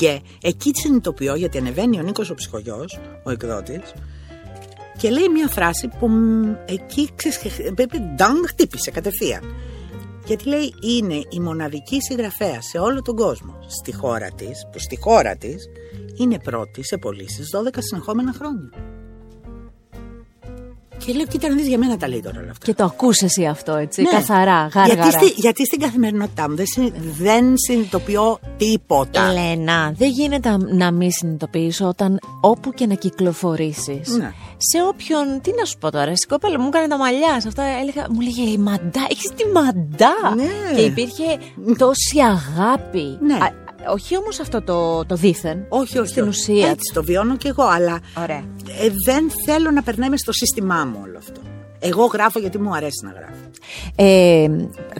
Και 0.00 0.20
εκεί 0.42 0.70
τη 0.70 0.78
συνειδητοποιώ 0.80 1.34
γιατί 1.34 1.58
ανεβαίνει 1.58 1.98
ο 1.98 2.02
Νίκος 2.02 2.30
ο 2.30 2.34
ψυχογιός, 2.34 2.98
ο 3.22 3.30
εκδότης, 3.30 3.92
και 4.98 5.10
λέει 5.10 5.28
μια 5.28 5.48
φράση 5.48 5.88
που 5.98 6.08
μ, 6.08 6.44
εκεί 6.64 7.08
ξεσχε- 7.14 7.72
πρέπει 7.74 7.98
ντάγκ 8.14 8.36
χτύπησε 8.46 8.90
κατευθείαν. 8.90 9.40
Γιατί 10.26 10.48
λέει 10.48 10.74
είναι 10.82 11.14
η 11.14 11.40
μοναδική 11.40 12.00
συγγραφέα 12.00 12.60
σε 12.60 12.78
όλο 12.78 13.02
τον 13.02 13.16
κόσμο 13.16 13.58
στη 13.66 13.94
χώρα 13.94 14.30
της, 14.30 14.66
που 14.72 14.78
στη 14.78 14.98
χώρα 15.00 15.36
της 15.36 15.68
είναι 16.16 16.38
πρώτη 16.38 16.84
σε 16.84 16.96
πωλήσεις 16.98 17.48
12 17.50 17.80
συνεχόμενα 17.80 18.32
χρόνια. 18.32 18.70
Και 21.04 21.10
Και 21.10 21.16
λέω, 21.18 21.26
κοίτα 21.26 21.48
να 21.48 21.54
δεις 21.54 21.66
για 21.66 21.78
μένα 21.78 21.96
τα 21.96 22.08
λέει 22.08 22.20
τώρα 22.20 22.38
όλα 22.40 22.50
αυτά. 22.50 22.64
Και 22.66 22.74
το 22.74 22.84
ακούς 22.84 23.20
εσύ 23.22 23.46
αυτό, 23.46 23.74
έτσι, 23.74 24.02
Ναι. 24.02 24.08
καθαρά, 24.08 24.68
γάργαρα. 24.74 24.92
Γιατί, 25.08 25.10
στη- 25.26 25.40
γιατί 25.40 25.64
στην 25.66 25.80
καθημερινότητά 25.80 26.48
μου 26.50 26.56
δεν, 26.56 26.66
συ- 26.66 26.92
δεν 27.20 27.54
συνειδητοποιώ 27.56 28.38
τίποτα. 28.56 29.26
Ελένα, 29.28 29.92
δεν 29.96 30.08
γίνεται 30.10 30.56
να 30.76 30.90
μην 30.90 31.10
συνειδητοποιήσω 31.10 31.86
όταν 31.88 32.18
όπου 32.40 32.72
και 32.72 32.86
να 32.86 32.94
κυκλοφορήσεις. 32.94 34.08
Ναι. 34.18 34.32
Σε 34.56 34.78
όποιον. 34.88 35.40
Τι 35.42 35.50
να 35.58 35.64
σου 35.64 35.78
πω 35.78 35.90
τώρα, 35.90 36.10
η 36.10 36.26
κοπέλα 36.28 36.60
μου 36.60 36.66
έκανε 36.66 36.86
τα 36.88 36.96
μαλλιά. 36.98 37.40
Σε 37.40 37.48
αυτά 37.48 37.62
έλεγα, 37.80 38.06
μου 38.10 38.20
λέγε 38.20 38.42
η 38.50 38.58
μαντά. 38.58 39.06
Έχεις 39.10 39.30
τη 39.36 39.44
μαντά. 39.52 40.34
Ναι. 40.36 40.74
Και 40.76 40.82
υπήρχε 40.82 41.24
τόση 41.78 42.18
αγάπη. 42.30 43.18
Ναι. 43.20 43.34
Α, 43.34 43.48
όχι 43.88 44.16
όμως 44.16 44.40
αυτό 44.40 44.62
το, 44.62 45.04
το 45.06 45.14
δίθεν. 45.14 45.66
Όχι, 45.68 45.98
όχι. 45.98 46.08
Στην 46.08 46.22
όχι. 46.22 46.30
ουσία. 46.30 46.68
Έτσι 46.68 46.94
το 46.94 47.04
βιώνω 47.04 47.36
κι 47.36 47.46
εγώ, 47.46 47.62
αλλά 47.64 48.00
Ωραία. 48.18 48.44
ε, 48.80 48.88
δεν 49.06 49.30
θέλω 49.46 49.70
να 49.70 49.82
περνάει 49.82 50.08
μες 50.08 50.20
στο 50.20 50.32
σύστημά 50.32 50.84
μου 50.84 50.98
όλο 51.02 51.18
αυτό. 51.18 51.40
Εγώ 51.78 52.04
γράφω 52.04 52.38
γιατί 52.38 52.58
μου 52.58 52.74
αρέσει 52.74 53.04
να 53.04 53.10
γράφω. 53.10 53.50
Ε, 53.96 54.46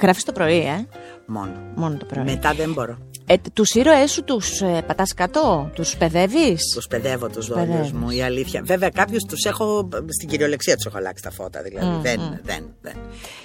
Γράφεις 0.00 0.24
το 0.24 0.32
πρωί, 0.32 0.58
ε; 0.58 0.86
Μόνο. 1.26 1.52
Μόνο 1.74 1.96
το 1.96 2.04
πρωί. 2.04 2.24
Μετά 2.24 2.52
δεν 2.52 2.72
μπορώ. 2.72 2.98
Ε, 3.26 3.34
τους 3.52 3.70
ήρωές 3.70 4.10
σου 4.12 4.24
τους 4.24 4.60
ε, 4.60 4.82
πατάς 4.86 5.14
κάτω, 5.14 5.70
τους 5.74 5.96
παιδεύεις; 5.96 6.72
Τους 6.74 6.86
παιδεύω 6.86 7.28
τους 7.28 7.46
δόλιου 7.46 7.66
παιδεύεις. 7.66 7.92
μου, 7.92 8.10
η 8.10 8.22
αλήθεια. 8.22 8.62
Βέβαια, 8.64 8.88
κάποιους 8.88 9.22
τους 9.28 9.44
έχω 9.44 9.88
στην 10.08 10.28
κυριολεξία 10.28 10.74
τους 10.76 10.86
έχω 10.86 10.96
αλλάξει 10.96 11.22
τα 11.22 11.30
φώτα. 11.30 11.62
Δηλαδή. 11.62 12.00
δεν, 12.02 12.40
δεν, 12.42 12.74
δεν. 12.80 12.94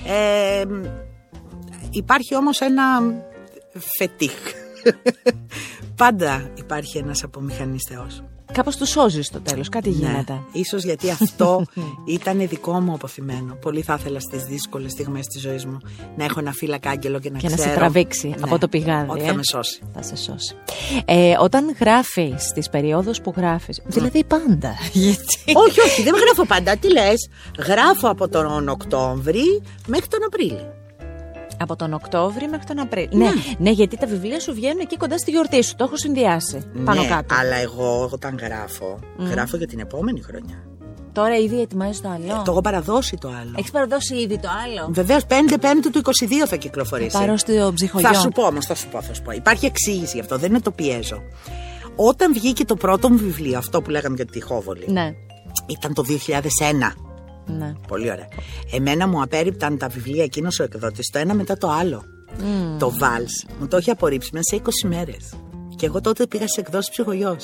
Ε, 0.07 0.63
υπάρχει 1.89 2.35
όμως 2.35 2.59
ένα 2.59 2.83
φετίχ. 3.97 4.33
Πάντα 5.95 6.51
υπάρχει 6.55 6.97
ένας 6.97 7.23
απομηχανής 7.23 7.83
θεός. 7.89 8.23
Κάπως 8.51 8.75
του 8.77 8.85
σώζεις 8.85 9.25
στο 9.25 9.39
τέλος, 9.41 9.69
κάτι 9.69 9.89
γίνεται. 9.89 10.33
Ναι. 10.33 10.39
Ίσως 10.51 10.83
γιατί 10.83 11.09
αυτό 11.09 11.65
ήταν 12.17 12.47
δικό 12.47 12.79
μου 12.79 12.93
αποθυμένο. 12.93 13.53
Πολύ 13.61 13.81
θα 13.81 13.95
ήθελα 13.99 14.19
στις 14.19 14.43
δύσκολες 14.43 14.91
στιγμές 14.91 15.25
της 15.27 15.41
ζωής 15.41 15.65
μου 15.65 15.77
να 16.17 16.23
έχω 16.23 16.39
ένα 16.39 16.51
φύλακα 16.51 16.89
άγγελο 16.89 17.19
και 17.19 17.29
να 17.29 17.37
Και 17.37 17.49
να 17.49 17.55
ξέρω. 17.55 17.69
σε 17.69 17.75
τραβήξει 17.75 18.27
Ναι, 18.27 18.35
από 18.39 18.57
το 18.57 18.67
πηγάδι. 18.67 19.09
Ότι 19.09 19.23
ε. 19.23 19.25
θα 19.25 19.33
με 19.33 19.41
σώσει. 19.51 19.81
Θα 19.93 20.01
σε 20.01 20.15
σώσει. 20.15 20.55
Ε, 21.05 21.35
όταν 21.39 21.75
γράφεις, 21.79 22.43
στι 22.43 22.61
περιόδους 22.71 23.21
που 23.21 23.33
γράφεις. 23.35 23.81
Δηλαδή 23.85 24.23
πάντα. 24.23 24.73
Γιατί; 24.91 25.37
όχι, 25.53 25.79
όχι, 25.79 26.03
δεν 26.03 26.13
γράφω 26.15 26.45
πάντα. 26.45 26.77
Τι 26.77 26.91
λες, 26.91 27.29
γράφω 27.67 28.09
από 28.09 28.27
τον 28.27 28.69
Οκτώβρη 28.69 29.61
μέχρι 29.87 30.07
τον 30.07 30.19
Απρίλιο. 30.25 30.73
Από 31.59 31.75
τον 31.75 31.93
Οκτώβρη 31.93 32.47
μέχρι 32.47 32.65
τον 32.65 32.79
Απρίλιο. 32.79 33.09
Ναι. 33.17 33.29
ναι, 33.57 33.69
γιατί 33.69 33.97
τα 33.97 34.07
βιβλία 34.07 34.39
σου 34.39 34.53
βγαίνουν 34.53 34.79
εκεί 34.79 34.97
κοντά 34.97 35.17
στη 35.17 35.31
γιορτή 35.31 35.63
σου. 35.63 35.75
Το 35.75 35.83
έχω 35.83 35.97
συνδυάσει. 35.97 36.61
Πάνω 36.85 37.01
ναι, 37.01 37.07
κάτω. 37.07 37.35
αλλά 37.39 37.55
εγώ 37.55 38.09
όταν 38.13 38.37
γράφω, 38.41 38.99
γράφω 39.29 39.57
για 39.57 39.67
την 39.67 39.79
επόμενη 39.79 40.21
χρονιά. 40.21 40.63
Τώρα 41.11 41.35
ήδη 41.37 41.61
ετοιμάζεις 41.61 42.01
το 42.01 42.09
άλλο; 42.09 42.41
Το 42.45 42.51
έχω 42.51 42.61
παραδώσει 42.61 43.17
το 43.17 43.27
άλλο. 43.27 43.51
Έχεις 43.57 43.71
παραδώσει 43.71 44.15
ήδη 44.15 44.39
το 44.39 44.47
άλλο; 44.65 44.87
Βεβαίως, 44.89 45.23
5 45.25 45.33
Πέμπτου 45.61 45.89
του 45.89 46.01
22 46.03 46.47
θα 46.47 46.55
κυκλοφορήσει. 46.55 47.17
Πάρω 47.17 47.37
στο 47.37 47.71
ψυχογειό. 47.75 48.13
Θα 48.13 48.19
σου 48.19 48.29
πω 48.29 48.43
όμως, 48.43 48.65
θα 48.65 48.75
σου 48.75 48.87
πω, 48.87 49.01
θα 49.01 49.13
σου 49.13 49.21
πω. 49.21 49.31
Υπάρχει 49.31 49.65
εξήγηση 49.65 50.11
γι' 50.13 50.19
αυτό, 50.19 50.37
δεν 50.37 50.49
είναι 50.49 50.59
το 50.61 50.71
πιέζω. 50.71 51.21
Όταν 51.95 52.33
βγήκε 52.33 52.65
το 52.65 52.75
πρώτο 52.75 53.09
μου 53.09 53.17
βιβλίο, 53.17 53.57
αυτό 53.57 53.81
που 53.81 53.89
λέγαμε 53.89 54.15
για 54.15 54.25
τη 54.25 54.31
Τυχόβολη, 54.31 54.85
Ναι. 54.87 55.13
ήταν 55.67 55.93
το 55.93 56.03
2001. 56.03 56.95
Ναι. 57.45 57.73
Πολύ 57.87 58.11
ωραία. 58.11 58.27
Εμένα 58.71 59.07
μου 59.07 59.21
απέρριπταν 59.21 59.77
τα 59.77 59.87
βιβλία 59.87 60.23
εκείνος 60.23 60.59
ο 60.59 60.63
εκδότης 60.63 61.09
το 61.11 61.19
ένα 61.19 61.33
μετά 61.33 61.57
το 61.57 61.69
άλλο. 61.69 62.03
Το 62.79 62.91
Βάλς 62.97 63.45
μου 63.59 63.67
το 63.67 63.77
έχει 63.77 63.89
απορρίψει 63.89 64.29
μέσα 64.33 64.55
σε 64.55 64.61
20 64.85 64.89
μέρες. 64.89 65.33
Και 65.75 65.85
εγώ 65.85 66.01
τότε 66.01 66.27
πήγα 66.27 66.47
σε 66.47 66.59
εκδόσεις 66.59 66.89
ψυχογειό. 66.89 67.37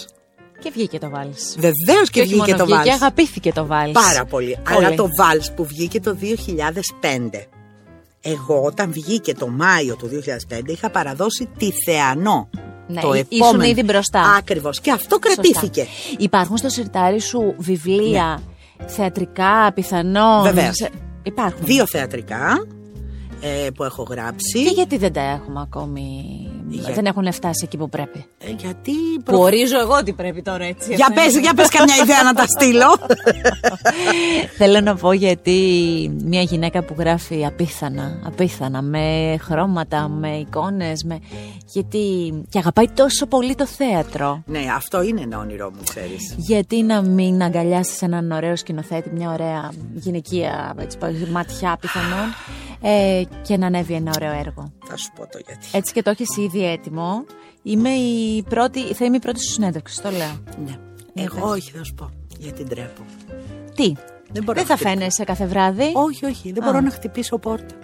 Και 0.64 0.72
βγήκε 0.74 1.00
το 1.00 1.10
βάλς. 1.10 1.56
Βεβαίως 1.58 2.10
και, 2.10 2.20
όχι 2.20 2.30
βγήκε 2.30 2.52
μόνο 2.52 2.58
το 2.58 2.68
Βάλς. 2.68 2.82
βγήκε, 2.82 2.96
αγαπήθηκε 2.96 3.52
το 3.52 3.66
βάλς. 3.66 3.92
Πάρα 3.92 4.26
πολύ. 4.26 4.58
Αλλά 4.64 4.96
το 4.96 5.08
Βάλς 5.18 5.52
που 5.54 5.66
βγήκε 5.66 6.00
το 6.00 6.18
2005. 6.22 7.48
Εγώ 8.22 8.62
όταν 8.62 8.92
βγήκε 8.92 9.34
το 9.34 9.48
Μάιο 9.48 9.96
του 9.96 10.10
2005 10.50 10.62
είχα 10.66 10.90
παραδώσει 10.90 11.50
τη 11.58 11.72
Θεανό. 11.86 12.50
Ναι, 12.88 13.02
το 13.02 13.14
ήσουν 13.14 13.28
επόμενο. 13.30 13.64
ήδη 13.64 13.84
μπροστά. 13.84 14.22
Ακριβώς. 14.38 14.80
Και 14.80 14.92
αυτό 14.92 15.20
κρατήθηκε. 15.20 15.88
Υπάρχουν 16.18 16.58
στο 16.58 16.70
σιρτάρι 16.70 17.20
σου 17.20 17.56
βιβλία 17.58 18.42
θεατρικά, 18.88 19.72
πιθανόν. 19.74 20.42
Βεβαίως. 20.44 20.76
Σε- 20.76 20.90
Υπάρχουν. 21.24 21.66
Δύο 21.66 21.86
θεατρικά 21.88 22.66
ε, 23.42 23.70
που 23.70 23.84
έχω 23.84 24.04
γράψει. 24.10 24.64
Και 24.64 24.70
γιατί 24.74 24.98
δεν 24.98 25.14
τα 25.14 25.22
έχουμε 25.22 25.62
ακόμη; 25.62 26.26
Για- 26.70 26.94
Δεν 26.94 27.06
έχουν 27.06 27.32
φτάσει 27.34 27.62
εκεί 27.64 27.78
που 27.78 27.90
πρέπει. 27.90 28.26
Ε, 28.40 28.50
γιατί 28.58 28.92
Που 29.16 29.24
προ- 29.24 29.40
ορίζω 29.40 29.80
εγώ 29.80 29.94
ότι 29.94 30.14
πρέπει 30.14 30.42
τώρα 30.42 30.64
έτσι. 30.66 30.94
Για 30.94 31.12
πες, 31.14 31.38
για 31.40 31.54
πες 31.54 31.68
καμιά 31.70 31.96
ιδέα 32.04 32.24
να 32.24 32.34
τα 32.34 32.46
στείλω. 32.48 32.98
Θέλω 34.58 34.82
να 34.82 34.96
πω 34.96 35.12
γιατί 35.12 35.60
μια 36.24 36.42
γυναίκα 36.42 36.84
που 36.84 36.96
γράφει 36.98 37.46
απίθανα, 37.46 38.22
απίθανα, 38.26 38.82
με 38.82 39.36
χρώματα, 39.42 40.08
με 40.10 40.30
εικόνες, 40.36 41.04
με... 41.04 41.20
γιατί 41.72 42.34
και 42.50 42.58
αγαπάει 42.58 42.88
τόσο 42.88 43.26
πολύ 43.26 43.56
το 43.56 43.66
θέατρο. 43.68 44.44
ναι, 44.46 44.60
αυτό 44.76 45.02
είναι 45.02 45.22
ένα 45.22 45.40
όνειρό 45.40 45.72
μου, 45.72 45.80
ξέρεις. 45.84 46.34
Γιατί 46.38 46.82
να 46.84 47.02
μην 47.02 47.42
αγκαλιάσεις 47.42 48.02
έναν 48.02 48.32
ωραίο 48.32 48.56
σκηνοθέτη, 48.56 49.10
μια 49.10 49.32
ωραία 49.32 49.72
γυναικεία 49.94 50.76
έτσι, 50.80 50.98
ματιά 51.32 51.78
πιθανόν 51.82 52.28
ε, 52.82 53.24
και 53.42 53.58
να 53.58 53.68
ανέβει 53.68 53.94
ένα 53.94 54.12
ωραίο 54.16 54.32
έργο. 54.32 54.72
Θα 54.88 54.98
σου 54.98 55.12
πω 55.16 55.22
το 55.22 55.40
γιατί. 55.46 55.68
Έτσι 55.72 55.94
και 55.94 56.02
το 56.02 56.10
έχεις 56.10 56.38
ήδη 56.38 56.66
έτοιμο. 56.66 57.26
Είμαι 57.64 57.90
η 57.90 58.44
πρώτη, 58.50 58.94
θα 58.94 59.06
είμαι 59.06 59.16
η 59.16 59.20
πρώτη 59.20 59.40
σου 59.44 59.52
συνέντευξη, 59.52 60.02
το 60.02 60.10
λέω. 60.10 60.44
Ναι. 60.66 60.78
Εγώ 61.14 61.48
όχι, 61.50 61.72
θα 61.72 61.84
σου 61.84 61.94
πω. 61.94 62.10
Γιατί 62.38 62.64
ντρέπω. 62.64 63.02
Τι, 63.76 63.94
Δεν 64.32 64.44
μπορώ 64.44 64.60
δεν 64.60 64.68
να 64.70 64.78
θα 64.78 64.90
φαίνεσαι 64.90 65.24
κάθε 65.24 65.46
βράδυ; 65.46 65.92
Όχι, 65.94 66.26
όχι, 66.26 66.52
δεν 66.52 66.64
μπορώ 66.64 66.80
να 66.80 66.92
χτυπήσω 66.92 67.38
πόρτα. 67.38 67.76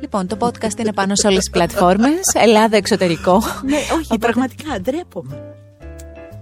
Λοιπόν, 0.00 0.26
το 0.26 0.36
podcast 0.40 0.78
είναι 0.78 0.92
πάνω 0.92 1.14
σε 1.14 1.26
όλες 1.26 1.38
τις 1.38 1.50
πλατφόρμες. 1.50 2.20
Ελλάδα, 2.34 2.76
εξωτερικό. 2.76 3.42
Ναι, 3.64 3.76
όχι, 3.98 4.18
πραγματικά 4.18 4.80
ντρέπομαι. 4.80 5.54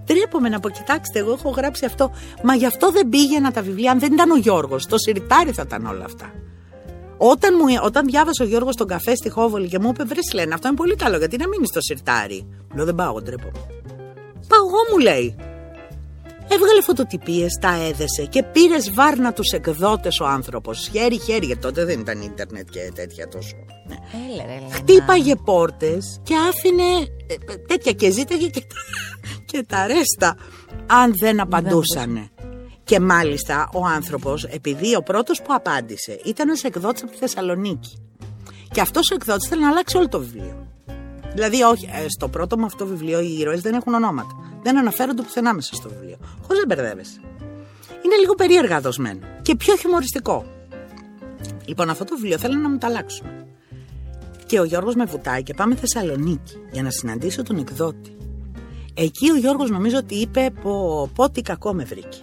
Ντρέπομαι 0.05 0.49
να 0.49 0.59
πω, 0.59 0.69
κοιτάξτε, 0.69 1.19
εγώ 1.19 1.31
έχω 1.31 1.49
γράψει 1.49 1.85
αυτό. 1.85 2.11
Μα 2.43 2.55
γι' 2.55 2.65
αυτό 2.65 2.91
δεν 2.91 3.09
πήγαινα 3.09 3.51
τα 3.51 3.61
βιβλία. 3.61 3.91
Αν 3.91 3.99
δεν 3.99 4.13
ήταν 4.13 4.31
ο 4.31 4.35
Γιώργος, 4.37 4.85
το 4.85 4.97
σιρτάρι 4.97 5.51
θα 5.51 5.63
ήταν 5.65 5.85
όλα 5.85 6.05
αυτά. 6.05 6.31
Όταν, 7.17 7.53
μου, 7.57 7.65
όταν 7.83 8.05
διάβασε 8.05 8.43
ο 8.43 8.45
Γιώργος 8.45 8.75
τον 8.75 8.87
καφέ 8.87 9.15
στη 9.15 9.29
Χόβολη 9.29 9.67
και 9.67 9.79
μου 9.79 9.89
είπε, 9.89 10.03
Βρε 10.03 10.19
λένε, 10.33 10.53
αυτό 10.53 10.67
είναι 10.67 10.77
πολύ 10.77 10.95
καλό, 10.95 11.17
γιατί 11.17 11.37
να 11.37 11.47
μείνεις 11.47 11.67
στο 11.67 11.81
σιρτάρι. 11.81 12.45
Μου 12.69 12.75
λέω, 12.75 12.85
Δεν 12.85 12.95
πάω, 12.95 13.09
εγώ 13.09 13.21
ντρέπομαι. 13.21 13.51
Πάω 14.47 14.65
εγώ, 14.67 14.77
μου 14.91 14.97
λέει. 14.97 15.35
Έβγαλε 16.47 16.81
φωτοτυπίες, 16.81 17.57
τα 17.61 17.75
έδεσε 17.83 18.25
και 18.29 18.43
πήρες 18.43 18.93
βάρνα 18.93 19.33
τους 19.33 19.49
εκδότες 19.51 20.19
ο 20.19 20.25
άνθρωπος. 20.25 20.87
Χέρι-χέρι, 20.91 21.45
γιατί 21.45 21.61
τότε 21.61 21.85
δεν 21.85 21.99
ήταν 21.99 22.21
ίντερνετ 22.21 22.69
και 22.69 22.91
τέτοια 22.95 23.27
τόσο. 23.27 23.55
Ναι. 23.87 23.95
Έλε, 24.31 24.43
ρε, 24.45 24.53
Ελένα. 24.53 24.73
Χτύπαγε 24.73 25.35
πόρτες 25.35 26.19
και 26.23 26.33
άφηνε 26.49 27.07
ε, 27.27 27.33
ε, 27.53 27.57
τέτοια 27.67 27.91
και 27.91 28.11
ζήταγε 28.11 28.47
και, 28.47 28.59
τα- 28.59 28.75
και 29.51 29.65
τα 29.67 29.87
ρέστα 29.87 30.35
αν 30.85 31.13
δεν 31.19 31.39
απαντούσανε. 31.39 32.27
Και 32.83 32.99
μάλιστα 32.99 33.69
ο 33.73 33.85
άνθρωπος, 33.85 34.43
επειδή 34.43 34.95
ο 34.95 35.01
πρώτος 35.03 35.41
που 35.41 35.53
απάντησε 35.53 36.19
ήταν 36.25 36.49
ένας 36.49 36.63
εκδότης 36.63 37.01
από 37.03 37.11
τη 37.11 37.17
Θεσσαλονίκη. 37.17 37.97
Και 38.71 38.81
αυτός 38.81 39.11
ο 39.11 39.15
εκδότης 39.15 39.47
θέλει 39.49 39.61
να 39.61 39.69
αλλάξει 39.69 39.97
όλο 39.97 40.07
το 40.07 40.19
βιβλίο. 40.19 40.67
Δηλαδή, 41.33 41.63
όχι, 41.63 41.85
ε, 41.85 42.09
στο 42.09 42.27
πρώτο 42.27 42.57
μου 42.57 42.65
αυτό 42.65 42.85
βιβλίο 42.85 43.19
οι 43.19 43.37
ήρωες 43.39 43.61
δεν 43.61 43.73
έχουν 43.73 43.93
ονόματα. 43.93 44.59
Δεν 44.63 44.77
αναφέρονται 44.77 45.21
πουθενά 45.21 45.53
μέσα 45.53 45.75
στο 45.75 45.89
βιβλίο. 45.89 46.17
Χωρίς 46.41 46.65
να 46.65 46.75
μπερδεύεσαι. 46.75 47.19
Είναι 48.05 48.15
λίγο 48.19 48.35
περίεργα 48.35 48.81
δοσμένο. 48.81 49.19
Και 49.41 49.55
πιο 49.55 49.75
χιουμοριστικό. 49.75 50.45
Λοιπόν, 51.65 51.89
αυτό 51.89 52.03
το 52.03 52.15
βιβλίο 52.15 52.37
θέλω 52.37 52.59
να 52.59 52.69
μου 52.69 52.77
το 52.77 52.87
αλλάξουν. 52.87 53.27
Και 54.45 54.59
ο 54.59 54.63
Γιώργος 54.63 54.95
με 54.95 55.05
βουτάει 55.05 55.43
και 55.43 55.53
πάμε 55.53 55.75
Θεσσαλονίκη 55.75 56.55
για 56.71 56.83
να 56.83 56.89
συναντήσω 56.89 57.43
τον 57.43 57.57
εκδότη. 57.57 58.17
Εκεί 58.93 59.31
ο 59.31 59.35
Γιώργος 59.35 59.69
νομίζω 59.69 59.97
ότι 59.97 60.15
είπε 60.15 60.51
πω, 60.61 61.09
πω 61.15 61.29
τι 61.29 61.41
κακό 61.41 61.73
με 61.73 61.83
βρήκε. 61.83 62.19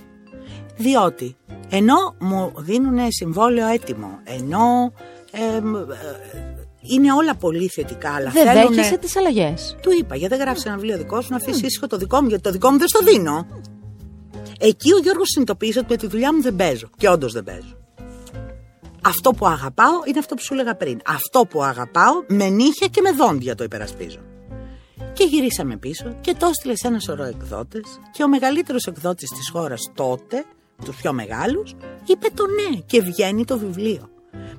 Διότι 0.77 1.37
ενώ 1.70 2.14
μου 2.18 2.53
δίνουν 2.57 2.99
συμβόλαιο 3.09 3.66
έτοιμο, 3.68 4.18
ενώ 4.25 4.92
εμ, 5.31 5.75
ε, 5.75 6.60
είναι 6.81 7.12
όλα 7.12 7.35
πολύ 7.35 7.69
θετικά, 7.69 8.11
αλλά 8.14 8.31
Δεν 8.31 8.47
θέλουνε- 8.47 8.75
δέχεσαι 8.75 8.99
τις 8.99 9.16
αλλαγές. 9.16 9.77
του 9.83 9.90
είπα, 10.01 10.16
γιατί 10.16 10.37
δεν 10.37 10.45
γράφει 10.47 10.61
ένα 10.66 10.75
βιβλίο 10.77 10.97
δικό 10.97 11.21
σου, 11.21 11.29
να 11.31 11.37
αφήσεις 11.37 11.62
ήσυχο 11.62 11.87
το 11.87 11.97
δικό 11.97 12.21
μου, 12.21 12.29
γιατί 12.29 12.43
το 12.43 12.51
δικό 12.51 12.71
μου 12.71 12.79
δεν 12.79 12.88
στο 12.88 13.01
δίνω. 13.05 13.47
Εκεί 14.61 14.93
ο 14.93 14.99
Γιώργος 14.99 15.28
συνειδητοποίησε 15.28 15.78
ότι 15.78 15.89
με 15.91 15.97
τη 15.97 16.07
δουλειά 16.07 16.35
μου 16.35 16.43
δεν 16.43 16.57
παίζω. 16.57 16.91
Και 16.97 17.09
όντως 17.09 17.33
δεν 17.33 17.45
παίζω. 17.45 17.76
Αυτό 19.05 19.31
που 19.31 19.47
αγαπάω 19.47 19.93
είναι 20.07 20.18
αυτό 20.18 20.35
που 20.35 20.43
σου 20.43 20.53
έλεγα 20.55 20.74
πριν. 20.74 21.01
Αυτό 21.07 21.47
που 21.47 21.62
αγαπάω 21.62 22.12
με 22.28 22.49
νύχια 22.49 22.87
και 22.87 23.01
με 23.01 23.11
δόντια 23.12 23.55
το 23.55 23.64
υπερασπίζω. 23.64 24.18
Και 25.12 25.24
γυρίσαμε 25.24 25.76
πίσω 25.76 26.16
και 26.20 26.35
το 26.39 26.47
έστειλε 26.47 26.76
σε 26.76 26.87
ένα 26.87 26.99
σωρό 26.99 27.22
εκδότες. 27.24 27.83
Και 28.12 28.22
ο 28.22 28.28
μεγαλύτερος 28.28 28.85
εκδότης 28.87 29.31
της 29.31 29.51
χώρας 29.53 29.91
τότε, 29.95 30.45
τους 30.85 30.97
πιο 30.97 31.12
μεγάλους, 31.12 31.74
είπε 32.07 32.26
το 32.35 32.45
ναι 32.47 32.76
και 32.87 33.01
βγαίνει 33.01 33.45
το 33.45 33.59
βιβλίο. 33.59 34.09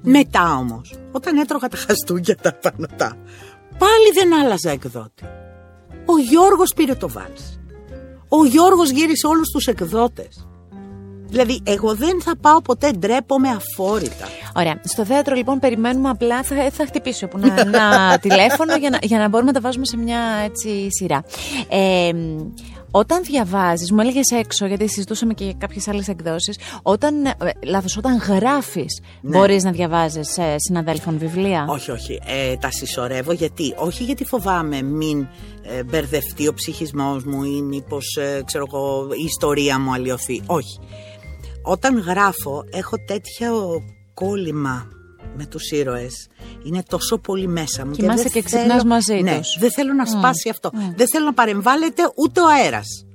Μετά 0.02 0.56
όμως, 0.56 0.94
όταν 1.12 1.38
έτρωγα 1.38 1.68
τα 1.68 1.78
χαστούκια 1.78 2.36
τα 2.36 2.54
πανωτά, 2.54 3.18
πάλι 3.78 4.12
δεν 4.14 4.34
άλλαζα 4.34 4.72
εκδότη. 4.72 5.24
Ο 6.06 6.18
Γιώργος 6.30 6.74
πήρε 6.76 6.96
το 6.96 7.10
βάλς. 7.10 7.60
Ο 8.28 8.46
Γιώργος 8.46 8.90
γύρισε 8.90 9.28
όλους 9.28 9.50
τους 9.50 9.68
εκδότες. 9.68 10.46
Δηλαδή, 11.32 11.62
εγώ 11.64 11.96
δεν 11.96 12.22
θα 12.22 12.38
πάω 12.42 12.62
ποτέ, 12.62 12.92
ντρέπομαι 12.92 13.50
αφόρητα. 13.50 14.28
Ωραία. 14.56 14.82
Στο 14.84 15.06
θέατρο 15.06 15.36
λοιπόν 15.36 15.60
περιμένουμε 15.60 16.10
απλά, 16.10 16.44
θα, 16.44 16.70
θα 16.72 16.86
χτυπήσει 16.86 17.24
όπου 17.24 17.38
να, 17.38 17.60
ένα 17.60 18.18
τηλέφωνο 18.22 18.76
για 18.76 18.90
να, 18.90 18.98
για 19.02 19.18
να 19.18 19.30
μπορούμε 19.30 19.52
να 19.52 19.60
τα 19.60 19.62
βάζουμε 19.62 19.86
σε 19.86 19.98
μια 19.98 20.20
έτσι, 20.44 20.88
σειρά. 20.92 21.24
Ε, 21.70 22.12
όταν 22.92 23.24
διαβάζεις, 23.24 23.92
μου 23.92 24.00
έλεγες 24.00 24.30
έξω, 24.32 24.66
γιατί 24.66 24.90
συζητούσαμε 24.90 25.34
και 25.34 25.54
κάποιες 25.58 25.88
άλλες 25.88 26.08
εκδόσεις, 26.08 26.58
όταν, 26.82 27.26
ε, 27.26 27.34
λάθος, 27.66 27.98
όταν 27.98 28.18
γράφεις, 28.18 29.02
Ναι. 29.22 29.38
μπορείς 29.38 29.64
να 29.64 29.72
διαβάζεις 29.72 30.38
ε, 30.38 30.56
συναδέλφων 30.58 31.18
βιβλία; 31.18 31.66
Όχι, 31.70 31.92
όχι. 31.92 32.20
Ε, 32.26 32.56
τα 32.56 32.72
συσσωρεύω 32.72 33.32
γιατί. 33.32 33.74
Όχι 33.78 34.04
γιατί 34.04 34.26
φοβάμαι 34.26 34.82
μην 34.82 35.28
ε, 35.62 35.84
μπερδευτεί 35.84 36.48
ο 36.48 36.54
ψυχισμός 36.54 37.24
μου 37.24 37.44
ή 37.44 37.62
μήπως, 37.62 38.16
ε, 38.20 38.42
ξέρω 38.46 38.66
εγώ, 38.68 39.08
η 39.22 39.24
ιστορία 39.24 39.80
μου 39.80 39.94
αλλοιωθεί. 39.94 40.42
Όχι. 40.46 40.80
Όταν 41.64 42.00
γράφω 42.00 42.64
έχω 42.72 42.96
τέτοιο 43.08 43.82
κόλλημα 44.14 44.88
με 45.38 45.46
τους 45.46 45.72
ήρωες. 45.72 46.28
Είναι 46.64 46.84
τόσο 46.90 47.18
πολύ 47.18 47.48
μέσα 47.48 47.86
μου. 47.86 47.92
Κοιμάσαι 47.92 48.24
δεν 48.24 48.32
και 48.32 48.42
ξυπνάς 48.42 48.68
θέλω- 48.68 48.86
μαζί 48.86 49.14
ναι, 49.22 49.38
τους. 49.38 49.58
Δεν 49.60 49.72
θέλω 49.72 49.94
να 49.94 50.06
σπάσει 50.06 50.50
αυτό. 50.50 50.70
Δεν 50.96 51.08
θέλω 51.12 51.26
να 51.26 51.34
παρεμβάλλεται 51.34 52.04
ούτε 52.16 52.42
ο 52.42 52.48
αέρας. 52.48 53.06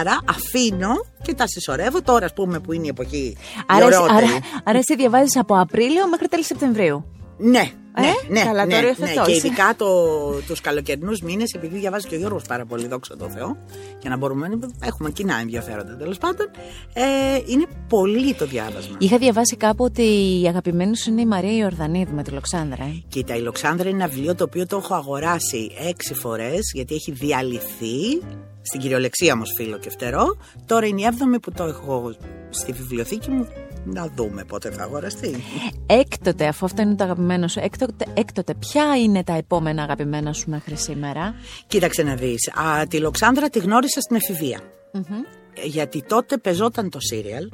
Άρα 0.00 0.18
αφήνω 0.28 0.88
και 1.22 1.34
τα 1.34 1.46
συσσωρεύω 1.46 2.02
τώρα, 2.02 2.24
ας 2.24 2.32
πούμε, 2.32 2.60
που 2.60 2.72
είναι 2.72 2.84
η 2.86 2.88
εποχή 2.88 3.36
Άρα, 3.66 3.84
η 3.84 3.88
εσύ- 3.88 3.98
ωραιότερη. 4.00 4.26
άρα, 4.30 4.38
άρα 4.64 4.78
εσύ 4.78 4.96
διαβάζεις 4.96 5.36
από 5.36 5.58
Απρίλιο 5.60 6.08
μέχρι 6.08 6.28
τέλη 6.28 6.44
Σεπτεμβρίου. 6.44 7.04
Ναι, 7.38 7.70
ναι, 8.00 8.06
Ε, 8.06 8.12
ναι, 8.28 8.42
καλά, 8.44 8.66
ναι, 8.66 8.74
το 8.74 8.80
ναι, 8.80 8.86
υιοθετώ. 8.86 9.24
Και 9.24 9.32
ειδικά 9.32 9.74
το, 9.76 9.86
τους 10.46 10.60
καλοκαιρινούς 10.60 11.20
μήνες, 11.20 11.52
επειδή 11.52 11.78
διαβάζει 11.78 12.06
και 12.06 12.14
ο 12.14 12.18
Γιώργος 12.18 12.42
πάρα 12.48 12.64
πολύ, 12.64 12.86
δόξα 12.86 13.16
τω 13.16 13.28
Θεώ, 13.28 13.56
για 14.00 14.10
να 14.10 14.16
μπορούμε 14.16 14.48
να 14.48 14.58
έχουμε 14.84 15.10
κοινά 15.10 15.36
ενδιαφέροντα 15.40 15.96
τέλος 15.96 16.18
πάντων, 16.18 16.50
ε, 16.92 17.02
είναι 17.46 17.66
πολύ 17.88 18.34
το 18.34 18.46
διάβασμα. 18.46 18.96
Είχα 18.98 19.18
διαβάσει 19.18 19.56
κάπου 19.56 19.84
ότι 19.84 20.02
η 20.42 20.46
αγαπημένη 20.48 20.96
σου 20.96 21.10
είναι 21.10 21.20
η 21.20 21.26
Μαρία 21.26 21.56
Ιορδανίδου 21.56 22.14
με 22.14 22.22
τη 22.22 22.30
Λοξάνδρα. 22.30 22.84
Ε. 22.84 23.02
Κοίτα, 23.08 23.36
η 23.36 23.40
Λοξάνδρα 23.40 23.88
είναι 23.88 24.02
ένα 24.02 24.12
βιβλίο 24.12 24.34
το 24.34 24.44
οποίο 24.44 24.66
το 24.66 24.76
έχω 24.76 24.94
αγοράσει 24.94 25.70
έξι 25.88 26.14
φορές, 26.14 26.70
γιατί 26.74 26.94
έχει 26.94 27.12
διαλυθεί, 27.12 28.20
στην 28.62 28.80
κυριολεξία 28.80 29.32
όμως 29.32 29.52
φίλο 29.56 29.78
και 29.78 29.90
φτερό. 29.90 30.36
Τώρα 30.66 30.86
είναι 30.86 31.00
η 31.00 31.04
έβδομη 31.04 31.40
που 31.40 31.52
το 31.52 31.64
έχω 31.64 32.14
στη 32.50 32.72
βιβλιοθήκη 32.72 33.30
μου. 33.30 33.48
Να 33.84 34.08
δούμε 34.16 34.44
πότε 34.44 34.70
θα 34.70 34.82
αγοραστεί. 34.82 35.36
Έκτοτε, 35.86 36.46
αφού 36.46 36.64
αυτό 36.64 36.82
είναι 36.82 36.94
το 36.94 37.04
αγαπημένο 37.04 37.48
σου, 37.48 37.60
έκτοτε, 37.62 38.04
έκτοτε 38.14 38.54
ποια 38.54 38.84
είναι 39.04 39.24
τα 39.24 39.32
επόμενα 39.32 39.82
αγαπημένα 39.82 40.32
σου 40.32 40.50
μέχρι 40.50 40.76
σήμερα; 40.76 41.34
Κοίταξε 41.66 42.02
να 42.02 42.14
δεις. 42.14 42.48
Α, 42.54 42.86
τη 42.86 42.98
Λοξάνδρα 42.98 43.48
τη 43.48 43.58
γνώρισα 43.58 44.00
στην 44.00 44.16
εφηβεία. 44.16 44.60
Ε, 45.54 45.66
Γιατί 45.66 46.02
τότε 46.08 46.36
πεζόταν 46.38 46.90
το 46.90 47.00
σύριαλ. 47.00 47.48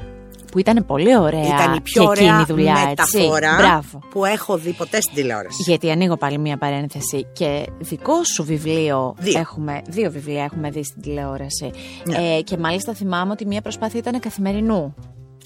Που 0.53 0.59
ήταν 0.59 0.87
πολύ 0.87 1.17
ωραία 1.19 1.47
Ήταν 1.47 1.75
η 1.75 1.81
πιο 1.81 2.03
και 2.03 2.09
εκείνη 2.11 2.29
ωραία 2.31 2.41
η 2.41 2.45
δουλειά, 2.45 2.73
έτσι. 2.91 3.17
μεταφορά 3.19 3.57
Μπράβο. 3.57 3.99
που 4.11 4.25
έχω 4.25 4.57
δει 4.59 4.73
ποτέ 4.73 5.01
στην 5.01 5.15
τηλεόραση. 5.15 5.63
Γιατί 5.67 5.91
ανοίγω 5.91 6.17
πάλι 6.17 6.39
μία 6.39 6.57
παρένθεση 6.57 7.27
και 7.33 7.67
δικό 7.79 8.25
σου 8.25 8.45
βιβλίο 8.45 9.15
Δύο. 9.19 9.39
έχουμε, 9.39 9.83
δύο 9.89 10.11
βιβλία 10.11 10.45
έχουμε 10.45 10.71
δει 10.71 10.85
στην 10.85 11.03
τηλεόραση. 11.03 11.71
Ναι. 12.05 12.17
Ε, 12.37 12.43
και 12.43 12.57
μάλιστα 12.57 12.95
θυμάμαι 12.95 13.33
ότι 13.33 13.47
μία 13.47 13.61
προσπάθεια 13.61 13.99
ήταν 13.99 14.21
καθημερινού. 14.21 14.95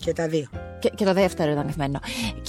Και 0.00 0.12
τα 0.12 0.28
δύο. 0.28 0.46
Και, 0.80 0.90
και 0.94 1.04
το 1.04 1.12
δεύτερο 1.12 1.50
ήταν 1.52 1.66
καθημερινό. 1.66 2.00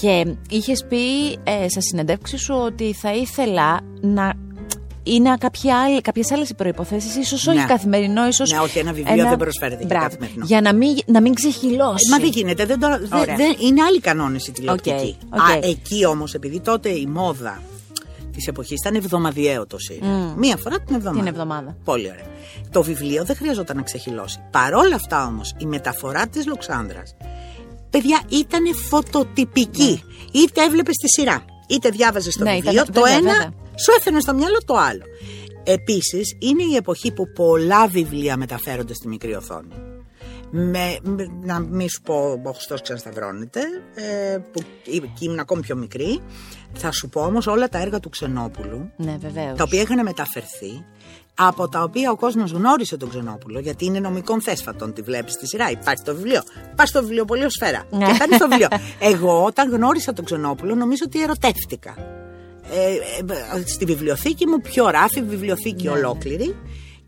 Και 0.02 0.26
είχες 0.50 0.86
πει 0.89 1.32
ε, 1.44 1.70
στα 1.70 1.82
συνεντεύξη 1.82 2.38
σου 2.38 2.56
ότι 2.66 2.94
θα 2.94 3.14
ήθελα 3.14 3.80
να 4.02 4.34
είναι 5.04 5.34
κάποια 5.39 5.82
άλλη, 5.82 6.02
κάποιες 6.02 6.32
άλλες 6.32 6.50
οι 6.50 6.56
προϋποθέσεις, 6.56 7.16
ίσως 7.16 7.48
όχι 7.48 7.58
Ναι. 7.58 7.66
καθημερινό, 7.66 8.28
ίσως... 8.28 8.52
Ναι, 8.52 8.60
όχι, 8.60 8.80
ένα 8.80 8.94
βιβλίο 8.94 9.24
δεν 9.30 9.38
προσφέρεται 9.38 9.78
για 9.78 9.86
Μπράβο. 9.88 10.06
καθημερινό. 10.06 10.46
Για 10.46 10.62
να 10.62 10.74
μην, 10.74 10.98
να 11.06 11.22
μην 11.22 11.34
ξεχειλώσει. 11.34 12.10
Μα 12.10 12.18
δεν 12.18 12.30
γίνεται. 12.30 12.66
Δεν 12.66 12.80
το, 12.80 12.88
δεν- 12.88 13.20
Ωραία. 13.22 13.36
δεν- 13.36 13.56
είναι 13.60 13.82
άλλοι 13.84 14.00
κανόνες 14.00 14.48
η 14.48 14.52
τηλεοπτική. 14.52 15.18
Οκ, 15.34 15.39
οκ. 15.39 15.39
Α, 15.41 15.54
εκεί 15.70 16.06
όμως, 16.06 16.34
επειδή 16.34 16.60
τότε 16.60 16.89
η 16.89 17.06
μόδα 17.06 17.62
της 18.34 18.48
εποχής 18.48 18.80
ήταν 18.80 18.96
εβδομαδιαίο 18.96 19.66
το 19.68 19.78
σίριαλ. 19.80 20.12
Μία 20.38 20.58
φορά 20.58 20.80
την 20.80 20.96
εβδομάδα. 20.96 21.20
Την 21.24 21.28
εβδομάδα. 21.34 21.78
Πολύ 21.84 22.10
ωραία. 22.10 22.26
Το 22.72 22.84
βιβλίο 22.84 23.24
δεν 23.26 23.36
χρειαζόταν 23.36 23.76
να 23.76 23.82
ξεχυλώσει. 23.82 24.40
Παρόλα 24.52 24.96
αυτά 24.96 25.26
όμως, 25.26 25.54
η 25.58 25.66
μεταφορά 25.66 26.28
της 26.28 26.46
Λοξάνδρας, 26.48 27.16
παιδιά, 27.90 28.22
ήταν 28.30 28.76
φωτοτυπική. 28.90 30.04
Είτε 30.32 30.64
έβλεπες 30.64 30.96
τη 30.96 31.10
σειρά, 31.10 31.46
είτε 31.68 31.90
διάβαζες 31.90 32.36
το 32.36 32.44
Ναι, 32.44 32.54
βιβλίο. 32.54 32.72
ήταν- 32.72 32.92
το 32.92 33.02
βέβαια, 33.02 33.18
ένα 33.18 33.32
βέβαια. 33.32 33.54
σου 33.76 33.92
έφερε 33.98 34.20
στο 34.20 34.34
μυαλό 34.34 34.58
το 34.66 34.76
άλλο. 34.76 35.04
Επίσης, 35.64 36.36
είναι 36.40 36.64
η 36.64 36.76
εποχή 36.76 37.12
που 37.12 37.24
πολλά 37.36 37.88
βιβλία 37.88 38.38
μεταφέρονται 38.38 38.94
στη 38.94 39.08
μικρή 39.08 39.36
οθόνη. 39.36 39.68
Με, 40.56 40.97
με- 41.04 41.32
να 41.43 41.60
μην 41.60 41.89
σου 41.89 42.01
πω 42.01 42.41
ο 42.43 42.51
Χριστός 42.51 42.82
ξανασταυρώνεται 42.82 43.60
ε, 43.95 44.38
που 44.38 44.62
εκεί 44.86 45.26
ήμουν 45.26 45.39
ακόμη 45.39 45.62
πιο 45.62 45.76
μικρή. 45.76 46.20
Θα 46.74 46.91
σου 46.91 47.10
πω 47.10 47.22
όμως 47.22 47.47
όλα 47.47 47.70
τα 47.70 47.78
έργα 47.82 47.99
του 47.99 48.10
Ξενόπουλου 48.10 48.91
Ναι, 48.97 49.18
βεβαίως. 49.20 49.58
τα 49.58 49.64
οποία 49.64 49.82
είχαν 49.82 50.04
μεταφερθεί 50.04 50.86
από 51.36 51.70
τα 51.70 51.84
οποία 51.84 52.12
ο 52.12 52.16
κόσμος 52.16 52.51
γνώρισε 52.51 52.97
τον 52.97 53.10
Ξενόπουλο 53.10 53.60
γιατί 53.60 53.86
είναι 53.86 53.99
νομικών 53.99 54.41
θέσφατων, 54.41 54.93
τη 54.93 55.01
βλέπεις 55.01 55.34
στη 55.34 55.47
σειρά, 55.47 55.70
υπάρχει 55.72 56.04
το 56.04 56.16
βιβλίο. 56.16 56.41
Πας 56.76 56.89
στο 56.89 57.01
βιβλιοπωλείο-σφαίρα 57.01 57.84
Ναι. 57.89 58.06
και 58.06 58.16
παίρνεις 58.18 58.38
το 58.38 58.47
βιβλίο. 58.47 58.68
Εγώ 59.12 59.43
όταν 59.43 59.70
γνώρισα 59.72 60.14
τον 60.14 60.26
Ξενόπουλο 60.26 60.76
νομίζω 60.76 61.04
ότι 61.06 61.22
ερωτεύτηκα. 61.24 61.95
Ε, 62.72 62.93
ε, 63.58 63.64
στη 63.66 63.86
βιβλιοθήκη 63.86 64.47
μου 64.47 64.58
πιο 64.62 64.89
ράφη, 64.89 65.22
βιβλιοθήκη 65.22 65.88
ολόκληρη 65.88 66.56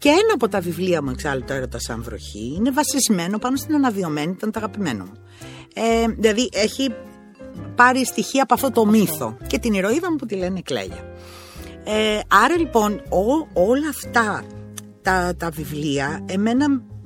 και 0.06 0.12
ένα 0.12 0.34
από 0.34 0.48
τα 0.48 0.60
βιβλία 0.60 1.04
μου 1.04 1.10
εξάλλου 1.10 1.44
το 1.44 1.54
έρωτας 1.54 1.84
σαν 1.84 2.04
βροχή 2.04 2.54
είναι 2.58 2.72
βασισμένο 2.72 3.38
πάνω 3.38 3.56
στην 3.56 3.76
αναβιωμένη, 3.76 4.32
ήταν 4.32 4.52
το 4.52 4.60
αγαπημένο 4.60 5.04
μου. 5.04 5.12
Ε, 5.74 6.08
δηλαδή 6.18 6.50
έχει 6.54 6.90
πάρει 7.76 8.06
στοιχεία 8.06 8.44
από 8.44 8.54
αυτό 8.54 8.72
το 8.72 8.86
μύθο 8.86 9.38
και 9.48 9.60
την 9.60 9.74
ηρωίδα 9.74 10.12
μου 10.12 10.16
που 10.16 10.26
τη 10.26 10.36
λένε 10.36 10.62
Κλέγια. 10.62 11.04
Ε, 11.84 12.20
άρα 12.28 12.58
λοιπόν 12.58 12.94
ό- 13.10 13.48
όλα 13.54 13.90
αυτά 13.90 14.44
τα, 15.02 15.36
τα 15.38 15.50
βιβλία 15.50 16.26
εμένα 16.26 16.66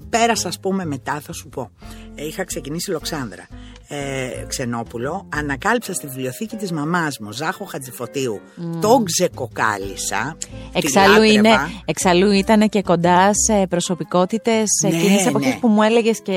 πέρασα 0.09 0.47
ας 0.47 0.59
πούμε 0.59 0.85
μετά 0.85 1.19
θα 1.19 1.33
σου 1.33 1.49
πω 1.49 1.71
ε, 2.15 2.25
είχα 2.25 2.43
ξεκινήσει 2.43 2.91
Λοξάνδρα 2.91 3.47
ε, 3.91 4.43
Ξενόπουλο 4.47 5.25
ανακάλυψα 5.35 5.93
στη 5.93 6.07
βιβλιοθήκη 6.07 6.55
της 6.55 6.71
μαμάς 6.71 7.19
μου 7.19 7.31
Ζάχο 7.31 7.65
Χατζηφωτίου 7.65 8.39
τον 8.81 9.03
ξεκοκάλισα 9.05 10.37
τη 10.39 10.47
Εξαλλού, 10.73 11.07
λάτρευα. 11.11 11.25
είναι, 11.33 11.49
εξαλλού 11.85 12.31
ήταν 12.31 12.69
και 12.69 12.81
κοντά 12.81 13.31
σε 13.33 13.67
προσωπικότητες 13.67 14.63
Ναι, 14.89 14.95
εκείνης 14.97 15.21
τη 15.21 15.27
εποχή 15.27 15.47
ναι. 15.47 15.57
που 15.59 15.67
μου 15.67 15.81
έλεγες 15.81 16.21
και 16.21 16.31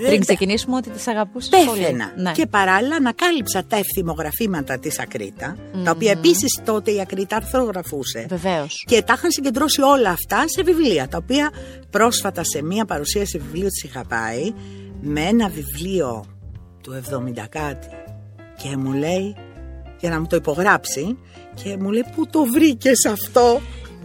Δεν- 0.00 0.06
πριν 0.08 0.20
ξεκινήσουμε 0.20 0.76
ότι 0.76 0.90
τις 0.90 1.06
αγαπούσες 1.08 1.64
πολύ. 1.66 1.80
Πέθαινα. 1.80 2.12
Ναι. 2.16 2.32
Και 2.32 2.46
παράλληλα 2.46 2.96
ανακάλυψα 2.96 3.64
τα 3.64 3.76
ευθυμογραφήματα 3.76 4.78
της 4.78 4.98
Ακρίτα, 4.98 5.56
τα 5.84 5.90
οποία 5.90 6.10
επίσης 6.10 6.60
τότε 6.64 6.90
η 6.90 7.00
Ακρίτα 7.00 7.36
αρθρογραφούσε. 7.36 8.26
Βεβαίως. 8.28 8.84
Και 8.86 9.02
τα 9.02 9.14
είχαν 9.16 9.30
συγκεντρώσει 9.30 9.82
όλα 9.82 10.10
αυτά 10.10 10.44
σε 10.48 10.62
βιβλία, 10.62 11.08
τα 11.08 11.16
οποία 11.22 11.50
πρόσφατα 11.90 12.42
σε 12.44 12.62
μία 12.62 12.84
παρουσίαση 12.84 13.38
βιβλίου 13.38 13.68
της 13.68 13.82
είχα 13.82 14.04
πάει 14.08 14.52
με 15.00 15.20
ένα 15.20 15.48
βιβλίο 15.48 16.24
του 16.84 17.02
70 17.36 17.44
κάτι 17.48 17.88
και 18.56 18.76
μου 18.76 18.92
λέει, 18.92 19.36
για 20.00 20.10
να 20.10 20.20
μου 20.20 20.26
το 20.26 20.36
υπογράψει, 20.36 21.18
και 21.54 21.76
μου 21.76 21.90
λέει 21.90 22.04
πού 22.14 22.26
το 22.26 22.44
βρήκες 22.44 23.06
αυτό; 23.06 23.60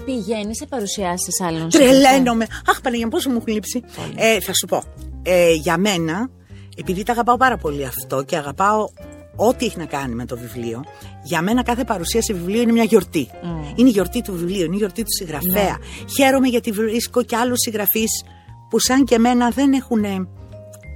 Πηγαίνει 0.06 0.56
σε 0.56 0.66
παρουσιάσεις 0.66 1.42
άλλων 1.42 1.70
Τρελαίνομαι. 1.70 2.48
Αχ, 2.66 2.82
Παναγία, 2.82 3.06
μου, 3.06 3.12
πόσο 3.12 3.30
μου 3.30 3.38
έχει 3.38 3.52
λείψει. 3.52 3.84
Ε, 4.16 4.40
θα 4.40 4.54
σου 4.54 4.66
πω. 4.68 4.84
Ε, 5.24 5.54
για 5.54 5.78
μένα, 5.78 6.30
επειδή 6.78 7.04
τα 7.04 7.12
αγαπάω 7.12 7.38
πάρα 7.38 7.58
πολύ 7.58 7.86
αυτό 7.86 8.24
και 8.24 8.36
αγαπάω 8.38 8.88
ό,τι 9.36 9.66
έχει 9.66 9.78
να 9.78 9.86
κάνει 9.86 10.16
με 10.16 10.26
το 10.26 10.38
βιβλίο, 10.38 10.84
για 11.24 11.42
μένα 11.42 11.64
κάθε 11.64 11.84
παρουσίαση 11.84 12.34
βιβλίου 12.34 12.62
είναι 12.62 12.72
μια 12.72 12.84
γιορτή. 12.84 13.30
Είναι 13.76 13.90
η 13.90 13.92
γιορτή 13.92 14.22
του 14.22 14.34
βιβλίου, 14.34 14.66
είναι 14.66 14.76
η 14.76 14.78
γιορτή 14.78 15.02
του 15.02 15.14
συγγραφέα. 15.18 15.78
Χαίρομαι 16.18 16.48
γιατί 16.48 16.72
βρίσκω 16.72 17.24
και 17.24 17.36
άλλους 17.36 17.58
συγγραφείς 17.60 18.24
που 18.70 18.80
σαν 18.80 19.04
και 19.04 19.16
εμένα 19.16 19.50
δεν 19.50 19.74
έχουν 19.74 20.04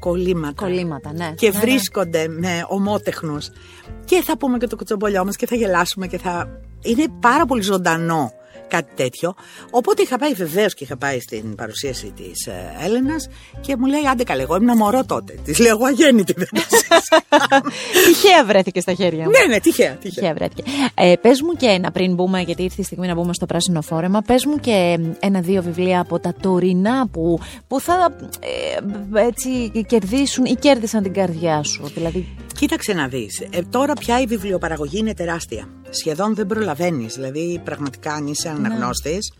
κολλήματα. 0.03 0.65
Κολλήματα, 0.65 1.13
ναι. 1.13 1.33
Και 1.35 1.49
Ναι, 1.49 1.53
ναι. 1.53 1.59
βρίσκονται 1.59 2.27
με 2.27 2.65
ομότεχνους. 2.67 3.49
Και 4.05 4.21
θα 4.25 4.37
πούμε 4.37 4.57
και 4.57 4.67
το 4.67 4.75
κοτσομπολιό 4.75 5.25
μας 5.25 5.35
και 5.35 5.45
θα 5.45 5.55
γελάσουμε 5.55 6.07
και 6.07 6.17
θα... 6.17 6.59
Είναι 6.81 7.05
πάρα 7.19 7.45
πολύ 7.45 7.61
ζωντανό 7.61 8.31
κάτι 8.75 8.91
τέτοιο. 8.95 9.35
Οπότε 9.71 10.01
είχα 10.01 10.17
πάει 10.17 10.33
βεβαίως 10.33 10.73
και 10.73 10.83
είχα 10.83 10.97
πάει 10.97 11.19
στην 11.19 11.55
παρουσίαση 11.55 12.13
της 12.15 12.47
ε, 12.47 12.85
Έλενας 12.85 13.29
και 13.61 13.75
μου 13.77 13.85
λέει: 13.85 14.01
Άντε 14.11 14.23
καλέ, 14.23 14.41
εγώ 14.41 14.55
ήμουν 14.55 14.77
μωρό 14.77 15.05
τότε. 15.05 15.39
Της 15.43 15.59
λέω: 15.59 15.71
Εγώ 15.71 15.85
αγέννητη 15.85 16.33
δεν 16.37 16.47
το 16.51 16.61
συζητάμε». 16.69 17.71
Τυχαία 18.05 18.45
βρέθηκε 18.45 18.79
στα 18.81 18.93
χέρια 18.93 19.23
μου. 19.23 19.29
Ναι, 19.29 19.53
ναι, 19.53 19.59
τυχαία. 19.59 19.91
τυχαία. 19.91 20.11
Τυχαία 20.11 20.33
βρέθηκε. 20.33 20.63
Ε, 20.95 21.13
πες 21.21 21.41
μου 21.41 21.53
και 21.53 21.65
ένα, 21.65 21.91
πριν 21.91 22.13
μπούμε, 22.13 22.41
γιατί 22.41 22.63
ήρθε 22.63 22.81
η 22.81 22.83
στιγμή 22.83 23.07
να 23.07 23.13
μπούμε 23.13 23.33
στο 23.33 23.45
πράσινο 23.45 23.81
φόρεμα, 23.81 24.21
πες 24.21 24.45
μου 24.45 24.59
και 24.59 24.99
ένα-δύο 25.19 25.61
βιβλία 25.61 25.99
από 25.99 26.19
τα 26.19 26.33
τωρινά 26.41 27.07
που, 27.07 27.39
που 27.67 27.79
θα 27.79 28.15
ε, 29.13 29.19
έτσι 29.19 29.71
κερδίσουν 29.87 30.45
ή 30.45 30.55
κέρδισαν 30.55 31.03
την 31.03 31.13
καρδιά 31.13 31.63
σου. 31.63 31.91
Δηλαδή, 31.93 32.27
Κοίταξε 32.63 32.93
να 32.93 33.07
δεις. 33.07 33.41
Ε, 33.49 33.61
τώρα 33.69 33.93
πια 33.93 34.21
η 34.21 34.25
βιβλιοπαραγωγή 34.25 34.97
είναι 34.97 35.13
τεράστια. 35.13 35.67
Σχεδόν 35.89 36.35
δεν 36.35 36.47
προλαβαίνεις. 36.47 37.13
Δηλαδή, 37.13 37.61
πραγματικά, 37.63 38.13
αν 38.13 38.27
είσαι 38.27 38.49
αναγνώστης, 38.49 39.33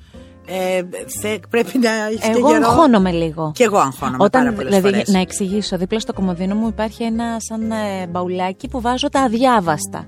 Ε, 0.45 0.81
θε, 1.21 1.37
πρέπει 1.49 1.77
να 1.77 1.89
έχεις 1.91 2.19
και 2.19 2.31
Εγώ 2.37 2.49
καιρό. 2.51 2.67
αγχώνομαι 2.67 3.11
λίγο. 3.11 3.51
Και 3.55 3.63
εγώ 3.63 3.77
αγχώνομαι 3.77 4.23
Όταν, 4.23 4.43
πάρα 4.43 4.55
πολλές 4.55 4.69
δηλαδή, 4.75 4.89
φορές. 4.89 5.07
να 5.07 5.19
εξηγήσω, 5.19 5.77
δίπλα 5.77 5.99
στο 5.99 6.13
κομμωδίνο 6.13 6.55
μου 6.55 6.67
υπάρχει 6.67 7.03
ένα 7.03 7.25
σαν 7.39 7.71
ε, 7.71 8.07
μπαουλάκι 8.09 8.67
που 8.67 8.81
βάζω 8.81 9.09
τα 9.09 9.19
αδιάβαστα. 9.21 10.05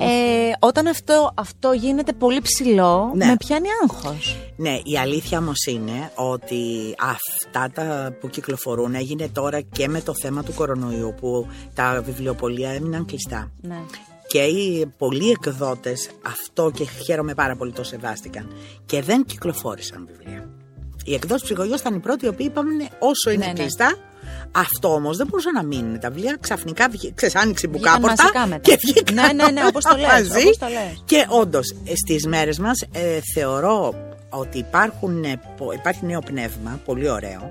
Ε, 0.00 0.52
όταν 0.58 0.86
αυτό, 0.86 1.30
αυτό 1.34 1.72
γίνεται 1.72 2.12
πολύ 2.12 2.40
ψηλό, 2.40 3.10
Ναι. 3.14 3.26
με 3.26 3.36
πιάνει 3.36 3.66
άγχος. 3.82 4.36
Ναι, 4.56 4.78
η 4.84 4.98
αλήθεια 4.98 5.38
όμως 5.38 5.64
είναι 5.68 6.10
ότι 6.14 6.94
αυτά 7.00 7.70
τα 7.74 8.12
που 8.20 8.28
κυκλοφορούν 8.28 8.94
έγινε 8.94 9.28
τώρα 9.32 9.60
και 9.60 9.88
με 9.88 10.00
το 10.00 10.12
θέμα 10.22 10.42
του 10.42 10.52
κορονοϊού 10.54 11.14
που 11.20 11.46
τα 11.74 12.02
βιβλιοπολία 12.06 12.70
έμειναν 12.70 13.04
κλειστά. 13.04 13.50
Ναι. 13.60 13.78
Και 14.32 14.42
οι 14.42 14.86
πολλοί 14.98 15.30
εκδότες 15.30 16.10
αυτό 16.26 16.70
και 16.74 16.84
χαίρομαι 17.04 17.34
πάρα 17.34 17.56
πολύ 17.56 17.72
το 17.72 17.82
σεβάστηκαν 17.84 18.52
και 18.86 19.02
δεν 19.02 19.24
κυκλοφόρησαν 19.24 20.08
βιβλία. 20.10 20.48
Οι 21.04 21.14
εκδόσεις 21.14 21.42
ψυχογειός 21.42 21.80
ήταν 21.80 21.94
οι 21.94 21.98
πρώτοι 21.98 22.24
οι 22.24 22.28
οποίοι 22.28 22.46
είπαμε 22.50 22.70
όσο 22.98 23.30
είναι 23.30 23.44
Ναι, 23.46 23.52
ναι. 23.52 23.58
κλειστά 23.58 23.94
αυτό 24.52 24.94
όμως 24.94 25.16
δεν 25.16 25.26
μπορούσαν 25.26 25.52
να 25.52 25.62
μείνουν 25.62 26.00
τα 26.00 26.10
βιβλία 26.10 26.36
ξαφνικά 26.40 26.88
βγει- 26.88 27.14
ξέρεις 27.14 27.34
άνοιξε 27.36 27.66
η 27.66 27.70
Βγήκαν 27.70 27.92
μπουκάπορτα 28.00 28.22
μαζικά 28.22 28.46
μετά. 28.46 28.60
και 28.60 28.78
βγήκαν 28.86 29.14
Ναι, 29.14 29.32
ναι, 29.44 29.50
ναι, 29.50 29.66
όπως 29.66 29.84
το 29.84 29.96
λες, 29.96 30.06
μαζί. 30.28 30.42
όπως 30.44 30.58
το 30.58 30.66
λες. 30.66 31.02
και 31.04 31.26
όντως 31.28 31.70
ε, 31.84 31.92
στις 31.94 32.26
μέρες 32.26 32.58
μας 32.58 32.80
ε, 32.92 33.18
θεωρώ 33.34 33.94
ότι 34.30 34.58
υπάρχουν, 34.58 35.24
ε, 35.24 35.40
πο- 35.56 35.72
υπάρχει 35.72 36.06
νέο 36.06 36.18
πνεύμα 36.20 36.80
πολύ 36.84 37.08
ωραίο 37.10 37.50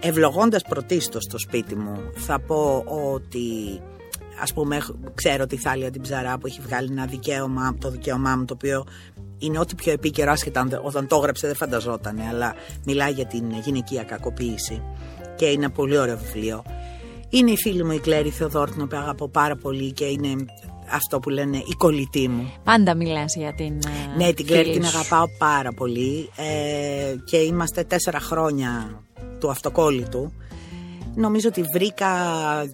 ευλογώντας 0.00 0.62
πρωτίστως 0.68 1.24
το 1.26 1.38
σπίτι 1.38 1.76
μου 1.76 2.00
θα 2.14 2.38
πω 2.40 2.84
ότι 3.14 3.80
ας 4.40 4.52
πούμε 4.52 4.76
έχ- 4.76 4.90
ξέρω 5.14 5.46
τη 5.46 5.56
Θάλια 5.56 5.90
την 5.90 6.02
Ψαρά 6.02 6.38
που 6.38 6.46
έχει 6.46 6.60
βγάλει 6.60 6.88
ένα 6.92 7.06
δικαίωμα 7.06 7.76
το 7.80 7.90
δικαίωμά 7.90 8.36
μου 8.36 8.44
το 8.44 8.54
οποίο 8.54 8.84
είναι 9.38 9.58
ό,τι 9.58 9.74
πιο 9.74 9.92
επίκαιρο 9.92 10.32
άσχετα 10.32 10.60
αν 10.60 10.68
δε- 10.68 10.78
όταν 10.82 11.06
το 11.06 11.16
έγραψε 11.16 11.46
δεν 11.46 11.56
φανταζόταν 11.56 12.20
αλλά 12.30 12.54
μιλάει 12.84 13.12
για 13.12 13.26
την 13.26 13.44
γυναικεία 13.64 14.02
κακοποίηση 14.02 14.82
και 15.36 15.44
είναι 15.46 15.64
ένα 15.64 15.70
πολύ 15.70 15.98
ωραίο 15.98 16.16
βιβλίο 16.18 16.62
είναι 17.28 17.50
η 17.50 17.56
φίλη 17.56 17.84
μου 17.84 17.92
η 17.92 17.98
Κλέρη 17.98 18.30
Θεοδόρ 18.30 18.70
την 18.70 18.82
οποία 18.82 18.98
αγαπώ 18.98 19.28
πάρα 19.28 19.56
πολύ 19.56 19.92
και 19.92 20.04
είναι 20.04 20.34
αυτό 20.90 21.18
που 21.18 21.28
λένε 21.30 21.56
η 21.56 21.74
κολλητή 21.78 22.28
μου 22.28 22.52
Πάντα 22.64 22.94
μιλάς 22.94 23.34
για 23.36 23.54
την. 23.54 23.72
ε, 23.74 24.16
ναι, 24.24 24.32
την 24.32 24.46
Κλέρη 24.46 24.62
φίλη 24.64 24.74
την 24.78 24.84
σου. 24.84 24.96
αγαπάω 24.98 25.24
πάρα 25.38 25.72
πολύ 25.72 26.30
ε, 26.36 27.14
και 27.24 27.36
είμαστε 27.36 27.84
τέσσερα 27.84 28.20
χρόνια 28.20 29.00
του 29.40 29.50
αυτοκόλλητου. 29.50 30.32
Νομίζω 31.14 31.48
ότι 31.48 31.62
βρήκα 31.72 32.06
ε, 32.62 32.70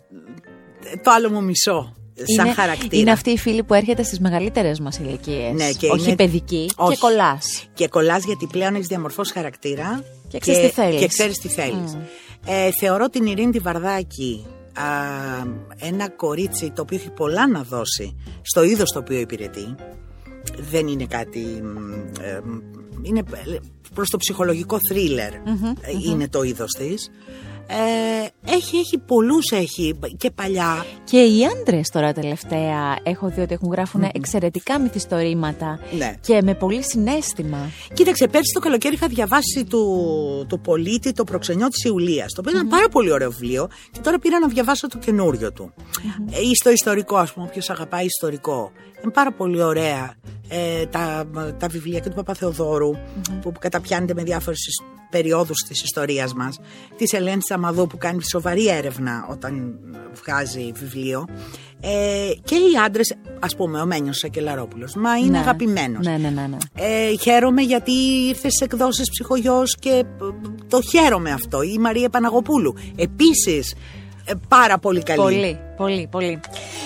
το 1.03 1.11
άλλο 1.11 1.31
μου 1.31 1.43
μισό 1.45 1.95
σαν 2.37 2.45
είναι, 2.47 2.55
χαρακτήρα. 2.55 2.97
Είναι 2.97 3.11
αυτή 3.11 3.31
η 3.31 3.39
φίλη 3.39 3.63
που 3.63 3.75
έρχεται 3.75 4.03
στις 4.03 4.21
μεγαλύτερες 4.21 4.81
μας 4.81 4.99
ηλικίες. 4.99 5.53
Ναι, 5.53 5.71
και 5.73 5.89
Όχι 5.91 6.07
είναι- 6.07 6.17
παιδική 6.17 6.71
Όχι. 6.77 6.93
και 6.95 6.99
κολλάς. 7.01 7.65
Και 7.75 7.89
κολλάς 7.89 8.25
γιατί 8.25 8.47
πλέον 8.47 8.75
έχεις 8.75 8.87
διαμορφώσει 8.87 9.33
χαρακτήρα 9.33 10.05
Και 10.29 10.39
ξέρεις 10.39 10.61
τι 10.61 10.69
θέλεις. 10.75 11.01
Και 11.01 11.07
ξέρεις 11.07 11.39
τι 11.39 11.49
θέλεις. 11.49 11.97
Ε, 12.47 12.71
θεωρώ 12.81 13.09
την 13.09 13.27
Ειρήνη 13.27 13.53
τη 13.53 13.59
Βαρδάκη 13.59 14.47
α, 14.73 14.83
ένα 15.79 16.11
κορίτσι 16.11 16.71
το 16.75 16.83
οποίο 16.83 16.97
έχει 16.97 17.11
πολλά 17.11 17.49
να 17.49 17.63
δώσει 17.63 18.17
στο 18.43 18.63
είδος 18.63 18.91
το 18.93 18.99
οποίο 18.99 19.19
υπηρετεί. 19.19 19.75
Δεν 20.71 20.87
είναι 20.87 21.05
κάτι... 21.07 21.39
μ, 21.39 21.77
ε, 22.23 22.41
μ, 22.45 22.59
είναι 23.03 23.23
προς 23.95 24.09
το 24.11 24.17
ψυχολογικό 24.17 24.79
θρίλερ 24.89 25.33
ε, 25.35 25.41
είναι 26.09 26.29
το 26.29 26.43
είδος 26.43 26.71
της. 26.73 27.11
Ε, 27.67 28.27
έχει, 28.53 28.77
έχει 28.77 28.99
πολλούς 28.99 29.51
έχει 29.51 29.99
και 30.17 30.31
παλιά 30.31 30.87
Και 31.05 31.23
οι 31.23 31.41
άντρες 31.45 31.89
τώρα 31.89 32.13
τελευταία 32.13 32.97
έχω 33.03 33.29
δει 33.29 33.41
ότι 33.41 33.55
έχουν 33.55 33.71
γράφουν 33.73 34.09
εξαιρετικά 34.13 34.81
μυθιστορήματα 34.81 35.79
Ναι. 35.99 36.15
και 36.21 36.41
με 36.43 36.55
πολύ 36.55 36.83
συνέστημα. 36.85 37.71
Κοίταξε, 37.95 38.27
πέρσι 38.29 38.53
το 38.55 38.61
καλοκαίρι 38.61 38.95
είχα 38.95 39.07
διαβάσει 39.07 39.65
του, 39.69 39.87
του 40.49 40.61
πολίτη 40.61 41.13
το 41.13 41.25
προξενιό 41.25 41.69
της 41.69 41.85
Ιουλίας. 41.85 42.33
Το 42.33 42.41
οποίο 42.41 42.53
ήταν 42.57 42.69
πάρα 42.69 42.89
πολύ 42.89 43.13
ωραίο 43.13 43.31
βιβλίο 43.31 43.69
και 43.91 44.01
τώρα 44.03 44.19
πήρα 44.19 44.39
να 44.39 44.49
διαβάσω 44.49 44.89
το 44.89 44.99
καινούριο 44.99 45.53
του. 45.53 45.73
Ε, 46.31 46.41
ή 46.41 46.55
στο 46.55 46.71
ιστορικό, 46.71 47.17
ας 47.17 47.33
πούμε, 47.33 47.47
όποιος 47.47 47.71
αγαπάει 47.71 48.05
ιστορικό. 48.05 48.73
Είναι 49.03 49.13
πάρα 49.13 49.33
πολύ 49.33 49.63
ωραία 49.63 50.15
ε, 50.49 50.87
τα, 50.87 51.25
τα 51.59 51.69
βιβλία 51.69 51.99
και 51.99 52.09
του 52.09 52.15
Παπαθεοδόρου 52.15 52.91
που 53.41 53.53
καταπιάνεται 53.59 54.15
με 54.15 54.23
διάφορες 54.23 54.59
περιόδους 55.11 55.63
της 55.69 55.83
ιστορίας 55.83 56.35
μας 56.35 56.61
της 56.97 57.13
Ελένης 57.13 57.51
Αμαδού 57.51 57.87
που 57.87 57.99
κάνει 57.99 58.23
σοβαρή 58.31 58.69
έρευνα 58.69 59.27
όταν 59.31 59.79
βγάζει 60.23 60.73
βιβλίο 60.75 61.27
ε, 61.81 62.31
και 62.45 62.55
οι 62.55 62.77
άντρες 62.85 63.15
ας 63.41 63.57
πούμε 63.57 63.81
ο 63.81 63.87
Μένιος 63.87 64.19
Σακελαρόπουλος 64.19 64.95
μα 64.95 65.17
είναι 65.17 65.31
Ναι. 65.31 65.39
αγαπημένος 65.39 66.07
Ναι, 66.07 66.17
ναι, 66.17 66.31
ναι. 66.31 66.47
ναι. 66.47 66.57
ε, 66.75 67.17
χαίρομαι 67.17 67.63
γιατί 67.63 67.93
ήρθε 68.29 68.51
στι 68.51 68.65
εκδόσεις 68.65 69.11
ψυχογιός 69.11 69.77
και 69.77 69.91
ε, 69.91 70.03
το 70.69 70.83
χαίρομαι 70.83 71.31
αυτό. 71.31 71.63
Η 71.63 71.79
Μαρία 71.79 72.09
Παναγοπούλου. 72.09 72.75
Επίσης, 72.97 73.73
ε, 73.73 73.77
πάρα 74.49 74.79
πολύ 74.79 75.03
καλή. 75.03 75.21
Πολύ, 75.21 75.59
πολύ, 75.77 76.09
πολύ. 76.11 76.41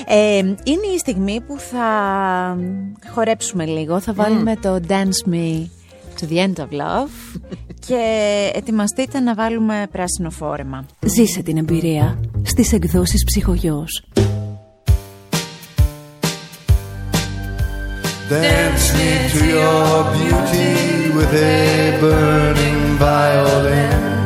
Ε, 0.06 0.36
είναι 0.38 0.86
η 0.94 0.98
στιγμή 0.98 1.40
που 1.40 1.58
θα 1.58 1.86
χορέψουμε 3.10 3.64
λίγο. 3.64 4.00
Θα 4.00 4.12
βάλουμε 4.12 4.56
το 4.56 4.80
Dance 4.88 5.32
Me 5.32 5.66
to 6.20 6.32
the 6.32 6.36
End 6.36 6.62
of 6.62 6.68
Love 6.80 7.40
και 7.86 8.00
ετοιμαστείτε 8.54 9.20
να 9.20 9.34
βάλουμε 9.34 9.86
πράσινο 9.92 10.30
φόρεμα. 10.30 10.86
Ζήσε 11.00 11.42
την 11.42 11.56
εμπειρία 11.56 12.20
στις 12.42 12.72
εκδόσεις 12.72 13.24
ψυχογιός. 13.24 14.04
Dance 18.28 18.86
me 18.96 19.10
to 19.32 19.40
your 19.54 20.02
beauty 20.14 21.14
with 21.16 21.32
a 21.32 21.96
burning 22.00 22.96
violin. 22.98 24.25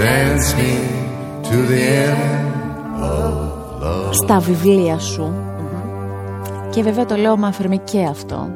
Dance 0.00 0.48
me 0.58 0.72
to 1.48 1.56
the 1.70 1.80
end 2.06 2.48
of 3.02 3.32
love. 3.82 4.12
Στα 4.12 4.38
βιβλία 4.38 4.98
σου 4.98 5.34
και 6.70 6.82
βέβαια 6.82 7.06
το 7.06 7.16
λέω 7.16 7.36
με 7.36 7.46
αφαιρμή 7.46 7.78
και 7.78 8.04
αυτό 8.04 8.50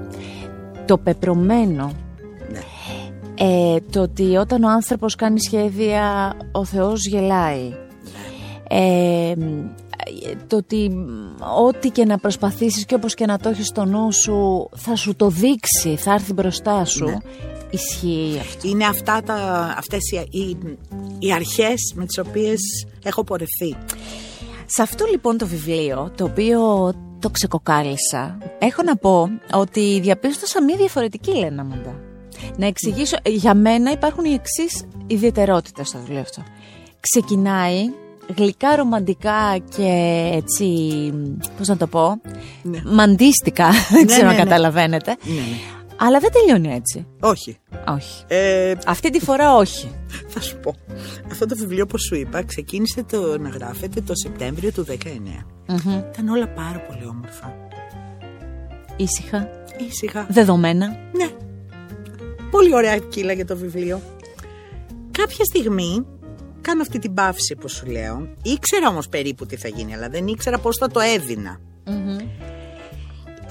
το 0.87 0.99
πεπρωμένο 0.99 1.93
Ναι. 2.53 2.59
ε, 3.35 3.77
το 3.91 4.01
ότι 4.01 4.37
όταν 4.37 4.65
ο 4.65 4.69
άνθρωπος 4.71 5.15
κάνει 5.15 5.41
σχέδια 5.41 6.33
ο 6.53 6.65
Θεός 6.65 7.07
γελάει 7.07 7.75
ε, 8.69 9.33
το 10.47 10.57
ότι 10.57 10.91
ό,τι 11.67 11.91
και 11.91 12.05
να 12.05 12.19
προσπαθήσεις 12.19 12.85
και 12.85 12.95
όπως 12.95 13.15
και 13.15 13.27
να 13.27 13.39
το 13.39 13.49
έχεις 13.49 13.67
στο 13.67 13.85
νου 13.85 14.13
σου 14.13 14.69
θα 14.77 14.97
σου 14.97 15.17
το 15.17 15.29
δείξει, 15.29 15.97
θα 15.97 16.13
έρθει 16.13 16.33
μπροστά 16.33 16.85
σου 16.85 17.05
Ναι. 17.05 17.17
Ισχύει 17.75 18.39
αυτό 18.41 18.69
Είναι 18.69 18.87
αυτά 18.87 19.23
τα, 19.23 19.35
αυτές 19.79 20.01
οι, 20.11 20.39
οι, 20.39 20.57
οι 21.19 21.33
αρχές 21.33 21.93
με 21.95 22.07
τις 22.07 22.19
οποίες 22.19 22.61
έχω 23.05 23.25
πορευθεί. 23.25 23.77
Σε 24.67 24.83
αυτό 24.83 25.05
λοιπόν 25.11 25.39
το 25.39 25.47
βιβλίο, 25.47 26.13
το 26.17 26.25
οποίο 26.25 26.93
το 27.19 27.31
ξεκοκάλισα, 27.31 28.39
έχω 28.59 28.83
να 28.83 28.97
πω 28.97 29.29
ότι 29.53 30.01
διαπίστωσα 30.01 30.63
μία 30.63 30.77
διαφορετική 30.77 31.35
Λένα 31.35 31.65
Μαντά. 31.65 32.01
Να 32.57 32.67
εξηγήσω, 32.67 33.17
για 33.25 33.55
μένα 33.55 33.91
υπάρχουν 33.91 34.25
οι 34.25 34.33
εξής 34.33 34.85
ιδιαιτερότητες 35.07 35.89
στο 35.89 35.99
βιβλίο 35.99 36.21
αυτό. 36.21 36.43
Ξεκινάει 37.01 37.91
γλυκά 38.37 38.77
ρομαντικά 38.77 39.59
και 39.77 40.31
έτσι, 40.33 40.67
πώς 41.59 41.69
να 41.69 41.77
το 41.77 41.87
πω, 41.87 42.21
Ναι. 42.63 42.83
μαντίστικα, 42.85 43.71
δεν 43.95 44.07
ξέρω 44.07 44.23
ναι, 44.23 44.29
αν 44.29 44.37
ναι. 44.37 44.43
καταλαβαίνετε. 44.43 45.17
Ναι, 45.25 45.35
ναι. 45.35 45.59
Αλλά 45.97 46.19
δεν 46.19 46.31
τελειώνει 46.33 46.75
έτσι. 46.75 47.07
Όχι. 47.21 47.59
Όχι. 47.89 48.25
Ε, 48.27 48.73
Αυτή 48.87 49.11
τη 49.11 49.21
φορά 49.21 49.55
όχι. 49.55 49.91
θα 50.33 50.41
σου 50.41 50.59
πω. 50.61 50.75
Αυτό 51.31 51.47
το 51.47 51.57
βιβλίο, 51.57 51.83
όπως 51.83 52.03
σου 52.03 52.15
είπα, 52.15 52.43
ξεκίνησε 52.45 53.03
το, 53.03 53.39
να 53.39 53.49
γράφεται 53.49 54.01
το 54.01 54.13
Σεπτέμβριο 54.15 54.73
του 54.73 54.87
19. 54.89 54.95
Ήταν 56.13 56.29
όλα 56.29 56.49
πάρα 56.49 56.79
πολύ 56.89 57.07
όμορφα. 57.07 57.55
Ήσυχα, 58.97 59.49
Ήσυχα. 59.89 60.27
δεδομένα. 60.31 60.87
Ναι. 61.13 61.29
Πολύ 62.51 62.75
ωραία 62.75 62.99
κύλα 62.99 63.33
για 63.33 63.47
το 63.47 63.57
βιβλίο. 63.57 64.01
Κάποια 65.11 65.45
στιγμή 65.45 66.07
κάνω 66.61 66.83
αυτή 66.83 66.99
την 66.99 67.15
παύση 67.15 67.55
που 67.57 67.69
σου 67.69 67.87
λέω. 67.87 68.29
Ήξερα 68.43 68.89
όμως 68.89 69.09
περίπου 69.09 69.47
τι 69.47 69.57
θα 69.57 69.69
γίνει, 69.69 69.95
αλλά 69.95 70.09
δεν 70.09 70.27
ήξερα 70.27 70.59
πώς 70.59 70.77
θα 70.77 70.89
το 70.89 71.01
έδινα. 71.01 71.61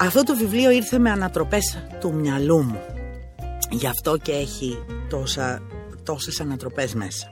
Αυτό 0.00 0.22
το 0.22 0.36
βιβλίο 0.36 0.70
ήρθε 0.70 0.98
με 0.98 1.10
ανατροπές 1.10 1.78
του 2.00 2.14
μυαλού 2.14 2.62
μου. 2.62 2.78
Γι' 3.74 3.86
αυτό 3.86 4.16
και 4.16 4.32
έχει 4.32 4.84
τόσα, 5.08 5.62
τόσες 6.02 6.40
ανατροπές 6.40 6.94
μέσα. 6.94 7.26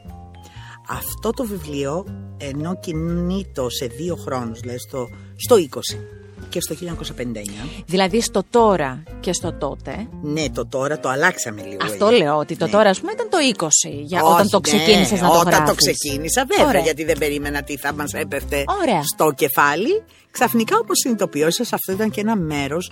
Αυτό 0.88 1.30
το 1.30 1.44
βιβλίο 1.44 2.06
ενώ 2.36 2.78
κινείται 2.78 3.70
σε 3.70 3.86
δύο 3.86 4.16
χρόνους, 4.16 4.60
δηλαδή 4.60 4.78
στο, 4.78 5.08
στο 5.36 5.56
20 5.56 6.21
και 6.52 6.60
στο 6.60 6.74
1959. 6.74 7.68
Δηλαδή 7.86 8.20
στο 8.20 8.42
τώρα 8.50 9.02
και 9.20 9.32
στο 9.32 9.52
τότε. 9.52 10.06
Ναι, 10.22 10.50
το 10.50 10.66
τώρα 10.66 11.00
το 11.00 11.08
αλλάξαμε 11.08 11.62
λίγο. 11.62 11.76
Αυτό 11.82 12.06
έτσι. 12.06 12.18
λέω 12.22 12.36
ότι 12.36 12.56
το 12.56 12.64
Ναι. 12.64 12.70
τώρα, 12.70 12.90
ας 12.90 13.00
πούμε, 13.00 13.12
ήταν 13.12 13.28
το 13.30 13.36
20 13.38 13.88
για, 14.02 14.22
Όχι, 14.22 14.32
όταν 14.32 14.48
το 14.48 14.56
ναι, 14.56 14.62
ξεκίνησες 14.62 15.20
να 15.20 15.28
το 15.28 15.32
Όταν 15.34 15.44
το 15.52 15.56
γράφεις. 15.56 15.76
ξεκίνησα, 15.76 16.44
βέβαια, 16.48 16.66
Ωραία. 16.66 16.80
γιατί 16.80 17.04
δεν 17.04 17.18
περίμενα 17.18 17.62
τι 17.62 17.76
θα 17.76 17.92
μας 17.94 18.12
έπεφτε 18.14 18.64
Ωραία. 18.82 19.02
στο 19.02 19.32
κεφάλι. 19.36 20.02
Ξαφνικά 20.30 20.76
όμω 20.76 20.90
συνειδητοποιώ, 21.02 21.46
ίσως 21.46 21.72
αυτό 21.72 21.92
ήταν 21.92 22.10
και 22.10 22.20
ένα 22.20 22.36
μέρος, 22.36 22.90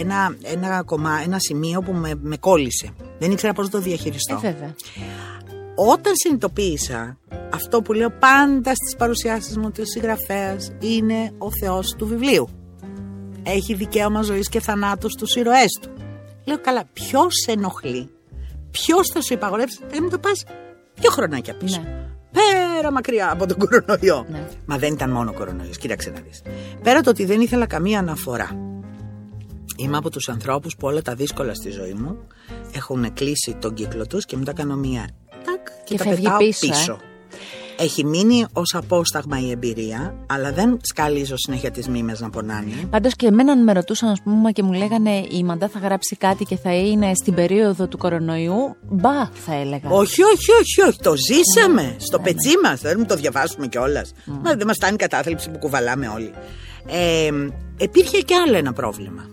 ένα, 0.00 0.36
ένα, 0.42 0.82
κομμά, 0.82 1.20
ένα 1.24 1.36
σημείο 1.38 1.80
που 1.82 1.92
με, 1.92 2.12
με 2.20 2.36
κόλλησε. 2.36 2.88
Δεν 3.18 3.30
ήξερα 3.30 3.52
πώς 3.52 3.64
να 3.64 3.70
το 3.70 3.78
διαχειριστώ. 3.78 4.34
Ε, 4.34 4.38
βέβαια. 4.52 4.74
Όταν 5.74 6.12
συνειδητοποίησα 6.14 7.16
αυτό 7.54 7.82
που 7.82 7.92
λέω 7.92 8.10
πάντα 8.10 8.72
στις 8.74 8.96
παρουσιάσεις 8.98 9.56
μου 9.56 9.64
ότι 9.66 9.80
ο 9.80 9.84
συγγραφέας 9.84 10.70
είναι 10.80 11.32
ο 11.38 11.48
θεός 11.60 11.94
του 11.98 12.06
βιβλίου. 12.06 12.48
Έχει 13.42 13.74
δικαίωμα 13.74 14.22
ζωής 14.22 14.48
και 14.48 14.60
θανάτου 14.60 15.10
στους 15.10 15.34
ήρωές 15.36 15.78
του. 15.82 15.90
Λέω 16.44 16.58
καλά, 16.60 16.84
ποιος 16.92 17.32
σε 17.44 17.52
ενοχλεί, 17.52 18.10
ποιος 18.70 19.08
θα 19.08 19.20
σου 19.22 19.32
υπαγορεύσει, 19.32 19.78
θα 19.88 20.02
μου 20.02 20.08
το 20.08 20.18
πας 20.18 20.44
δύο 20.94 21.10
χρονάκια 21.10 21.54
πίσω. 21.54 21.80
Ναι. 21.80 22.06
Πέρα 22.32 22.92
μακριά 22.92 23.32
από 23.32 23.46
τον 23.46 23.58
κορονοϊό. 23.58 24.26
Ναι. 24.30 24.48
Μα 24.66 24.78
δεν 24.78 24.92
ήταν 24.92 25.10
μόνο 25.10 25.32
κορονοϊός, 25.32 25.78
κοίταξε 25.78 26.10
να 26.10 26.20
δεις. 26.20 26.42
Πέρα 26.82 27.00
το 27.00 27.10
ότι 27.10 27.24
δεν 27.24 27.40
ήθελα 27.40 27.66
καμία 27.66 27.98
αναφορά. 27.98 28.50
Είμαι 29.76 29.96
από 29.96 30.10
τους 30.10 30.28
ανθρώπους 30.28 30.76
που 30.76 30.86
όλα 30.86 31.02
τα 31.02 31.14
δύσκολα 31.14 31.54
στη 31.54 31.70
ζωή 31.70 31.92
μου 31.92 32.18
έχουν 32.74 33.12
κλείσει 33.12 33.56
τον 33.60 33.74
κύκλο 33.74 34.06
τους 34.06 34.24
και 34.24 34.36
μετά 34.36 34.52
κάνω 34.52 34.76
μία 34.76 35.08
τάκ 35.30 35.66
και, 35.66 35.72
Και 35.84 35.96
τα 35.96 36.04
φεύγει 36.04 36.22
πετάω 36.22 36.38
πίσω, 36.38 36.66
πίσω. 36.68 36.92
ε. 36.92 36.96
Έχει 37.82 38.04
μείνει 38.04 38.46
ως 38.52 38.74
απόσταγμα 38.74 39.40
η 39.40 39.50
εμπειρία, 39.50 40.14
αλλά 40.26 40.52
δεν 40.52 40.78
σκαλίζω 40.82 41.34
συνέχεια 41.36 41.70
τις 41.70 41.88
μήμες 41.88 42.20
να 42.20 42.30
πονάνε. 42.30 42.72
Πάντως 42.90 43.14
και 43.16 43.26
εμένα 43.26 43.52
αν 43.52 43.62
με 43.62 43.72
ρωτούσαν, 43.72 44.08
ας 44.08 44.22
πούμε, 44.22 44.50
και 44.52 44.62
μου 44.62 44.72
λέγανε 44.72 45.10
η 45.10 45.42
Μαντά 45.44 45.68
θα 45.68 45.78
γράψει 45.78 46.16
κάτι 46.16 46.44
και 46.44 46.56
θα 46.56 46.74
είναι 46.74 47.14
στην 47.14 47.34
περίοδο 47.34 47.86
του 47.86 47.98
κορονοϊού, 47.98 48.76
μπα 48.90 49.26
θα 49.26 49.54
έλεγα. 49.54 49.90
Όχι, 49.90 50.22
όχι, 50.22 50.52
όχι, 50.60 50.82
όχι. 50.88 50.98
Το 51.02 51.14
ζήσαμε 51.16 51.96
στο 51.98 52.18
πετσί 52.18 52.54
μας. 52.62 52.80
Δεν 52.80 53.06
το 53.06 53.14
διαβάσουμε 53.14 53.66
κιόλας. 53.66 54.12
Μα 54.24 54.54
δεν 54.54 54.66
μας 54.66 54.76
φτάνει 54.76 54.94
η 54.94 54.98
κατάθλιψη 54.98 55.50
που 55.50 55.58
κουβαλάμε 55.58 56.08
όλοι. 56.08 56.30
Ε, 56.86 57.30
υπήρχε 57.76 58.20
και 58.20 58.34
άλλο 58.46 58.56
ένα 58.56 58.72
πρόβλημα. 58.72 59.31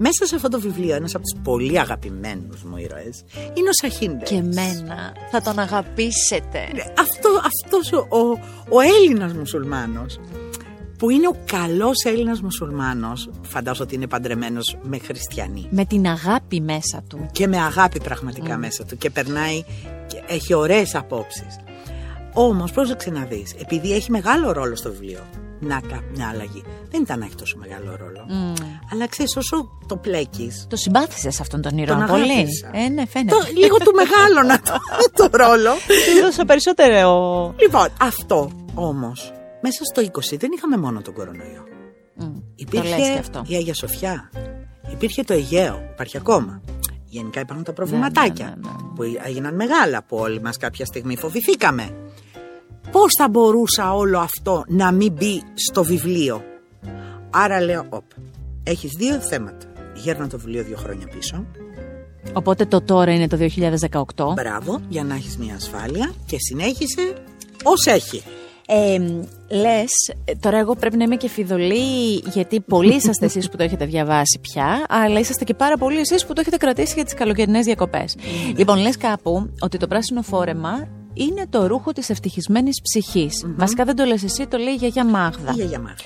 Μέσα 0.00 0.26
σε 0.26 0.34
αυτό 0.34 0.48
το 0.48 0.60
βιβλίο, 0.60 0.94
ένας 0.94 1.14
από 1.14 1.24
τους 1.24 1.40
πολύ 1.42 1.78
αγαπημένους 1.80 2.62
μου 2.62 2.76
ήρωες 2.76 3.24
είναι 3.54 3.68
ο 3.68 3.72
Σαχίν 3.72 4.18
Και 4.22 4.34
εμένα 4.34 5.12
θα 5.30 5.40
τον 5.40 5.58
αγαπήσετε. 5.58 6.58
Αυτό 6.98 7.28
αυτός 7.44 7.92
ο, 7.92 8.06
ο, 8.16 8.20
ο 8.68 8.80
Έλληνας 8.80 9.32
μουσουλμάνος 9.32 10.20
που 10.98 11.10
είναι 11.10 11.28
ο 11.28 11.36
καλός 11.44 12.04
Έλληνας 12.04 12.40
μουσουλμάνος 12.40 13.30
φαντάζομαι 13.42 13.84
ότι 13.84 13.94
είναι 13.94 14.06
παντρεμένος 14.06 14.76
με 14.82 14.98
χριστιανή 14.98 15.66
Με 15.70 15.84
την 15.84 16.06
αγάπη 16.06 16.60
μέσα 16.60 17.02
του. 17.08 17.26
και 17.32 17.46
με 17.46 17.56
αγάπη 17.56 18.00
πραγματικά 18.00 18.56
μέσα 18.56 18.84
του 18.84 18.96
και 18.96 19.10
περνάει 19.10 19.64
και 20.06 20.22
έχει 20.26 20.54
ωραίες 20.54 20.94
απόψεις. 20.94 21.58
Όμως 22.32 22.72
πρόσεξε 22.72 23.10
να 23.10 23.24
δεις, 23.24 23.54
επειδή 23.60 23.92
έχει 23.94 24.10
μεγάλο 24.10 24.52
ρόλο 24.52 24.76
στο 24.76 24.90
βιβλίο, 24.90 25.20
να 25.60 25.80
κα- 25.80 26.02
μια 26.14 26.28
αλλαγή. 26.28 26.62
Δεν 26.90 27.00
ήταν 27.02 27.18
να 27.18 27.24
έχει 27.24 27.34
τόσο 27.34 27.56
μεγάλο 27.58 27.96
ρόλο. 27.96 28.26
Αλλά 28.92 29.06
ξέρεις 29.08 29.36
όσο 29.36 29.78
το 29.86 29.96
πλέκεις, 29.96 30.66
Το 30.68 30.76
συμπάθησες 30.76 31.40
αυτόν 31.40 31.60
τον 31.62 31.78
ήρωα 31.78 31.96
τον 31.98 32.06
πολύ; 32.06 32.32
αγάπησα. 32.32 32.70
Ε, 32.72 32.88
ναι, 32.88 33.06
φαίνεται. 33.06 33.36
το, 33.36 33.46
λίγο 33.56 33.76
του 33.76 33.92
μεγάλωνα 33.94 34.60
το, 34.60 34.72
το 35.30 35.36
ρόλο. 35.36 35.70
Του 35.74 36.18
έδωσα 36.18 36.44
περισσότερο. 36.44 37.54
Λοιπόν, 37.60 37.86
αυτό 38.00 38.50
όμως, 38.74 39.32
μέσα 39.62 39.84
στο 39.84 40.02
20 40.34 40.36
δεν 40.38 40.50
είχαμε 40.56 40.76
μόνο 40.76 41.00
τον 41.02 41.14
κορονοϊό. 41.14 41.62
Μμ, 42.14 42.24
Το 42.34 42.42
Υπήρχε 42.54 42.96
λες 42.96 43.08
και 43.08 43.18
αυτό. 43.18 43.42
η 43.46 43.54
Αγία 43.54 43.74
Σοφιά. 43.74 44.30
Υπήρχε 44.92 45.22
το 45.22 45.32
Αιγαίο. 45.34 45.88
Υπάρχει 45.92 46.16
ακόμα. 46.16 46.60
Γενικά 47.10 47.40
υπάρχουν 47.40 47.64
τα 47.64 47.72
προβληματάκια 47.72 48.44
ναι, 48.44 48.50
ναι, 48.50 48.70
ναι. 48.70 48.94
που 48.94 49.02
έγιναν 49.26 49.54
μεγάλα 49.54 50.02
που 50.04 50.16
όλοι 50.16 50.40
μας 50.40 50.56
κάποια 50.56 50.84
στιγμή 50.84 51.16
φοβηθήκαμε. 51.16 51.90
Πώς 52.92 53.12
θα 53.18 53.28
μπορούσα 53.28 53.94
όλο 53.94 54.18
αυτό 54.18 54.64
να 54.68 54.92
μην 54.92 55.12
μπει 55.12 55.42
στο 55.54 55.84
βιβλίο; 55.84 56.42
Άρα 57.30 57.60
λέω, 57.60 57.86
όπ, 57.88 58.04
έχεις 58.62 58.92
δύο 58.92 59.20
θέματα. 59.20 59.66
Γέρνα 59.94 60.28
το 60.28 60.38
βιβλίο 60.38 60.62
δύο 60.62 60.76
χρόνια 60.76 61.06
πίσω. 61.06 61.44
Οπότε 62.32 62.64
το 62.64 62.80
τώρα 62.80 63.12
είναι 63.12 63.26
το 63.26 63.36
2018. 64.16 64.32
Μπράβο, 64.34 64.80
για 64.88 65.04
να 65.04 65.14
έχεις 65.14 65.36
μια 65.36 65.54
ασφάλεια 65.54 66.12
και 66.26 66.36
συνέχισε 66.38 67.14
ως 67.62 67.86
έχει. 67.86 68.22
Ε, 68.70 68.98
Λες, 69.54 69.90
τώρα 70.40 70.58
εγώ 70.58 70.74
πρέπει 70.74 70.96
να 70.96 71.04
είμαι 71.04 71.16
και 71.16 71.28
φιδωλή, 71.28 72.22
γιατί 72.32 72.60
πολλοί 72.60 72.94
είσαστε 73.00 73.24
εσείς 73.26 73.48
που 73.48 73.56
το 73.56 73.62
έχετε 73.62 73.84
διαβάσει 73.84 74.38
πια, 74.40 74.86
αλλά 74.88 75.18
είσαστε 75.18 75.44
και 75.44 75.54
πάρα 75.54 75.76
πολλοί 75.76 75.98
εσείς 75.98 76.26
που 76.26 76.32
το 76.32 76.40
έχετε 76.40 76.56
κρατήσει 76.56 76.92
για 76.94 77.04
τις 77.04 77.14
καλοκαιρινές 77.14 77.64
διακοπές. 77.64 78.16
Λοιπόν, 78.56 78.78
λες 78.78 78.96
κάπου 78.96 79.50
ότι 79.60 79.78
το 79.78 79.86
πράσινο 79.86 80.22
φόρεμα 80.22 80.88
είναι 81.18 81.46
το 81.48 81.66
ρούχο 81.66 81.92
της 81.92 82.10
ευτυχισμένης 82.10 82.80
ψυχής. 82.82 83.46
Βασικά 83.56 83.84
δεν 83.84 83.96
το 83.96 84.04
λες 84.04 84.22
εσύ, 84.22 84.46
το 84.46 84.56
λέει 84.58 84.72
η 84.72 84.76
γιαγιά 84.76 85.04
Μάγδα. 85.04 85.50
Η 85.50 85.54
γιαγιά 85.54 85.80
Μάρθα. 85.80 86.04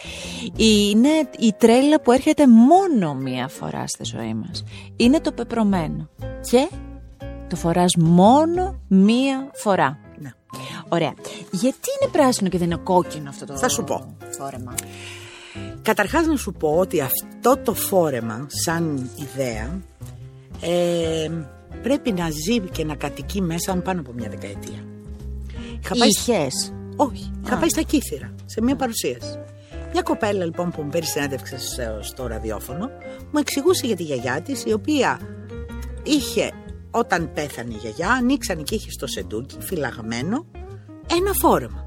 Είναι 0.56 1.08
η 1.38 1.52
τρέλα 1.58 2.00
που 2.00 2.12
έρχεται 2.12 2.46
μόνο 2.46 3.14
μία 3.14 3.48
φορά 3.48 3.86
στη 3.86 4.04
ζωή 4.04 4.34
μας. 4.34 4.64
Είναι 4.96 5.20
το 5.20 5.32
πεπρωμένο. 5.32 6.08
Και 6.50 6.68
το 7.48 7.56
φοράς 7.56 7.94
μόνο 7.98 8.80
μία 8.88 9.50
φορά. 9.54 9.98
Ναι. 10.18 10.30
Ωραία. 10.88 11.14
Γιατί 11.50 11.88
είναι 12.00 12.10
πράσινο 12.12 12.48
και 12.48 12.58
δεν 12.58 12.66
είναι 12.70 12.80
κόκκινο 12.82 13.28
αυτό 13.28 13.44
το 13.46 13.56
Θα 13.56 13.68
σου 13.68 13.84
πω. 13.84 14.16
φόρεμα; 14.38 14.74
Καταρχάς 15.82 16.26
να 16.26 16.36
σου 16.36 16.52
πω 16.52 16.68
ότι 16.68 17.00
αυτό 17.00 17.56
το 17.64 17.74
φόρεμα 17.74 18.46
σαν 18.48 19.10
ιδέα 19.16 19.80
ε, 20.60 21.30
πρέπει 21.82 22.12
να 22.12 22.28
ζει 22.30 22.60
και 22.60 22.84
να 22.84 22.94
κατοικεί 22.94 23.40
μέσα 23.40 23.76
πάνω 23.76 24.00
από 24.00 24.12
μια 24.12 24.28
δεκαετία. 24.28 24.84
Είχα 25.82 25.94
πάει, 25.96 26.08
Είχες. 26.08 26.72
όχι, 26.96 27.30
είχα 27.44 27.54
Α. 27.54 27.58
πάει 27.58 27.68
στα 27.68 27.82
Κύθυρα 27.82 28.34
σε 28.44 28.62
μια 28.62 28.76
παρουσίαση. 28.76 29.38
Μια 29.92 30.02
κοπέλα 30.02 30.44
λοιπόν 30.44 30.70
που 30.70 30.82
μου 30.82 30.88
πήρε 30.88 31.04
συνέντευξη 31.04 31.58
στο- 31.58 31.98
στο 32.02 32.26
ραδιόφωνο 32.26 32.90
μου 33.32 33.38
εξηγούσε 33.38 33.86
για 33.86 33.96
τη 33.96 34.02
γιαγιά 34.02 34.40
της 34.42 34.62
η 34.66 34.72
οποία 34.72 35.20
είχε 36.02 36.50
όταν 36.90 37.32
πέθανε 37.34 37.74
η 37.74 37.76
γιαγιά 37.80 38.10
ανοίξανε 38.10 38.62
και 38.62 38.74
είχε 38.74 38.90
στο 38.90 39.06
σεντούκι 39.06 39.56
φυλαγμένο 39.60 40.46
ένα 41.10 41.30
φόρεμα. 41.40 41.84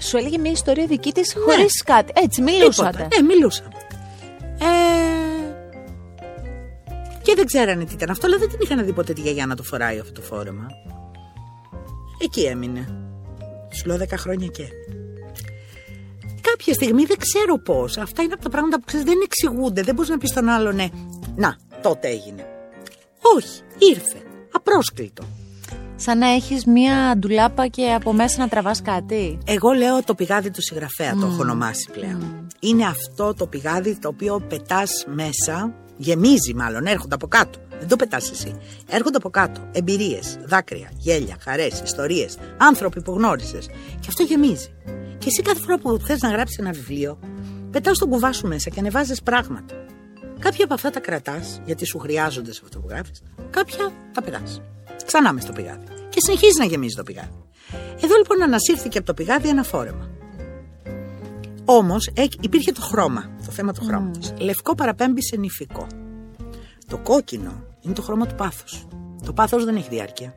Σου 0.00 0.16
έλεγε 0.16 0.38
μια 0.38 0.50
ιστορία 0.50 0.86
δική 0.86 1.12
της 1.12 1.34
χωρίς 1.44 1.82
κάτι. 1.82 2.12
Έτσι, 2.24 2.42
μιλούσατε. 2.42 2.90
Τίποτα. 2.90 3.08
Ναι, 3.20 3.26
μιλούσαμε. 3.34 3.68
Ε, 4.60 4.66
και 7.22 7.34
δεν 7.36 7.46
ξέρανε 7.46 7.84
τι 7.84 7.92
ήταν 7.94 8.10
αυτό, 8.10 8.26
αλλά 8.26 8.38
δεν 8.38 8.48
την 8.48 8.58
είχαν 8.62 8.84
δει 8.84 8.92
ποτέ 8.92 9.12
τη 9.12 9.20
γιαγιά 9.20 9.46
να 9.46 9.54
το 9.56 9.62
φοράει 9.62 9.98
αυτό 9.98 10.12
το 10.12 10.20
φόρεμα. 10.22 10.66
Εκεί 12.22 12.40
έμεινε. 12.40 12.88
Σου 13.74 13.86
λέω 13.86 13.96
10 13.96 14.04
χρόνια 14.16 14.46
και. 14.46 14.64
Κάποια 16.40 16.74
στιγμή 16.74 17.04
δεν 17.04 17.16
ξέρω 17.18 17.58
πώς. 17.58 17.96
Αυτά 17.98 18.22
είναι 18.22 18.32
από 18.32 18.42
τα 18.42 18.48
πράγματα 18.48 18.78
που 18.78 18.84
ξέρεις 18.86 19.06
δεν 19.06 19.18
εξηγούνται. 19.24 19.82
Δεν 19.82 19.94
μπορείς 19.94 20.10
να 20.10 20.18
πεις 20.18 20.30
στον 20.30 20.48
άλλο 20.48 20.72
ναι. 20.72 20.88
Να, 21.36 21.56
τότε 21.82 22.08
έγινε. 22.08 22.46
Όχι, 23.36 23.60
ήρθε. 23.78 24.22
Απρόσκλητο. 24.52 25.24
Σαν 25.96 26.18
να 26.18 26.26
έχεις 26.28 26.64
μια 26.64 27.14
ντουλάπα 27.18 27.66
και 27.66 27.92
από 27.92 28.12
μέσα 28.12 28.38
να 28.38 28.48
τραβάς 28.48 28.82
κάτι. 28.82 29.38
Εγώ 29.46 29.70
λέω 29.70 30.02
το 30.02 30.14
πηγάδι 30.14 30.50
του 30.50 30.62
συγγραφέα, 30.62 31.14
το 31.14 31.26
έχω 31.26 31.40
ονομάσει 31.40 31.88
πλέον. 31.92 32.46
Είναι 32.60 32.86
αυτό 32.86 33.34
το 33.34 33.46
πηγάδι 33.46 33.98
το 33.98 34.08
οποίο 34.08 34.40
πετάς 34.48 35.06
μέσα, 35.14 35.74
γεμίζει 35.96 36.54
μάλλον, 36.54 36.86
έρχονται 36.86 37.14
από 37.14 37.26
κάτω. 37.26 37.58
Δεν 37.80 37.88
το 37.88 37.96
πετάς 37.96 38.30
εσύ. 38.30 38.56
Έρχονται 38.88 39.16
από 39.16 39.30
κάτω. 39.30 39.68
Εμπειρίες, 39.72 40.38
δάκρυα, 40.44 40.90
γέλια, 40.96 41.36
χαρές, 41.40 41.80
ιστορίες, 41.84 42.36
άνθρωποι 42.56 43.02
που 43.02 43.12
γνώρισες. 43.12 43.66
Και 44.00 44.06
αυτό 44.08 44.22
γεμίζει. 44.22 44.72
Και 45.18 45.26
εσύ 45.28 45.42
κάθε 45.42 45.60
φορά 45.60 45.78
που 45.78 45.98
θες 45.98 46.20
να 46.20 46.28
γράψεις 46.28 46.58
ένα 46.58 46.70
βιβλίο, 46.70 47.18
πετάς 47.70 47.98
τον 47.98 48.08
κουβά 48.08 48.32
σου 48.32 48.46
μέσα 48.46 48.70
και 48.70 48.80
ανεβάζεις 48.80 49.22
πράγματα. 49.22 49.74
Κάποια 50.38 50.64
από 50.64 50.74
αυτά 50.74 50.90
τα 50.90 51.00
κρατάς, 51.00 51.60
γιατί 51.64 51.86
σου 51.86 51.98
χρειάζονται 51.98 52.52
σε 52.52 52.60
αυτό 52.64 52.78
που 52.78 52.88
γράφεις, 52.88 53.22
κάποια 53.50 53.92
τα 54.12 54.22
πετάς. 54.22 54.60
Ξανά 55.06 55.32
μες 55.32 55.42
στο 55.42 55.52
πηγάδι. 55.52 55.84
Και 56.08 56.18
συνεχίζεις 56.20 56.56
να 56.56 56.64
γεμίζεις 56.64 56.96
το 56.96 57.02
πηγάδι. 57.02 57.44
Εδώ 58.02 58.16
λοιπόν 58.16 58.42
ανασύρθηκε 58.42 58.98
από 58.98 59.06
το 59.06 59.14
πηγάδι 59.14 59.48
ένα 59.48 59.62
φόρεμα. 59.62 60.10
Όμως 61.64 62.10
υπήρχε 62.40 62.72
το 62.72 62.80
χρώμα, 62.80 63.30
το 63.46 63.52
θέμα 63.52 63.72
του 63.72 63.84
χρώματος. 63.84 64.32
Λευκό 64.38 64.74
παραπέμπει 64.74 65.22
σε 65.22 65.36
νηφικό. 65.36 65.86
Το 66.86 66.98
κόκκινο 66.98 67.64
είναι 67.80 67.94
το 67.94 68.02
χρώμα 68.02 68.26
του 68.26 68.34
πάθους. 68.34 68.86
Το 69.24 69.32
πάθος 69.32 69.64
δεν 69.64 69.76
έχει 69.76 69.88
διάρκεια. 69.88 70.34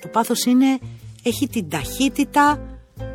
Το 0.00 0.08
πάθος 0.08 0.44
είναι, 0.44 0.78
έχει 1.22 1.48
την 1.48 1.68
ταχύτητα 1.68 2.58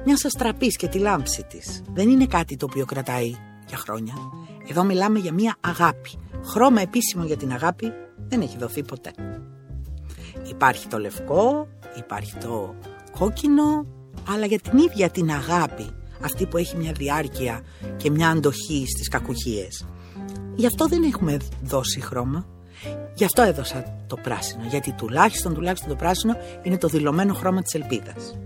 μιας 0.06 0.26
αστραπής 0.26 0.76
και 0.76 0.88
τη 0.88 0.98
λάμψη 0.98 1.44
της. 1.44 1.82
Δεν 1.94 2.10
είναι 2.10 2.26
κάτι 2.26 2.58
το 2.58 2.66
οποίο 2.70 2.86
κρατάει 2.86 3.36
για 3.68 3.78
χρόνια. 3.78 4.14
Εδώ 4.70 4.84
μιλάμε 4.84 5.20
για 5.20 5.34
μια 5.34 5.56
αγάπη. 5.60 6.10
Χρώμα 6.46 6.82
επίσημο 6.82 7.24
για 7.24 7.38
την 7.38 7.52
αγάπη 7.52 7.92
Δεν 8.28 8.42
έχει 8.42 8.58
δοθεί 8.58 8.84
ποτέ. 8.84 9.12
Υπάρχει 10.50 10.88
το 10.88 10.98
λευκό, 11.00 11.68
υπάρχει 11.98 12.36
το 12.36 12.76
κόκκινο, 13.20 13.86
αλλά 14.30 14.46
για 14.46 14.60
την 14.60 14.78
ίδια 14.78 15.10
την 15.10 15.32
αγάπη, 15.32 15.90
αυτή 16.22 16.46
που 16.46 16.58
έχει 16.58 16.78
μια 16.78 16.92
διάρκεια 16.92 17.62
και 17.98 18.10
μια 18.10 18.30
αντοχή 18.30 18.86
στις 18.88 19.10
κακουχίες. 19.10 19.86
Γι' 20.56 20.66
αυτό 20.66 20.88
δεν 20.88 21.04
έχουμε 21.04 21.38
δώσει 21.64 22.02
χρώμα. 22.02 22.55
Γι' 23.16 23.24
αυτό 23.24 23.42
έδωσα 23.42 23.84
το 24.08 24.16
πράσινο, 24.16 24.64
γιατί 24.70 24.92
τουλάχιστον, 24.92 25.54
τουλάχιστον 25.54 25.90
το 25.90 25.96
πράσινο 25.96 26.34
είναι 26.64 26.78
το 26.78 26.88
δηλωμένο 26.88 27.34
χρώμα 27.34 27.62
της 27.62 27.74
ελπίδας. 27.74 28.38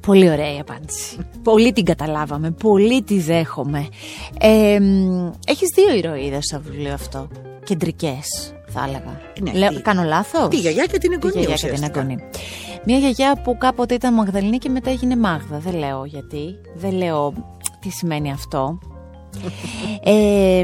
Πολύ 0.00 0.30
ωραία 0.30 0.54
η 0.54 0.58
απάντηση. 0.58 1.18
πολύ 1.42 1.72
την 1.72 1.84
καταλάβαμε, 1.84 2.50
πολύ 2.50 3.02
τη 3.02 3.18
δέχομαι. 3.20 3.88
Ε, 4.40 4.78
έχεις 5.46 5.68
δύο 5.74 5.94
ηρωίδες 5.96 6.44
στο 6.44 6.60
βιβλίο 6.60 6.92
αυτό, 6.94 7.28
κεντρικές 7.64 8.54
θα 8.68 8.84
έλεγα. 8.88 9.20
Ναι, 9.40 9.52
Λέω, 9.52 9.68
τη- 9.70 9.80
κάνω 9.82 10.02
λάθος; 10.02 10.48
Τη 10.48 10.56
γιαγιά 10.56 10.84
και 10.86 10.98
την 10.98 11.10
Τη 11.10 11.14
εγγονή 11.14 11.32
γιαγιά 11.32 11.54
και 11.54 11.60
την 11.66 11.72
ουσιαστικά. 11.74 12.00
εγγονή. 12.00 12.18
Μια 12.86 12.98
γιαγιά 12.98 13.40
που 13.42 13.58
κάποτε 13.58 13.94
ήταν 13.94 14.14
Μαγδαληνή 14.14 14.58
και 14.58 14.68
μετά 14.68 14.90
έγινε 14.90 15.16
Μάγδα. 15.16 15.58
Δεν 15.58 15.74
λέω 15.74 16.04
γιατί. 16.04 16.56
Δεν 16.74 16.92
λέω 16.92 17.32
τι 17.80 17.90
σημαίνει 17.90 18.32
αυτό. 18.32 18.78
Ε, 20.04 20.60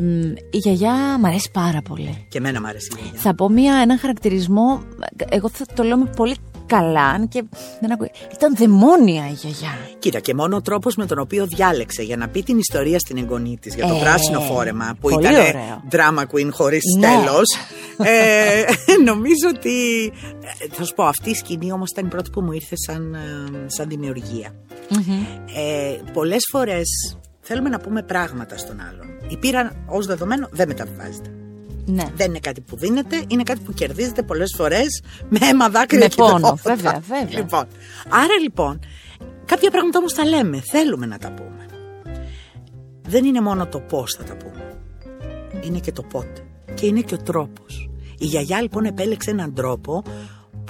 η 0.51 0.57
γιαγιά 0.59 1.19
μ' 1.19 1.27
αρέσει 1.27 1.51
πάρα 1.53 1.83
πολύ. 1.83 2.27
Και 2.29 2.39
εμένα 2.39 2.61
μου 2.61 2.67
άρεσε 2.67 2.89
η 2.97 3.01
γιαγιά. 3.01 3.21
Θα 3.21 3.35
πω 3.35 3.49
μια, 3.49 3.75
έναν 3.77 3.99
χαρακτηρισμό, 3.99 4.83
εγώ 5.29 5.49
θα 5.53 5.67
το 5.75 5.83
λέω 5.83 5.97
με 5.97 6.11
πολύ 6.17 6.35
καλά, 6.67 7.05
αν 7.05 7.29
και 7.29 7.45
δεν 7.81 7.93
ακούει. 7.93 8.11
Ήταν 8.35 8.57
δαιμόνια 8.57 9.29
η 9.29 9.33
γιαγιά. 9.33 9.71
Κοίτα, 9.99 10.21
και 10.21 10.35
μόνο 10.35 10.57
ο 10.57 10.61
τρόπος 10.61 10.97
με 10.97 11.07
τον 11.07 11.19
οποίο 11.19 11.47
διάλεξε 11.47 12.03
για 12.03 12.17
να 12.17 12.29
πει 12.29 12.43
την 12.43 12.59
ιστορία 12.59 12.99
στην 12.99 13.17
εγγονή 13.19 13.59
της 13.61 13.75
για 13.75 13.87
το 13.87 13.95
Ε, 13.95 13.99
πράσινο 14.01 14.41
φόρεμα, 14.41 14.97
που 15.01 15.09
πολύ 15.09 15.27
ήταν 15.29 15.35
ωραίο. 15.35 15.83
drama 15.91 16.21
queen 16.23 16.49
χωρίς 16.53 16.83
Ναι. 16.99 17.07
τέλος. 17.07 17.45
Ε, 18.05 18.63
νομίζω 19.05 19.49
ότι. 19.57 20.05
ε, 20.61 20.67
Θα 20.71 20.85
σου 20.85 20.95
πω, 20.95 21.05
αυτή 21.05 21.31
η 21.31 21.35
σκηνή 21.35 21.73
όμως 21.73 21.91
ήταν 21.91 22.07
η 22.07 22.09
πρώτη 22.09 22.31
που 22.31 22.41
μου 22.41 22.53
ήρθε 22.53 22.75
σαν, 22.77 23.15
ε, 23.15 23.19
σαν 23.67 23.89
δημιουργία. 23.89 24.55
Ε, 25.57 25.97
Πολλές 26.13 26.43
φορές 26.51 27.17
θέλουμε 27.43 27.69
να 27.69 27.79
πούμε 27.81 28.03
πράγματα 28.03 28.57
στον 28.57 28.81
άλλον. 28.81 29.07
Η 29.29 29.37
πείρα 29.37 29.73
ως 29.87 30.07
δεδομένο 30.07 30.49
δεν 30.51 30.69
μεταβιβάζεται. 30.69 31.31
Ναι. 31.85 32.05
Δεν 32.15 32.29
είναι 32.29 32.39
κάτι 32.39 32.61
που 32.61 32.77
δίνεται, 32.77 33.25
είναι 33.29 33.43
κάτι 33.43 33.61
που 33.61 33.73
κερδίζεται 33.73 34.23
πολλές 34.23 34.55
φορές 34.57 35.03
με 35.29 35.39
αίμα 35.43 35.69
δάκρυα 35.69 36.01
Με 36.01 36.07
και 36.07 36.15
πόνο, 36.17 36.31
δρόματα. 36.39 36.61
βέβαια, 36.65 37.01
βέβαια. 37.09 37.39
Λοιπόν, 37.39 37.67
άρα 38.09 38.39
λοιπόν, 38.43 38.79
κάποια 39.45 39.71
πράγματα 39.71 39.99
όμως 39.99 40.15
τα 40.15 40.25
λέμε, 40.25 40.61
θέλουμε 40.61 41.07
να 41.07 41.19
τα 41.19 41.33
πούμε. 41.33 41.67
Δεν 43.09 43.25
είναι 43.25 43.41
μόνο 43.41 43.67
το 43.67 43.81
πώς 43.81 44.15
θα 44.19 44.25
τα 44.25 44.37
πούμε. 44.37 44.75
Είναι 45.65 45.79
και 45.79 45.93
το 45.93 46.03
πότε. 46.03 46.41
Και 46.75 46.87
είναι 46.87 47.01
και 47.01 47.15
ο 47.15 47.19
τρόπος. 47.19 47.91
Η 48.19 48.27
γιαγιά 48.27 48.61
λοιπόν 48.63 48.85
επέλεξε 48.85 49.31
έναν 49.31 49.55
τρόπο 49.55 50.03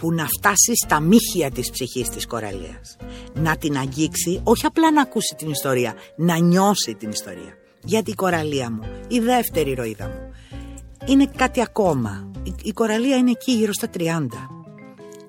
που 0.03 0.13
να 0.13 0.27
φτάσει 0.27 0.73
στα 0.85 1.01
μύχια 1.01 1.51
της 1.51 1.71
ψυχής 1.71 2.09
της 2.09 2.27
κοραλίας. 2.27 2.97
Να 3.35 3.57
την 3.57 3.79
αγγίξει, 3.79 4.41
όχι 4.45 4.67
απλά 4.67 4.93
να 4.93 5.03
ακούσει 5.03 5.35
την 5.39 5.51
ιστορία, 5.51 5.95
να 6.17 6.37
νιώσει 6.39 6.95
την 6.99 7.11
ιστορία. 7.11 7.53
Γιατί 7.85 8.11
η 8.11 8.15
κοραλία 8.15 8.71
μου, 8.71 8.81
η 9.09 9.19
δεύτερη 9.19 9.71
ηρωίδα 9.71 10.07
μου, 10.07 10.33
είναι 11.07 11.31
κάτι 11.37 11.61
ακόμα. 11.63 12.31
Η, 12.43 12.55
η 12.63 12.73
κοραλία 12.73 13.17
είναι 13.17 13.31
εκεί 13.31 13.53
γύρω 13.53 13.73
στα 13.73 13.89
30. 13.99 14.01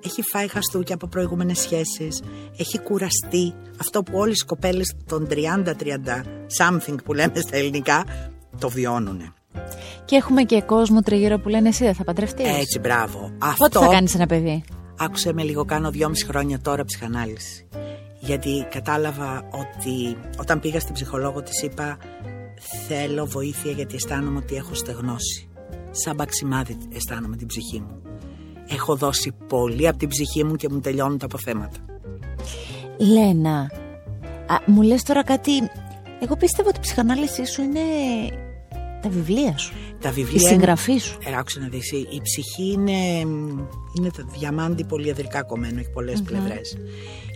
Έχει 0.04 0.22
φάει 0.22 0.48
χαστούκια 0.48 0.94
από 0.94 1.06
προηγούμενες 1.06 1.58
σχέσεις, 1.58 2.22
έχει 2.56 2.78
κουραστεί 2.78 3.54
αυτό 3.80 4.02
που 4.02 4.18
όλες 4.18 4.40
οι 4.40 4.44
κοπέλες 4.44 4.94
των 5.06 5.28
30-30 5.30 5.34
something 6.58 6.96
που 7.04 7.12
λέμε 7.12 7.40
στα 7.40 7.56
ελληνικά 7.56 8.04
το 8.58 8.68
βιώνουνε. 8.68 9.32
Και 10.04 10.16
έχουμε 10.16 10.42
και 10.42 10.62
κόσμο 10.62 11.00
τριγύρω 11.00 11.38
που 11.38 11.48
λένε 11.48 11.68
εσύ 11.68 11.84
δεν 11.84 11.94
θα 11.94 12.04
παντρευτείς. 12.04 12.46
Έτσι, 12.46 12.78
μπράβο. 12.78 13.18
Πότε 13.18 13.64
Αυτό 13.64 13.80
θα 13.80 13.86
κάνεις 13.86 14.14
ένα 14.14 14.26
παιδί; 14.26 14.64
άκουσε 14.98 15.32
με 15.32 15.42
λίγο, 15.42 15.64
κάνω 15.64 15.90
δυόμιση 15.90 16.24
χρόνια 16.24 16.60
τώρα 16.60 16.84
ψυχανάλυση. 16.84 17.66
Γιατί 18.20 18.66
κατάλαβα 18.70 19.42
ότι 19.50 20.16
όταν 20.40 20.60
πήγα 20.60 20.80
στην 20.80 20.94
ψυχολόγο 20.94 21.42
της 21.42 21.62
είπα 21.62 21.98
θέλω 22.88 23.26
βοήθεια 23.26 23.70
γιατί 23.70 23.94
αισθάνομαι 23.94 24.38
ότι 24.38 24.54
έχω 24.54 24.74
στεγνώσει. 24.74 25.48
Σαν 25.90 26.14
μπαξιμάδι 26.14 26.78
αισθάνομαι 26.94 27.36
την 27.36 27.46
ψυχή 27.46 27.80
μου. 27.80 28.02
Έχω 28.68 28.96
δώσει 28.96 29.34
πολύ 29.48 29.88
από 29.88 29.98
την 29.98 30.08
ψυχή 30.08 30.44
μου 30.44 30.56
και 30.56 30.68
μου 30.70 30.80
τελειώνουν 30.80 31.18
τα 31.18 31.24
αποθέματα. 31.24 31.76
Λένα, 32.98 33.70
α, 34.46 34.56
μου 34.66 34.82
λες 34.82 35.02
τώρα 35.02 35.24
κάτι... 35.24 35.50
Εγώ 36.20 36.36
πίστευα 36.36 36.68
ότι 36.68 36.78
η 36.78 36.80
ψυχανάλυση 36.80 37.46
σου 37.46 37.62
είναι 37.62 37.80
τα 39.04 39.10
βιβλία 39.10 39.58
σου. 39.58 39.72
Τα 40.00 40.08
Η 40.08 40.12
βιβλία. 40.12 40.48
συγγραφή 40.48 40.98
σου. 40.98 41.18
Ε, 41.24 41.36
άκουσε 41.36 41.60
να 41.60 41.68
δεις, 41.68 41.92
η 41.92 42.06
η 42.10 42.20
ψυχή 42.22 42.72
είναι, 42.72 43.18
είναι 43.98 44.10
το 44.16 44.24
διαμάντι 44.38 44.84
πολυεδρικά 44.84 45.42
κομμένο, 45.42 45.80
έχει 45.80 45.90
πολλές 45.90 46.22
πλευρές. 46.22 46.76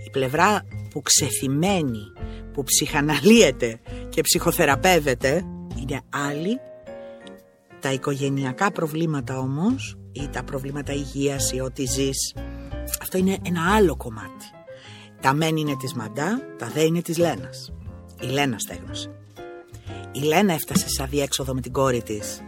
Η 0.06 0.10
πλευρά 0.10 0.64
που 0.90 1.02
ξεθυμένει, 1.02 2.12
που 2.52 2.62
ψυχαναλύεται 2.62 3.80
και 4.08 4.20
ψυχοθεραπεύεται 4.20 5.44
είναι 5.80 6.00
άλλη. 6.08 6.60
Τα 7.80 7.92
οικογενειακά 7.92 8.70
προβλήματα 8.70 9.38
όμως 9.38 9.98
ή 10.12 10.28
τα 10.32 10.42
προβλήματα 10.42 10.92
υγείας 10.92 11.52
ή 11.52 11.60
ό,τι 11.60 11.84
ζεις, 11.84 12.34
αυτό 13.02 13.18
είναι 13.18 13.36
ένα 13.46 13.74
άλλο 13.74 13.96
κομμάτι. 13.96 14.44
Τα 15.20 15.32
μεν 15.32 15.56
είναι 15.56 15.76
της 15.76 15.94
Μαντά, 15.94 16.40
τα 16.58 16.70
δε 16.74 16.82
είναι 16.82 17.02
της 17.02 17.18
Λένας. 17.18 17.72
Η 18.20 18.26
Λένα 18.26 18.58
στέγνωσε. 18.58 19.10
Η 20.12 20.20
Λένα 20.20 20.52
έφτασε 20.52 20.88
σαν 20.88 21.06
διέξοδο 21.10 21.54
με 21.54 21.60
την 21.60 21.72
κόρη 21.72 22.02
της 22.02 22.40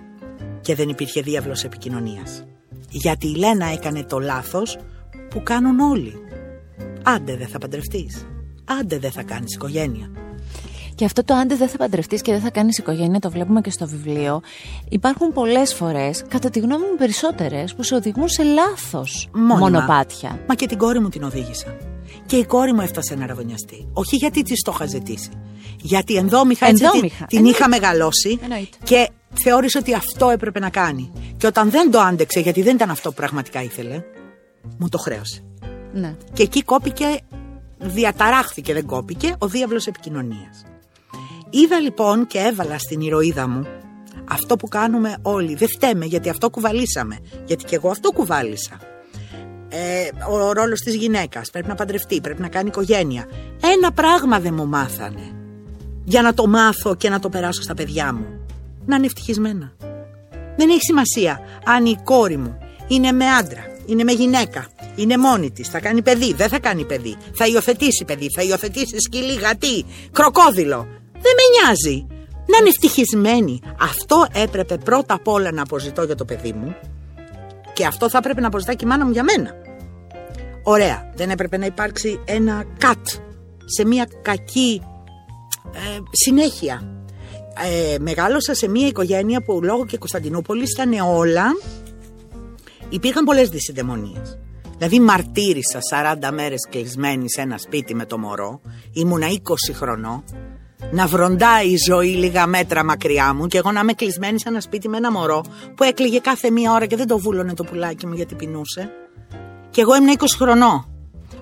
και 0.60 0.74
δεν 0.74 0.88
υπήρχε 0.88 1.20
διάβλος 1.20 1.64
επικοινωνίας. 1.64 2.44
Γιατί 2.90 3.26
η 3.26 3.34
Λένα 3.34 3.66
έκανε 3.66 4.04
το 4.04 4.18
λάθος 4.18 4.78
που 5.30 5.42
κάνουν 5.42 5.80
όλοι. 5.80 6.14
Άντε 7.02 7.36
δεν 7.36 7.48
θα 7.48 7.58
παντρευτείς. 7.58 8.26
Άντε 8.80 8.98
δεν 8.98 9.10
θα 9.10 9.22
κάνεις 9.22 9.54
οικογένεια. 9.54 10.10
Και 10.94 11.04
αυτό 11.04 11.24
το 11.24 11.34
άντε 11.34 11.56
δεν 11.56 11.68
θα 11.68 11.76
παντρευτείς 11.76 12.22
και 12.22 12.32
δεν 12.32 12.40
θα 12.40 12.50
κάνεις 12.50 12.78
οικογένεια, 12.78 13.18
το 13.18 13.30
βλέπουμε 13.30 13.60
και 13.60 13.70
στο 13.70 13.86
βιβλίο. 13.86 14.40
Υπάρχουν 14.88 15.32
πολλές 15.32 15.74
φορές, 15.74 16.24
κατά 16.28 16.50
τη 16.50 16.58
γνώμη 16.58 16.84
μου 16.84 16.96
περισσότερες, 16.98 17.74
που 17.74 17.82
σε 17.82 17.94
οδηγούν 17.94 18.28
σε 18.28 18.42
λάθος 18.42 19.28
Μόνιμα. 19.32 19.58
μονοπάτια. 19.58 20.40
Μα 20.48 20.54
και 20.54 20.66
την 20.66 20.78
κόρη 20.78 21.00
μου 21.00 21.08
την 21.08 21.22
οδήγησα. 21.22 21.76
Και 22.30 22.36
η 22.36 22.44
κόρη 22.44 22.72
μου 22.72 22.80
έφτασε 22.80 23.14
να 23.14 23.26
ραβωνιαστεί. 23.26 23.88
Όχι 23.92 24.16
γιατί 24.16 24.42
της 24.42 24.62
το 24.62 24.72
είχα 24.74 24.86
ζητήσει. 24.86 25.30
Γιατί 25.80 26.14
ενδόμηχα, 26.16 26.66
έτσι 26.66 26.76
την- 26.82 26.86
Ενδόμηχα, 26.92 27.24
την, 27.26 27.36
εννοείται. 27.38 27.58
είχα 27.58 27.68
μεγαλώσει 27.68 28.38
Εννοείται. 28.42 28.76
και 28.84 29.08
θεώρησε 29.44 29.78
ότι 29.78 29.94
αυτό 29.94 30.30
έπρεπε 30.30 30.58
να 30.58 30.70
κάνει. 30.70 31.12
Και 31.36 31.46
όταν 31.46 31.70
δεν 31.70 31.90
το 31.90 32.00
άντεξε, 32.00 32.40
γιατί 32.40 32.62
δεν 32.62 32.74
ήταν 32.74 32.90
αυτό 32.90 33.08
που 33.08 33.14
πραγματικά 33.14 33.62
ήθελε, 33.62 34.02
μου 34.78 34.88
το 34.88 34.98
χρέωσε. 34.98 35.42
Ναι. 35.92 36.16
Και 36.32 36.42
εκεί 36.42 36.62
κόπηκε, 36.62 37.16
διαταράχθηκε, 37.78 38.72
δεν 38.72 38.86
κόπηκε, 38.86 39.34
ο 39.38 39.46
διάβλος 39.46 39.86
επικοινωνίας. 39.86 40.64
Είδα 41.50 41.78
λοιπόν 41.80 42.26
και 42.26 42.38
έβαλα 42.38 42.78
στην 42.78 43.00
ηρωίδα 43.00 43.48
μου 43.48 43.66
αυτό 44.30 44.56
που 44.56 44.68
κάνουμε 44.68 45.16
όλοι. 45.22 45.54
Δεν 45.54 45.68
φταίμε 45.68 46.04
γιατί 46.04 46.28
αυτό 46.28 46.50
κουβαλήσαμε. 46.50 47.18
Γιατί 47.46 47.64
και 47.64 47.74
εγώ 47.74 47.90
αυτό 47.90 48.10
κουβάλισα. 48.10 48.78
Ε, 49.72 50.08
ο 50.30 50.52
ρόλος 50.52 50.80
της 50.80 50.94
γυναίκας 50.94 51.50
πρέπει 51.50 51.68
να 51.68 51.74
παντρευτεί, 51.74 52.20
πρέπει 52.20 52.40
να 52.40 52.48
κάνει 52.48 52.68
οικογένεια. 52.68 53.28
Ένα 53.62 53.92
πράγμα 53.92 54.40
δεν 54.40 54.54
μου 54.54 54.66
μάθανε 54.66 55.32
για 56.04 56.22
να 56.22 56.34
το 56.34 56.46
μάθω 56.46 56.94
και 56.94 57.08
να 57.08 57.18
το 57.18 57.28
περάσω 57.28 57.62
στα 57.62 57.74
παιδιά 57.74 58.12
μου. 58.12 58.26
Να 58.86 58.96
είναι 58.96 59.06
ευτυχισμένα. 59.06 59.72
Δεν 60.56 60.68
έχει 60.68 60.80
σημασία 60.80 61.40
αν 61.64 61.86
η 61.86 61.96
κόρη 62.04 62.36
μου 62.36 62.58
είναι 62.88 63.12
με 63.12 63.24
άντρα, 63.26 63.64
είναι 63.86 64.04
με 64.04 64.12
γυναίκα, 64.12 64.66
είναι 64.96 65.16
μόνη 65.16 65.50
της, 65.50 65.68
θα 65.68 65.80
κάνει 65.80 66.02
παιδί, 66.02 66.32
δεν 66.32 66.48
θα 66.48 66.58
κάνει 66.58 66.84
παιδί, 66.84 67.16
θα 67.34 67.46
υιοθετήσει 67.46 68.04
παιδί, 68.04 68.26
θα 68.36 68.42
υιοθετήσει 68.42 68.96
σκυλί, 68.98 69.34
γατί, 69.34 69.84
κροκόδιλο. 70.12 70.86
Δεν 71.12 71.32
με 71.36 71.42
νοιάζει. 71.52 72.06
Να 72.46 72.56
είναι 72.58 72.68
ευτυχισμένη. 72.68 73.60
Αυτό 73.80 74.26
έπρεπε 74.32 74.76
πρώτα 74.76 75.14
απ' 75.14 75.28
όλα 75.28 75.52
να 75.52 75.62
αποζητώ 75.62 76.02
για 76.02 76.14
το 76.14 76.24
παιδί 76.24 76.52
μου 76.52 76.76
και 77.80 77.86
αυτό 77.86 78.10
θα 78.10 78.18
έπρεπε 78.18 78.40
να 78.40 78.46
αποζητά 78.46 78.74
και 78.74 78.84
η 78.84 78.88
μάνα 78.88 79.04
μου 79.04 79.10
για 79.10 79.24
μένα. 79.24 79.50
Ωραία. 80.62 81.12
Δεν 81.14 81.30
έπρεπε 81.30 81.56
να 81.56 81.66
υπάρξει 81.66 82.20
ένα 82.24 82.64
κατ 82.78 83.08
σε 83.64 83.86
μια 83.86 84.08
κακή 84.22 84.82
ε, 85.72 85.98
συνέχεια. 86.10 87.04
Ε, 87.92 87.98
μεγάλωσα 87.98 88.54
σε 88.54 88.68
μια 88.68 88.86
οικογένεια 88.86 89.42
που 89.42 89.60
λόγω 89.62 89.86
και 89.86 89.98
Κωνσταντινούπολης 89.98 90.72
ήταν 90.72 90.92
όλα 91.16 91.44
υπήρχαν 92.88 93.24
πολλές 93.24 93.48
δυσυντεμονίες. 93.48 94.38
Δηλαδή 94.76 95.00
μαρτύρησα 95.00 95.78
40 96.22 96.30
μέρες 96.32 96.66
κλεισμένη 96.70 97.30
σε 97.30 97.40
ένα 97.40 97.58
σπίτι 97.58 97.94
με 97.94 98.04
το 98.04 98.18
μωρό, 98.18 98.60
ήμουνα 98.92 99.26
20 99.26 99.74
χρονών, 99.74 100.24
να 100.92 101.06
βροντάει 101.06 101.68
η 101.68 101.76
ζωή 101.88 102.08
λίγα 102.08 102.46
μέτρα 102.46 102.84
μακριά 102.84 103.34
μου 103.34 103.46
και 103.46 103.58
εγώ 103.58 103.72
να 103.72 103.80
είμαι 103.80 103.92
κλεισμένη 103.92 104.40
σε 104.40 104.48
ένα 104.48 104.60
σπίτι 104.60 104.88
με 104.88 104.96
ένα 104.96 105.12
μωρό 105.12 105.44
που 105.74 105.84
έκλαιγε 105.84 106.18
κάθε 106.18 106.50
μία 106.50 106.72
ώρα 106.72 106.86
και 106.86 106.96
δεν 106.96 107.06
το 107.06 107.18
βούλωνε 107.18 107.54
το 107.54 107.64
πουλάκι 107.64 108.06
μου 108.06 108.14
γιατί 108.14 108.34
πεινούσε. 108.34 108.90
Και 109.70 109.80
εγώ 109.80 109.96
ήμουν 109.96 110.16
20 110.18 110.24
χρονών. 110.36 110.84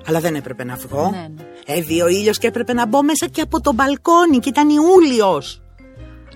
Αλλά 0.06 0.20
δεν 0.20 0.34
έπρεπε 0.34 0.64
να 0.64 0.74
βγω. 0.74 1.10
Ναι, 1.10 1.28
ναι. 1.34 1.42
Έδει 1.66 2.02
ο 2.02 2.08
ήλιος 2.08 2.38
και 2.38 2.46
έπρεπε 2.46 2.72
να 2.72 2.86
μπω 2.86 3.02
μέσα 3.02 3.26
και 3.26 3.40
από 3.40 3.60
το 3.60 3.72
μπαλκόνι 3.72 4.38
και 4.38 4.48
ήταν 4.48 4.68
Ιούλιος. 4.68 5.62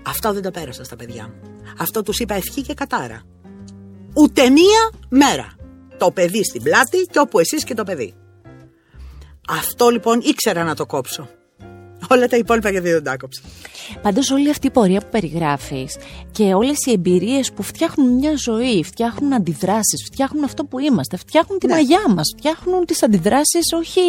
Αυτό 0.06 0.32
δεν 0.32 0.42
το 0.42 0.50
πέρασα 0.50 0.84
στα 0.84 0.96
παιδιά 0.96 1.22
μου. 1.22 1.50
Αυτό 1.78 2.02
τους 2.02 2.20
είπα 2.20 2.34
ευχή 2.34 2.62
και 2.62 2.74
κατάρα. 2.74 3.22
Ούτε 4.14 4.50
μία 4.50 4.90
μέρα. 5.08 5.52
Το 5.98 6.10
παιδί 6.10 6.44
στην 6.44 6.62
πλάτη 6.62 6.98
και 7.10 7.18
όπου 7.18 7.38
εσείς 7.38 7.64
και 7.64 7.74
το 7.74 7.84
παιδί. 7.84 8.14
Αυτό 9.48 9.88
λοιπόν 9.88 10.20
ήξερα 10.20 10.64
να 10.64 10.74
το 10.74 10.86
κόψω. 10.86 11.28
Όλα 12.10 12.26
τα 12.28 12.36
υπόλοιπα 12.36 12.70
γιατί 12.70 12.90
δεν 12.90 13.02
τα 13.04 13.16
κόψα. 13.16 13.40
Πάντως 14.02 14.30
όλη 14.30 14.50
αυτή 14.50 14.66
η 14.66 14.70
πορεία 14.70 15.00
που 15.00 15.06
περιγράφεις 15.10 15.96
και 16.32 16.54
όλες 16.54 16.76
οι 16.86 16.90
εμπειρίες 16.92 17.52
που 17.52 17.62
φτιάχνουν 17.62 18.12
μια 18.14 18.32
ζωή, 18.36 18.82
φτιάχνουν 18.84 19.32
αντιδράσεις, 19.32 20.02
φτιάχνουν 20.04 20.44
αυτό 20.44 20.64
που 20.64 20.78
είμαστε, 20.78 21.16
φτιάχνουν 21.16 21.58
τη 21.58 21.66
Ναι. 21.66 21.72
μαγιά 21.72 22.04
μας, 22.08 22.32
φτιάχνουν 22.36 22.84
τις 22.86 23.02
αντιδράσεις 23.02 23.72
όχι 23.76 24.00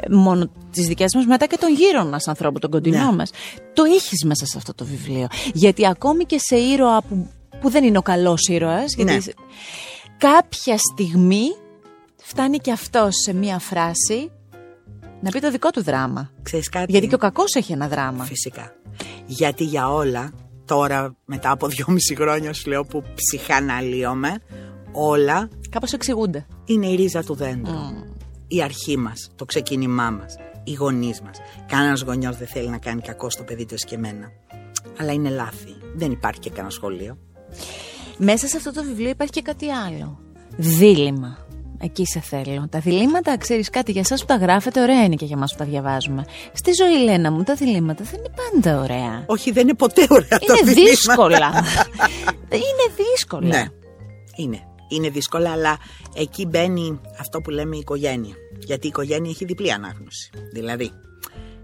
ε, 0.00 0.14
μόνο 0.14 0.50
τις 0.70 0.86
δικές 0.86 1.14
μας, 1.14 1.24
μετά 1.26 1.46
και 1.46 1.56
των 1.60 1.72
γύρω 1.74 2.04
μας 2.04 2.28
ανθρώπων, 2.28 2.60
τον 2.60 2.70
κοντινό 2.70 3.04
Ναι. 3.10 3.16
μας. 3.16 3.30
Το 3.72 3.82
έχεις 3.84 4.24
μέσα 4.24 4.46
σε 4.46 4.54
αυτό 4.58 4.74
το 4.74 4.84
βιβλίο. 4.84 5.26
Γιατί 5.54 5.86
ακόμη 5.86 6.24
και 6.24 6.38
σε 6.38 6.56
ήρωα 6.56 7.02
που, 7.08 7.28
που 7.60 7.70
δεν 7.70 7.84
είναι 7.84 7.98
ο 7.98 8.02
καλός 8.02 8.48
ήρωας, 8.48 8.94
γιατί 8.94 9.12
Ναι. 9.12 9.20
σε- 9.20 9.34
κάποια 10.18 10.76
στιγμή 10.92 11.44
φτάνει 12.22 12.58
και 12.58 12.72
αυτός 12.72 13.14
σε 13.24 13.32
μια 13.32 13.58
φράση 13.58 14.30
να 15.24 15.30
πει 15.30 15.40
το 15.40 15.50
δικό 15.50 15.70
του 15.70 15.82
δράμα. 15.82 16.30
Ξέρεις 16.42 16.68
κάτι; 16.68 16.92
Γιατί 16.92 17.06
και 17.06 17.14
ο 17.14 17.18
κακός 17.18 17.54
έχει 17.54 17.72
ένα 17.72 17.88
δράμα. 17.88 18.24
Φυσικά. 18.24 18.72
Γιατί 19.26 19.64
για 19.64 19.92
όλα, 19.92 20.32
τώρα 20.64 21.16
μετά 21.24 21.50
από 21.50 21.66
δυόμιση 21.68 22.14
χρόνια 22.14 22.52
σου 22.52 22.68
λέω 22.70 22.84
που 22.84 23.02
ψυχαναλύομαι, 23.14 24.38
όλα 24.92 25.48
Κάπως 25.70 25.92
εξηγούνται. 25.92 26.46
είναι 26.64 26.86
η 26.86 26.94
ρίζα 26.94 27.22
του 27.22 27.34
δέντρου. 27.34 27.74
Η 28.48 28.62
αρχή 28.62 28.96
μας, 28.96 29.30
το 29.36 29.44
ξεκίνημά 29.44 30.10
μας, 30.10 30.36
οι 30.64 30.72
γονείς 30.72 31.20
μας. 31.20 31.38
Κανένας 31.66 32.00
γονιός 32.00 32.36
δεν 32.36 32.46
θέλει 32.46 32.68
να 32.68 32.78
κάνει 32.78 33.00
κακό 33.00 33.30
στο 33.30 33.42
παιδί 33.42 33.66
του 33.66 33.74
εσκεμμένα. 33.74 34.30
Αλλά 34.98 35.12
είναι 35.12 35.28
λάθη. 35.30 35.74
Δεν 35.94 36.10
υπάρχει 36.10 36.40
και 36.40 36.50
κανένα 36.50 36.70
σχολείο. 36.70 37.18
Μέσα 38.18 38.46
σε 38.46 38.56
αυτό 38.56 38.72
το 38.72 38.82
βιβλίο 38.82 39.10
υπάρχει 39.10 39.32
και 39.32 39.42
κάτι 39.42 39.70
άλλο. 39.70 40.18
Δίλημα. 40.56 41.43
Εκεί 41.78 42.06
σε 42.06 42.20
θέλω. 42.20 42.66
Τα 42.70 42.78
διλήμματα, 42.78 43.38
ξέρεις 43.38 43.70
κάτι 43.70 43.92
για 43.92 44.00
εσάς 44.00 44.20
που 44.20 44.26
τα 44.26 44.36
γράφετε, 44.36 44.80
ωραία 44.80 45.04
είναι 45.04 45.14
και 45.14 45.24
για 45.24 45.36
εμάς 45.36 45.52
που 45.52 45.58
τα 45.58 45.64
διαβάζουμε. 45.64 46.24
Στη 46.52 46.72
ζωή, 46.72 47.04
Λένα 47.04 47.30
μου, 47.32 47.42
τα 47.42 47.54
διλήμματα 47.54 48.04
δεν 48.04 48.18
είναι 48.18 48.34
πάντα 48.50 48.80
ωραία. 48.80 49.24
Όχι, 49.26 49.50
δεν 49.52 49.62
είναι 49.62 49.74
ποτέ 49.76 50.06
ωραία 50.08 50.28
τα 50.28 50.38
Είναι 50.40 50.72
διλήμματα. 50.72 50.90
δύσκολα. 50.90 51.50
είναι 52.68 52.94
δύσκολα. 53.10 53.46
Ναι, 53.48 53.64
είναι. 54.36 54.58
Είναι 54.88 55.08
δύσκολα, 55.08 55.50
αλλά 55.50 55.76
εκεί 56.14 56.46
μπαίνει 56.46 57.00
αυτό 57.20 57.40
που 57.40 57.50
λέμε 57.50 57.76
η 57.76 57.78
οικογένεια. 57.78 58.34
Γιατί 58.58 58.86
η 58.86 58.88
οικογένεια 58.88 59.30
έχει 59.30 59.44
διπλή 59.44 59.72
ανάγνωση. 59.72 60.30
Δηλαδή, 60.52 60.90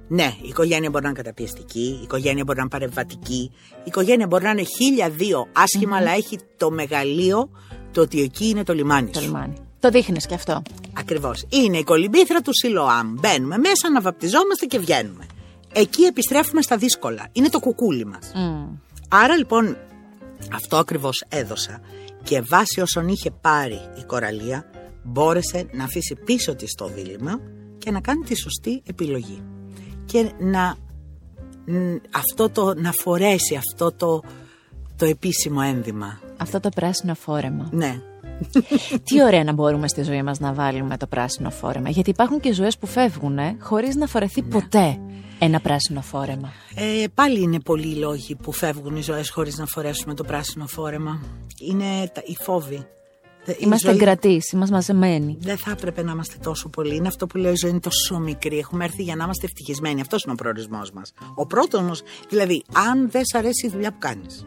ναι, 0.09 0.35
η 0.43 0.49
οικογένεια 0.49 0.91
μπορεί 0.91 1.03
να 1.03 1.09
είναι 1.09 1.19
καταπιεστική, 1.23 1.99
η 2.01 2.03
οικογένεια 2.03 2.45
μπορεί 2.45 2.57
να 2.59 2.63
είναι 2.63 2.71
παρεμβατική, 2.71 3.51
η 3.77 3.83
οικογένεια 3.85 4.27
μπορεί 4.27 4.45
να 4.45 4.51
είναι 4.51 4.63
χίλια 4.63 5.09
δύο 5.11 5.47
άσχημα, 5.53 5.97
αλλά 5.97 6.11
έχει 6.11 6.39
το 6.57 6.71
μεγαλείο 6.71 7.51
το 7.93 8.01
ότι 8.01 8.21
εκεί 8.23 8.49
είναι 8.49 8.63
το 8.63 8.75
λιμάνι 8.75 9.11
Το 9.11 9.21
σου. 9.21 9.27
λιμάνι. 9.27 9.55
Το 9.81 9.91
δείχνεις 9.91 10.27
και 10.27 10.35
αυτό. 10.35 10.63
Ακριβώς. 10.93 11.47
Είναι 11.49 11.79
η 11.79 11.85
κολυμπήθρα 11.85 12.41
του 12.41 12.51
Σιλοάμ. 12.55 13.15
Μπαίνουμε 13.21 13.59
μέσα, 13.59 13.87
αναβαπτιζόμαστε 13.87 14.67
και 14.67 14.79
βγαίνουμε. 14.79 15.27
Εκεί 15.73 16.03
επιστρέφουμε 16.03 16.63
στα 16.63 16.77
δύσκολα. 16.77 17.29
Είναι 17.33 17.49
το 17.49 17.61
κουκούλι 17.61 18.05
μας. 18.05 18.33
Μμ. 18.35 18.67
Άρα 19.09 19.37
λοιπόν 19.37 19.77
αυτό 20.53 20.77
ακριβώς 20.77 21.25
έδωσα 21.29 21.81
και 22.23 22.43
βάσει 22.49 22.81
όσων 22.81 23.09
είχε 23.09 23.31
πάρει 23.31 23.81
η 23.99 24.05
κοραλία 24.07 24.65
μπόρεσε 25.03 25.67
να 25.73 25.85
αφήσει 25.85 26.15
πίσω 26.25 26.55
της 26.55 26.75
το 26.75 26.87
δίλημα 26.87 27.41
και 27.79 27.91
να 27.91 28.01
κάνει 28.01 28.25
τη 28.25 28.37
σωστή 28.37 28.83
επιλογή 28.87 29.43
και 30.05 30.33
να, 30.39 30.77
μ, 31.67 31.97
αυτό 32.11 32.51
το, 32.51 32.75
να 32.75 32.93
φορέσει 32.93 33.55
αυτό 33.57 33.93
το, 33.93 34.23
το 34.97 35.05
επίσημο 35.05 35.61
ένδυμα. 35.65 36.21
Αυτό 36.37 36.61
το 36.61 36.69
πράσινο 36.69 37.15
φόρεμα. 37.15 37.69
Ναι, 37.73 38.01
Τι 39.05 39.23
ωραία 39.23 39.45
να 39.45 39.53
μπορούμε 39.53 39.89
στη 39.89 40.03
ζωή 40.03 40.23
μας 40.23 40.41
να 40.41 40.53
βάλουμε 40.53 40.97
το 40.97 41.07
πράσινο 41.07 41.51
φόρεμα. 41.51 41.89
Γιατί 41.91 42.11
υπάρχουν 42.11 42.41
και 42.41 42.53
ζωές 42.53 42.79
που 42.79 42.87
φεύγουν 42.87 43.39
χωρίς 43.61 43.95
να 43.97 44.07
φορεθεί 44.07 44.43
ποτέ 44.43 44.99
ένα 45.39 45.61
πράσινο 45.61 46.01
φόρεμα. 46.01 46.53
Ε, 46.75 47.05
πάλι 47.15 47.41
είναι 47.41 47.61
πολλοί 47.61 47.89
οι 47.91 47.95
λόγοι 47.95 48.35
που 48.35 48.53
φεύγουν 48.53 48.97
οι 48.97 49.03
ζωές 49.03 49.31
χωρίς 49.31 49.59
να 49.59 49.67
φορέσουμε 49.67 50.15
το 50.15 50.25
πράσινο 50.25 50.67
φόρεμα. 50.67 51.21
Είναι 51.61 52.11
τα- 52.15 52.23
οι 52.25 52.37
φόβοι. 52.43 52.87
Δε- 53.45 53.53
η 53.53 53.57
Είμαστε 53.61 53.89
ζωή- 53.91 54.01
εγκρατήσει, 54.01 54.57
είμαστε 54.57 54.75
μαζεμένοι. 54.75 55.37
Δεν 55.41 55.57
θα 55.57 55.71
έπρεπε 55.71 56.03
να 56.03 56.13
είμαστε 56.13 56.35
τόσο 56.43 56.69
πολλοί. 56.69 56.95
Είναι 56.97 57.09
αυτό 57.09 57.27
που 57.27 57.37
λέω: 57.39 57.53
Η 57.53 57.57
ζωή 57.57 57.71
είναι 57.71 57.81
τόσο 57.81 58.19
μικρή. 58.19 58.59
Έχουμε 58.59 58.85
έρθει 58.85 59.03
για 59.03 59.17
να 59.17 59.25
είμαστε 59.25 59.47
ευτυχισμένοι. 59.47 60.01
Αυτός 60.01 60.23
είναι 60.23 60.33
ο 60.33 60.37
προορισμός 60.37 60.91
μας. 60.93 61.13
Ο 61.35 61.47
πρώτος 61.47 61.81
όμως, 61.81 62.03
δηλαδή, 62.29 62.63
αν 62.73 63.11
δεν 63.11 63.23
σ' 63.25 63.35
αρέσει 63.35 63.67
η 63.67 63.69
δουλειά 63.71 63.91
που 63.91 63.99
κάνεις, 63.99 64.47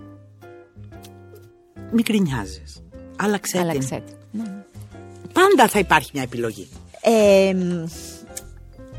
μην 1.92 2.04
κρινιάζει. 2.04 2.64
Άλλαξε 3.16 3.58
την. 3.58 3.70
Άλλαξε. 3.70 4.04
τη. 4.06 4.38
Ναι. 4.38 4.44
Πάντα 5.34 5.68
θα 5.68 5.80
υπάρχει 5.80 6.10
μια 6.14 6.24
επιλογή. 6.24 6.68
Ε, 7.02 7.54
μ, 7.54 7.86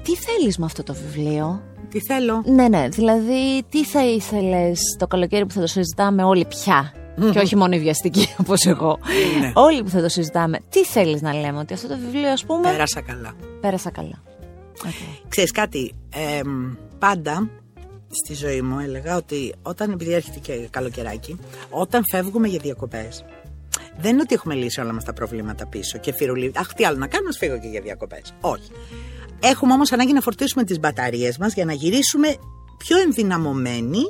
τι 0.03 0.17
θέλεις 0.17 0.59
με 0.59 0.65
αυτό 0.65 0.83
το 0.83 0.95
βιβλίο; 0.95 1.63
Τι 1.91 2.01
θέλω. 2.01 2.43
Ναι, 2.47 2.69
ναι, 2.69 2.89
δηλαδή 2.89 3.63
τι 3.69 3.85
θα 3.85 4.05
ήθελες 4.05 4.79
το 4.99 5.07
καλοκαίρι 5.07 5.47
που 5.47 5.53
θα 5.53 5.61
το 5.61 5.67
συζητάμε 5.67 6.23
όλοι 6.25 6.45
πια; 6.45 6.93
Και 7.33 7.39
όχι 7.39 7.57
μόνο 7.57 7.75
οι 7.75 7.79
βιαστικοί 7.79 8.29
όπως 8.41 8.67
εγώ 8.67 8.99
Ναι. 9.41 9.53
Όλοι 9.55 9.83
που 9.83 9.89
θα 9.89 10.03
το 10.03 10.09
συζητάμε 10.09 10.59
Τι 10.69 10.85
θέλεις 10.85 11.23
να 11.23 11.35
λέμε 11.35 11.59
ότι 11.59 11.75
αυτό 11.75 11.89
το 11.89 11.99
βιβλίο 11.99 12.31
ας 12.31 12.45
πούμε 12.45 12.71
Πέρασα 12.71 13.01
καλά. 13.01 13.33
Πέρασα 13.61 13.91
καλά 13.91 14.23
Ξέρεις 15.29 15.51
κάτι, 15.51 15.95
εμ, 16.41 16.75
πάντα 16.99 17.51
στη 18.25 18.35
ζωή 18.35 18.63
μου 18.63 18.79
έλεγα 18.79 19.17
ότι 19.17 19.55
όταν, 19.63 19.91
επειδή 19.91 20.13
έρχεται 20.13 20.39
και 20.39 20.69
καλοκαιράκι, 20.71 21.39
όταν 21.71 22.03
φεύγουμε 22.11 22.49
για 22.49 22.59
διακοπές, 22.63 23.25
δεν 23.99 24.13
είναι 24.13 24.21
ότι 24.21 24.35
έχουμε 24.35 24.55
λύσει 24.55 24.81
όλα 24.81 24.93
μας 24.93 25.05
τα 25.05 25.13
προβλήματα 25.13 25.67
πίσω 25.67 25.99
και 25.99 26.13
φυρουλί. 26.13 26.53
Αχ, 26.57 26.73
τι 26.73 26.85
άλλο 26.85 26.99
να 26.99 27.07
κάνω, 27.07 27.29
ας 27.29 27.37
φύγω 27.37 27.59
και 27.59 27.69
για 27.69 27.81
διακοπές. 27.81 28.35
Όχι. 28.41 28.71
Έχουμε 29.41 29.73
όμως 29.73 29.93
ανάγκη 29.93 30.13
να 30.13 30.21
φορτίσουμε 30.21 30.65
τις 30.65 30.79
μπαταρίες 30.79 31.39
μας 31.39 31.55
για 31.55 31.65
να 31.65 31.73
γυρίσουμε 31.73 32.37
πιο 32.77 32.99
ενδυναμωμένοι 32.99 34.03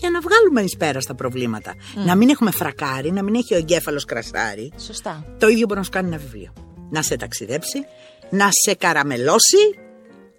για 0.00 0.10
να 0.10 0.20
βγάλουμε 0.20 0.60
εις 0.60 0.76
πέρας 0.76 1.02
στα 1.02 1.14
προβλήματα. 1.14 1.74
Να 2.06 2.14
μην 2.14 2.28
έχουμε 2.28 2.50
φρακάρει, 2.50 3.12
να 3.12 3.22
μην 3.22 3.34
έχει 3.34 3.54
ο 3.54 3.56
εγκέφαλος 3.56 4.04
κρασάρι. 4.04 4.72
Σωστά 4.78 5.24
Το 5.38 5.48
ίδιο 5.48 5.66
μπορεί 5.66 5.78
να 5.78 5.84
σου 5.84 5.90
κάνει 5.90 6.08
ένα 6.08 6.18
βιβλίο. 6.18 6.52
Να 6.90 7.02
σε 7.02 7.16
ταξιδέψει, 7.16 7.84
να 8.30 8.48
σε 8.50 8.74
καραμελώσει 8.74 9.78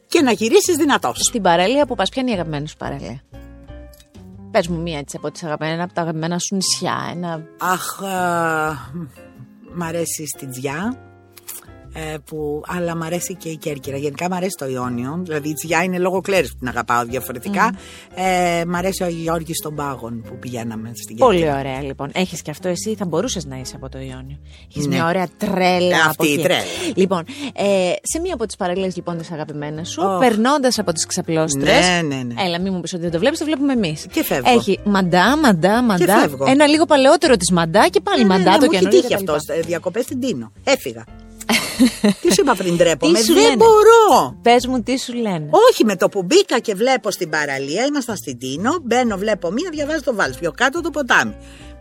και 0.08 0.22
να 0.22 0.32
γυρίσεις 0.32 0.76
δυνατός. 0.76 1.18
Στην 1.20 1.42
παραλία 1.42 1.86
που 1.86 1.96
πας 1.96 2.10
ποια 2.10 2.22
είναι 2.22 2.32
η 2.32 2.34
αγαπημένη 2.34 2.68
σου 2.68 2.78
παραλία 2.78 3.24
Πες 4.56 4.68
μου 4.68 4.82
μία 4.82 4.98
έτσι 4.98 5.18
από 5.18 5.32
τις 5.32 5.44
αγαπημένα 5.44 5.84
από 5.84 5.94
τα 5.94 6.02
αγαπημένα 6.02 6.40
σου 6.40 6.56
νησιά 6.56 7.10
ένα... 7.12 7.48
Αχ, 7.58 8.04
α, 8.04 8.72
μ' 9.76 9.84
αρέσει 9.84 10.28
στη 10.28 10.48
Τζιά, 10.48 11.05
ε, 11.96 12.16
που, 12.26 12.62
αλλά 12.68 12.96
μ' 12.96 13.04
αρέσει 13.04 13.36
και 13.36 13.50
η 13.50 13.58
Κέρκυρα. 13.58 13.98
Γενικά 13.98 14.30
μ' 14.30 14.34
αρέσει 14.34 14.56
το 14.60 14.68
Ιόνιο, 14.68 15.20
δηλαδή 15.24 15.50
η 15.50 15.54
Τζιά 15.54 15.84
είναι 15.84 15.98
λόγω 15.98 16.22
Κλέρης 16.22 16.52
που 16.52 16.58
την 16.60 16.68
αγαπάω 16.68 17.04
διαφορετικά. 17.06 17.74
Ε, 18.16 18.64
μ' 18.68 18.76
αρέσει 18.76 19.04
ο 19.04 19.08
Γιώργης 19.08 19.58
των 19.62 19.76
Πάγων 19.76 20.22
που 20.28 20.38
πηγαίναμε 20.40 20.92
στην 20.94 21.16
Κέρκυρα. 21.16 21.26
Πολύ 21.50 21.60
ωραία 21.60 21.82
λοιπόν. 21.82 22.10
Έχεις 22.14 22.42
και 22.42 22.52
αυτό 22.52 22.68
εσύ, 22.68 22.96
θα 22.96 23.06
μπορούσες 23.06 23.46
να 23.46 23.58
είσαι 23.58 23.74
από 23.76 23.90
το 23.90 23.98
Ιόνιο. 23.98 24.38
Έχεις 24.70 24.88
Ναι. 24.88 24.96
μια 24.96 25.06
ωραία 25.08 25.28
τρέλα. 25.38 25.96
Ε, 25.96 26.00
από 26.00 26.10
αυτή 26.10 26.28
η 26.28 26.34
εκεί. 26.34 26.42
τρέλα. 26.44 26.62
Λοιπόν, 26.96 27.24
ε, 27.56 27.64
σε 28.02 28.20
μία 28.22 28.34
από 28.34 28.46
τις 28.46 28.56
παραλίες 28.56 28.96
λοιπόν 28.96 29.18
τη 29.18 29.28
αγαπημένες 29.34 29.90
σου, 29.90 30.02
Οχ. 30.06 30.20
περνώντας 30.20 30.80
από 30.80 30.92
τις 30.94 31.06
ξαπλώστρες. 31.06 31.88
Ναι, 31.90 32.02
ναι, 32.16 32.24
ναι. 32.24 32.34
Έλα, 32.44 32.60
μην 32.62 32.74
μου 32.74 32.82
πεις 32.82 32.94
ότι 32.94 33.02
δεν 33.02 33.12
το 33.12 33.20
βλέπεις, 33.20 33.40
το 33.40 33.46
βλέπουμε 33.46 33.74
εμείς. 33.74 34.06
Και 34.12 34.24
φεύγω. 34.24 34.52
Έχει 34.52 34.80
μαντά, 34.84 35.38
μαντά, 35.38 35.82
μαντά. 35.82 36.18
φεύγω. 36.20 36.46
Ένα 36.48 36.68
λίγο 36.68 36.86
παλαιότερο 36.86 37.36
της 37.38 37.52
μαντά 37.52 37.88
και 37.88 38.00
πάλι 38.02 38.24
Ναι, 38.24 38.28
ναι, 38.28 38.38
μαντά 38.38 38.52
ναι, 38.52 38.58
το 38.58 38.66
μου 38.66 38.72
έχει 38.72 38.80
καινούριο. 38.82 39.02
τύχει 39.02 39.14
αυτός. 39.14 39.40
Διακοπές 39.66 40.04
στην 40.04 40.20
Τίνο. 40.20 40.52
Έφυγα. 40.64 41.04
Τι 42.22 42.34
σου 42.34 42.42
είπα 42.42 42.56
πριν 42.56 42.78
τρέπομαι. 42.78 43.20
Τι 43.20 43.26
σου 43.26 43.34
Δεν 43.34 43.44
λένε; 43.44 43.56
μπορώ. 43.56 44.38
Πες 44.42 44.68
μου 44.68 44.84
τι 44.84 45.00
σου 45.00 45.14
λένε. 45.14 45.50
Όχι 45.70 45.86
με 45.86 45.96
το 45.96 46.10
που 46.10 46.24
μπήκα 46.24 46.60
και 46.60 46.76
βλέπω 46.76 47.12
στην 47.12 47.30
παραλία, 47.30 47.86
ήμασταν 47.86 48.16
στην 48.16 48.38
Τίνο, 48.38 48.78
μπαίνω, 48.84 49.18
βλέπω 49.18 49.52
μία, 49.52 49.70
διαβάζω 49.72 50.02
το 50.04 50.16
βάλς, 50.16 50.38
πιο 50.38 50.52
κάτω 50.52 50.82
το 50.82 50.90
ποτάμι. 50.90 51.36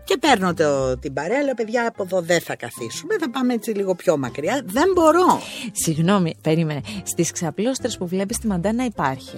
Και 0.04 0.16
παίρνω 0.16 0.54
το, 0.54 0.98
την 0.98 1.12
παρέα, 1.12 1.42
λέω 1.42 1.54
παιδιά 1.54 1.86
από 1.88 2.02
εδώ 2.02 2.20
δεν 2.20 2.40
θα 2.40 2.56
καθίσουμε, 2.56 3.16
θα 3.20 3.30
πάμε 3.30 3.54
έτσι 3.54 3.70
λίγο 3.70 3.94
πιο 3.94 4.16
μακριά. 4.16 4.62
Δεν 4.64 4.84
μπορώ. 4.94 5.40
Συγγνώμη, 5.72 6.34
περίμενε. 6.40 6.80
Στις 7.02 7.30
ξαπλώστρες 7.30 7.96
που 7.98 8.06
βλέπεις 8.06 8.38
τη 8.38 8.46
μαντά 8.46 8.72
να 8.72 8.84
υπάρχει. 8.84 9.36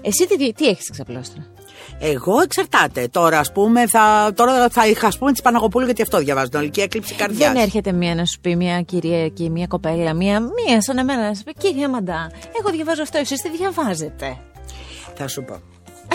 Εσύ 0.00 0.26
τι, 0.26 0.52
τι 0.52 0.66
έχεις 0.66 0.90
ξαπλώστρα; 0.90 1.46
Εγώ 1.98 2.40
εξαρτάται. 2.40 3.08
Τώρα, 3.08 3.38
ας 3.38 3.52
πούμε, 3.52 3.86
θα, 3.86 4.32
τώρα 4.34 4.68
θα 4.68 4.88
είχα 4.88 5.06
ας 5.06 5.18
πούμε 5.18 5.32
τη 5.32 5.42
Παναγοπούλου 5.42 5.84
γιατί 5.84 6.02
αυτό 6.02 6.18
διαβάζω. 6.18 6.48
Την 6.48 6.58
ολική 6.58 6.80
έκλειψη 6.80 7.14
καρδιάς. 7.14 7.52
Δεν 7.52 7.62
έρχεται 7.62 7.92
μία 7.92 8.14
να 8.14 8.24
σου 8.24 8.40
πει 8.40 8.56
μια 8.56 8.80
κυρία 8.82 9.24
εκεί, 9.24 9.50
μια 9.50 9.66
κοπέλα, 9.66 10.14
μία, 10.14 10.40
μία 10.40 10.82
σαν 10.82 10.98
εμένα 10.98 11.28
να 11.28 11.34
σου 11.34 11.42
πει 11.42 11.52
Κυρία 11.52 11.88
Μαντά, 11.88 12.30
εγώ 12.60 12.70
διαβάζω 12.70 13.02
αυτό, 13.02 13.18
εσείς 13.18 13.40
τι 13.40 13.50
διαβάζετε; 13.50 14.38
Θα 15.14 15.28
σου 15.28 15.44
πω. 15.44 15.60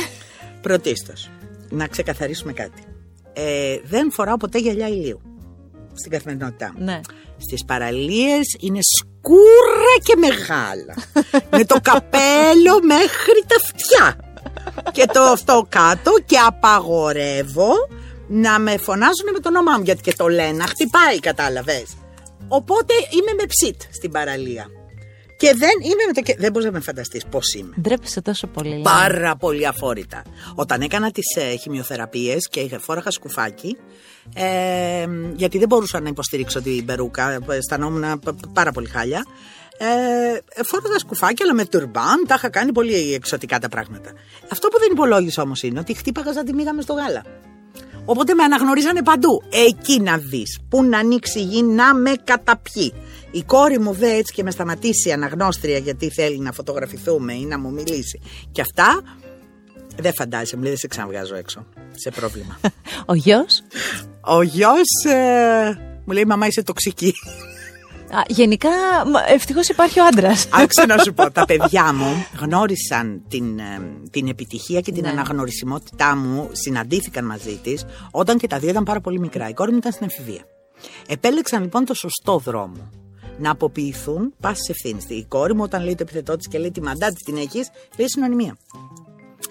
Πρωτίστως, 0.61 1.29
να 1.69 1.87
ξεκαθαρίσουμε 1.87 2.53
κάτι. 2.53 2.83
Ε, 3.33 3.77
δεν 3.83 4.11
φοράω 4.11 4.37
ποτέ 4.37 4.57
γυαλιά 4.57 4.87
ηλίου 4.87 5.21
στην 5.93 6.11
καθημερινότητά 6.11 6.73
μου. 6.77 6.83
Ναι. 6.83 6.99
Στις 7.37 7.65
παραλίες 7.65 8.55
είναι 8.59 8.79
σκούρα 8.81 9.95
και 10.03 10.15
μεγάλα. 10.15 10.95
με 11.57 11.65
το 11.65 11.79
καπέλο 11.81 12.83
μέχρι 12.83 13.43
τα 13.47 13.55
αυτιά. 13.55 14.30
Και 14.91 15.05
το 15.13 15.21
αυτό 15.21 15.65
κάτω 15.69 16.11
και 16.25 16.37
απαγορεύω 16.47 17.71
να 18.27 18.59
με 18.59 18.77
φωνάζουν 18.77 19.29
με 19.33 19.39
το 19.39 19.49
όνομά 19.49 19.77
μου 19.77 19.83
γιατί 19.83 20.01
και 20.01 20.13
το 20.17 20.27
λένε, 20.27 20.63
χτυπάει 20.65 21.19
κατάλαβες. 21.19 21.97
Οπότε 22.47 22.93
είμαι 23.11 23.31
με 23.37 23.43
ψιτ 23.47 23.81
στην 23.93 24.11
παραλία. 24.11 24.65
Και 25.37 25.53
δεν 25.57 25.69
είμαι 25.83 26.03
με 26.07 26.13
το. 26.13 26.21
και- 26.21 26.35
Δεν 26.39 26.51
μπορείς 26.51 26.65
να 26.67 26.73
με 26.73 26.79
φανταστείς 26.79 27.25
πώς 27.29 27.53
είμαι. 27.53 27.73
Ντρέπεσαι 27.81 28.21
τόσο 28.21 28.47
πολύ. 28.47 28.69
Λένα. 28.69 28.81
Πάρα 28.81 29.35
πολύ 29.35 29.67
αφόρητα. 29.67 30.21
Όταν 30.55 30.81
έκανα 30.81 31.11
τις 31.11 31.35
ε, 31.35 31.55
χημειοθεραπείες 31.55 32.47
και 32.49 32.59
είχα- 32.59 32.79
φόραγα 32.79 33.11
σκουφάκι, 33.11 33.77
ε, 34.35 35.05
γιατί 35.35 35.57
δεν 35.57 35.67
μπορούσα 35.67 35.99
να 35.99 36.09
υποστηρίξω 36.09 36.61
την 36.61 36.85
περούκα, 36.85 37.31
ε, 37.31 37.39
αισθανόμουν 37.55 38.19
π- 38.19 38.29
π- 38.31 38.47
πάρα 38.53 38.71
πολύ 38.71 38.87
χάλια. 38.87 39.25
Ε, 39.83 40.63
φόραγα 40.63 40.99
σκουφάκι, 40.99 41.43
αλλά 41.43 41.53
με 41.53 41.65
τουρμπάν, 41.65 42.25
τα 42.27 42.35
είχα 42.37 42.49
κάνει 42.49 42.71
πολύ 42.71 43.13
εξωτικά 43.13 43.59
τα 43.59 43.69
πράγματα. 43.69 44.11
Αυτό 44.51 44.67
που 44.67 44.79
δεν 44.79 44.89
υπολόγισα 44.91 45.41
όμως 45.41 45.63
είναι 45.63 45.79
ότι 45.79 45.93
χτύπαγα 45.93 46.33
σαν 46.33 46.45
τη 46.45 46.53
μήγα 46.53 46.73
μες 46.73 46.83
στο 46.83 46.93
γάλα. 46.93 47.23
Οπότε 48.05 48.33
με 48.33 48.43
αναγνωρίζανε 48.43 49.03
παντού. 49.03 49.43
Εκεί 49.67 49.99
να 49.99 50.17
δεις. 50.17 50.59
Πού 50.69 50.83
να 50.83 50.97
ανοίξει 50.97 51.39
η 51.39 51.43
γη 51.43 51.63
να 51.63 51.93
με 51.93 52.11
καταπιεί. 52.23 52.93
Η 53.31 53.43
κόρη 53.43 53.79
μου 53.79 53.93
δε 53.93 54.13
έτσι 54.13 54.33
και 54.33 54.43
με 54.43 54.51
σταματήσει 54.51 55.11
αναγνώστρια 55.11 55.77
γιατί 55.77 56.09
θέλει 56.09 56.39
να 56.39 56.51
φωτογραφηθούμε 56.51 57.33
ή 57.33 57.45
να 57.45 57.59
μου 57.59 57.71
μιλήσει. 57.71 58.21
Και 58.51 58.61
αυτά 58.61 59.01
δεν 59.95 60.13
φαντάζεσαι, 60.13 60.55
μου 60.55 60.61
λέει 60.61 60.71
δεν 60.71 60.79
σε 60.79 60.87
ξαναβγάζω 60.87 61.35
έξω. 61.35 61.65
Σε 61.91 62.11
πρόβλημα. 62.11 62.59
Ο 63.11 63.13
γιος; 63.13 63.63
Ο 64.21 64.41
γιος 64.41 64.89
μου 66.05 66.13
λέει 66.13 66.25
μαμά 66.25 66.47
είσαι 66.47 66.63
τοξική. 66.63 67.13
Γενικά, 68.27 68.69
ευτυχώς 69.27 69.67
υπάρχει 69.69 69.99
ο 69.99 70.05
άντρας. 70.05 70.47
Άκουσα 70.53 70.85
να 70.85 70.97
σου 70.97 71.13
πω, 71.13 71.31
τα 71.37 71.45
παιδιά 71.45 71.93
μου 71.93 72.25
γνώρισαν 72.41 73.21
την, 73.27 73.59
ε, 73.59 73.81
την 74.11 74.27
επιτυχία 74.27 74.79
και 74.81 74.91
την 74.91 75.03
Ναι. 75.03 75.09
αναγνωρισιμότητά 75.09 76.15
μου, 76.15 76.49
συναντήθηκαν 76.51 77.25
μαζί 77.25 77.59
της, 77.63 77.85
όταν 78.11 78.37
και 78.37 78.47
τα 78.47 78.59
δύο 78.59 78.69
ήταν 78.69 78.83
πάρα 78.83 79.01
πολύ 79.01 79.19
μικρά. 79.19 79.49
Η 79.49 79.53
κόρη 79.53 79.71
μου 79.71 79.77
ήταν 79.77 79.91
στην 79.91 80.07
εφηβεία. 80.11 80.41
Επέλεξαν 81.07 81.61
λοιπόν 81.61 81.85
το 81.85 81.93
σωστό 81.93 82.37
δρόμο. 82.37 82.89
Να 83.37 83.51
αποποιηθούν 83.51 84.33
πάσης 84.39 84.69
ευθύνης. 84.69 85.05
Η 85.07 85.25
κόρη 85.27 85.55
μου, 85.55 85.63
όταν 85.63 85.83
λέει 85.83 85.95
το 85.95 86.03
επιθετό 86.03 86.35
της 86.35 86.47
και 86.47 86.57
λέει 86.57 86.71
τη 86.71 86.81
μαντά 86.81 87.07
της 87.07 87.23
την 87.25 87.37
έχεις, 87.37 87.69
λέει 87.97 88.07
συνωνυμία. 88.09 88.57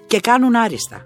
Και 0.07 0.19
κάνουν 0.19 0.55
άριστα. 0.55 1.05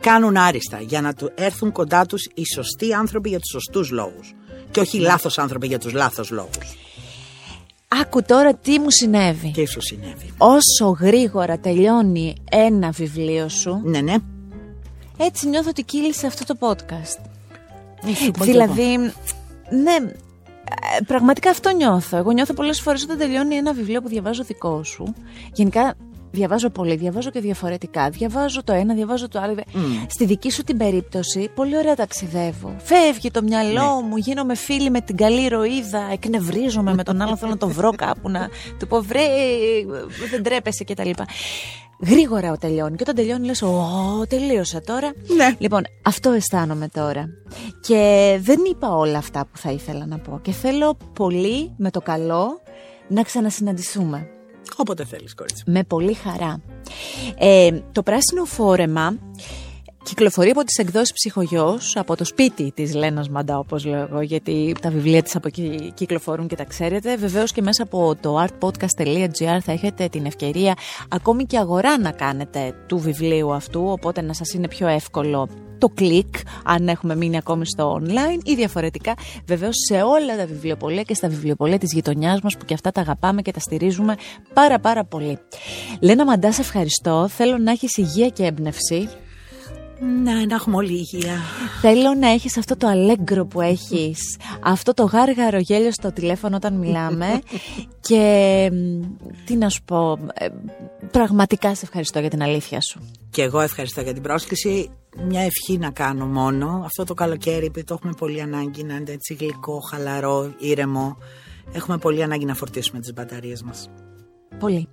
Κάνουν 0.00 0.36
άριστα 0.36 0.80
για 0.80 1.00
να 1.00 1.14
του 1.14 1.32
έρθουν 1.34 1.72
κοντά 1.72 2.06
τους 2.06 2.24
οι 2.34 2.42
σωστοί 2.54 2.92
άνθρωποι 2.94 3.28
για 3.28 3.38
τους 3.38 3.50
σωστούς 3.50 3.90
λόγους. 3.90 4.34
Και 4.70 4.80
όχι 4.80 4.98
λάθος 4.98 5.38
άνθρωποι 5.38 5.66
για 5.66 5.78
τους 5.78 5.92
λάθος 5.92 6.30
λόγους. 6.30 6.76
Άκου 7.88 8.22
τώρα 8.22 8.54
τι 8.54 8.78
μου 8.78 8.90
συνέβη. 8.90 9.50
Και 9.50 9.60
ίσω 9.60 9.80
συνέβη. 9.80 10.32
Όσο 10.38 10.86
γρήγορα 11.00 11.58
τελειώνει 11.58 12.34
ένα 12.50 12.90
βιβλίο 12.90 13.48
σου, 13.48 13.80
Ναι, 13.84 14.00
ναι. 14.00 14.14
έτσι 15.16 15.48
νιώθω 15.48 15.68
ότι 15.68 15.82
κύλησε 15.82 16.26
αυτό 16.26 16.54
το 16.54 16.68
podcast. 16.68 17.24
Μη 18.04 18.14
σου 18.14 18.30
πω 18.30 18.44
κι 18.44 18.50
εγώ. 18.50 18.72
Δηλαδή, 18.72 18.96
ναι, 19.70 19.94
ε, 20.98 21.02
πραγματικά 21.06 21.50
αυτό 21.50 21.70
νιώθω. 21.70 22.16
Εγώ 22.16 22.30
νιώθω 22.32 22.54
πολλές 22.54 22.80
φορές 22.80 23.02
όταν 23.02 23.18
τελειώνει 23.18 23.54
ένα 23.54 23.72
βιβλίο 23.72 24.02
που 24.02 24.08
διαβάζω 24.08 24.44
δικό 24.44 24.82
σου. 24.84 25.14
Γενικά 25.52 25.94
διαβάζω 26.36 26.70
πολύ, 26.70 26.96
διαβάζω 26.96 27.30
και 27.30 27.40
διαφορετικά. 27.40 28.10
Διαβάζω 28.10 28.64
το 28.64 28.72
ένα, 28.72 28.94
διαβάζω 28.94 29.28
το 29.28 29.40
άλλο. 29.40 29.54
Στη 30.08 30.24
δική 30.24 30.50
σου 30.50 30.62
την 30.62 30.76
περίπτωση, 30.76 31.50
πολύ 31.54 31.76
ωραία 31.76 31.94
ταξιδεύω. 31.94 32.76
Φεύγει 32.78 33.30
το 33.30 33.42
μυαλό 33.42 34.00
μου, 34.08 34.16
γίνομαι 34.16 34.54
φίλη 34.54 34.90
με 34.90 35.00
την 35.00 35.16
καλή 35.16 35.48
ροίδα, 35.48 36.08
εκνευρίζομαι 36.12 36.94
με 36.94 37.02
τον 37.02 37.20
άλλον, 37.20 37.36
θέλω 37.36 37.50
να 37.50 37.56
το 37.56 37.68
βρω 37.68 37.90
κάπου, 37.90 38.28
να 38.30 38.48
του 38.78 38.86
πω 38.86 39.02
βρε, 39.02 39.26
δεν 40.30 40.42
τρέπεσαι 40.42 40.84
κτλ. 40.84 41.10
Γρήγορα 42.06 42.52
ο 42.52 42.56
τελειώνει. 42.56 42.96
Και 42.96 43.02
όταν 43.02 43.14
τελειώνει, 43.14 43.46
λες, 43.46 43.62
Ω, 43.62 44.26
τελείωσα 44.28 44.80
τώρα. 44.80 45.12
Ναι. 45.36 45.54
Λοιπόν, 45.58 45.82
αυτό 46.02 46.30
αισθάνομαι 46.30 46.88
τώρα. 46.88 47.28
Και 47.80 48.00
δεν 48.40 48.58
είπα 48.70 48.96
όλα 48.96 49.18
αυτά 49.18 49.46
που 49.52 49.58
θα 49.58 49.70
ήθελα 49.70 50.06
να 50.06 50.18
πω. 50.18 50.38
Και 50.42 50.52
θέλω 50.52 50.96
πολύ 51.12 51.72
με 51.76 51.90
το 51.90 52.00
καλό 52.00 52.60
να 53.08 53.22
ξανασυναντηθούμε. 53.22 54.28
Όποτε 54.76 55.04
θέλεις, 55.04 55.34
κορίτσι. 55.34 55.62
Με 55.66 55.84
πολύ 55.84 56.14
χαρά. 56.14 56.60
Ε, 57.38 57.80
το 57.92 58.02
πράσινο 58.02 58.44
φόρεμα 58.44 59.16
κυκλοφορεί 60.06 60.50
από 60.50 60.64
τις 60.64 60.78
εκδόσεις 60.78 61.12
ψυχογιός, 61.12 61.96
από 61.96 62.16
το 62.16 62.24
σπίτι 62.24 62.72
της 62.74 62.94
Λένας 62.94 63.28
Μαντά 63.28 63.58
όπως 63.58 63.84
λέω 63.84 64.00
εγώ, 64.00 64.20
γιατί 64.20 64.74
τα 64.80 64.90
βιβλία 64.90 65.22
της 65.22 65.36
από 65.36 65.48
εκεί 65.48 65.92
κυκλοφορούν 65.94 66.46
και 66.48 66.56
τα 66.56 66.64
ξέρετε. 66.64 67.16
Βεβαίως 67.16 67.52
και 67.52 67.62
μέσα 67.62 67.82
από 67.82 68.16
το 68.20 68.44
artpodcast.gr 68.44 69.58
θα 69.62 69.72
έχετε 69.72 70.08
την 70.08 70.26
ευκαιρία 70.26 70.74
ακόμη 71.08 71.44
και 71.44 71.58
αγορά 71.58 71.98
να 71.98 72.10
κάνετε 72.10 72.74
του 72.86 72.98
βιβλίου 72.98 73.54
αυτού, 73.54 73.84
οπότε 73.86 74.22
να 74.22 74.32
σας 74.32 74.52
είναι 74.52 74.68
πιο 74.68 74.86
εύκολο 74.86 75.48
το 75.78 75.88
κλικ, 75.88 76.34
αν 76.64 76.88
έχουμε 76.88 77.16
μείνει 77.16 77.36
ακόμη 77.36 77.66
στο 77.66 78.00
online 78.02 78.40
ή 78.44 78.54
διαφορετικά 78.54 79.14
βεβαίως 79.46 79.74
σε 79.88 80.02
όλα 80.02 80.36
τα 80.36 80.46
βιβλιοπολία 80.46 81.02
και 81.02 81.14
στα 81.14 81.28
βιβλιοπολία 81.28 81.78
της 81.78 81.92
γειτονιάς 81.92 82.40
μας 82.40 82.56
που 82.56 82.64
και 82.64 82.74
αυτά 82.74 82.90
τα 82.90 83.00
αγαπάμε 83.00 83.42
και 83.42 83.50
τα 83.50 83.60
στηρίζουμε 83.60 84.16
πάρα 84.52 84.78
πάρα 84.78 85.04
πολύ. 85.04 85.38
Λένα 86.00 86.24
Μαντά, 86.24 86.52
σε 86.52 86.60
ευχαριστώ. 86.60 87.28
Θέλω 87.28 87.58
να 87.58 87.70
έχεις 87.70 87.96
υγεία 87.96 88.28
και 88.28 88.44
έμπνευση. 88.44 89.08
Ναι, 90.00 90.32
να 90.32 90.54
έχουμε 90.54 90.76
όλη 90.76 90.92
υγεία. 90.92 91.36
Θέλω 91.80 92.14
να 92.14 92.28
έχεις 92.28 92.56
αυτό 92.56 92.76
το 92.76 92.86
αλέγκρο 92.86 93.46
που 93.46 93.60
έχεις, 93.60 94.18
αυτό 94.62 94.94
το 94.94 95.04
γάργαρο 95.04 95.58
γέλιο 95.58 95.92
στο 95.92 96.12
τηλέφωνο 96.12 96.56
όταν 96.56 96.74
μιλάμε 96.74 97.40
και 98.08 98.70
μ, 98.72 99.00
τι 99.44 99.56
να 99.56 99.68
σου 99.68 99.82
πω, 99.82 100.18
ε, 100.34 100.48
πραγματικά 101.10 101.74
σε 101.74 101.84
ευχαριστώ 101.84 102.18
για 102.18 102.30
την 102.30 102.42
αλήθεια 102.42 102.80
σου. 102.80 103.00
Και 103.30 103.42
εγώ 103.42 103.60
ευχαριστώ 103.60 104.00
για 104.00 104.12
την 104.12 104.22
πρόσκληση. 104.22 104.90
Μια 105.26 105.40
ευχή 105.40 105.78
να 105.78 105.90
κάνω 105.90 106.26
μόνο. 106.26 106.82
Αυτό 106.84 107.04
το 107.04 107.14
καλοκαίρι, 107.14 107.66
επειδή 107.66 107.86
το 107.86 107.94
έχουμε 107.94 108.12
πολύ 108.18 108.40
ανάγκη 108.40 108.82
να 108.82 108.94
είναι 108.94 109.10
έτσι 109.10 109.34
γλυκό, 109.34 109.80
χαλαρό, 109.80 110.54
ήρεμο. 110.58 111.16
Έχουμε 111.72 111.98
πολύ 111.98 112.22
ανάγκη 112.22 112.44
να 112.44 112.54
φορτίσουμε 112.54 113.00
τις 113.00 113.12
μπαταρίες 113.12 113.62
μας. 113.62 113.90
Πολύ. 114.58 114.88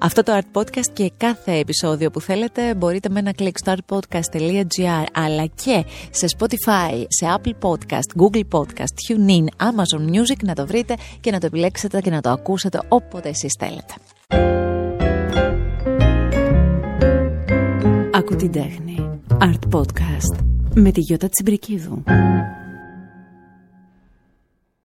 Αυτό 0.00 0.22
το 0.22 0.38
Art 0.38 0.60
Podcast 0.60 0.86
και 0.92 1.12
κάθε 1.16 1.52
επεισόδιο 1.52 2.10
που 2.10 2.20
θέλετε 2.20 2.74
μπορείτε 2.74 3.08
με 3.08 3.18
ένα 3.18 3.32
κλικ 3.32 3.58
στο 3.58 3.74
artpodcast.gr 3.76 5.04
αλλά 5.12 5.46
και 5.64 5.84
σε 6.10 6.26
Spotify, 6.38 7.04
σε 7.08 7.26
Apple 7.36 7.68
Podcast, 7.68 8.22
Google 8.22 8.42
Podcast, 8.52 8.94
TuneIn, 9.08 9.66
Amazon 9.66 10.14
Music 10.14 10.42
να 10.42 10.54
το 10.54 10.66
βρείτε 10.66 10.96
και 11.20 11.30
να 11.30 11.40
το 11.40 11.46
επιλέξετε 11.46 12.00
και 12.00 12.10
να 12.10 12.20
το 12.20 12.30
ακούσετε 12.30 12.80
όποτε 12.88 13.28
εσείς 13.28 13.56
θέλετε. 13.58 13.94
Ακού 18.12 18.36
την 18.36 18.52
τέχνη. 18.52 19.20
Art 19.40 19.76
Podcast 19.76 20.38
με 20.74 20.90
τη 20.90 21.00
Γιώτα 21.00 21.28
Τσιμπρικίδου. 21.28 22.02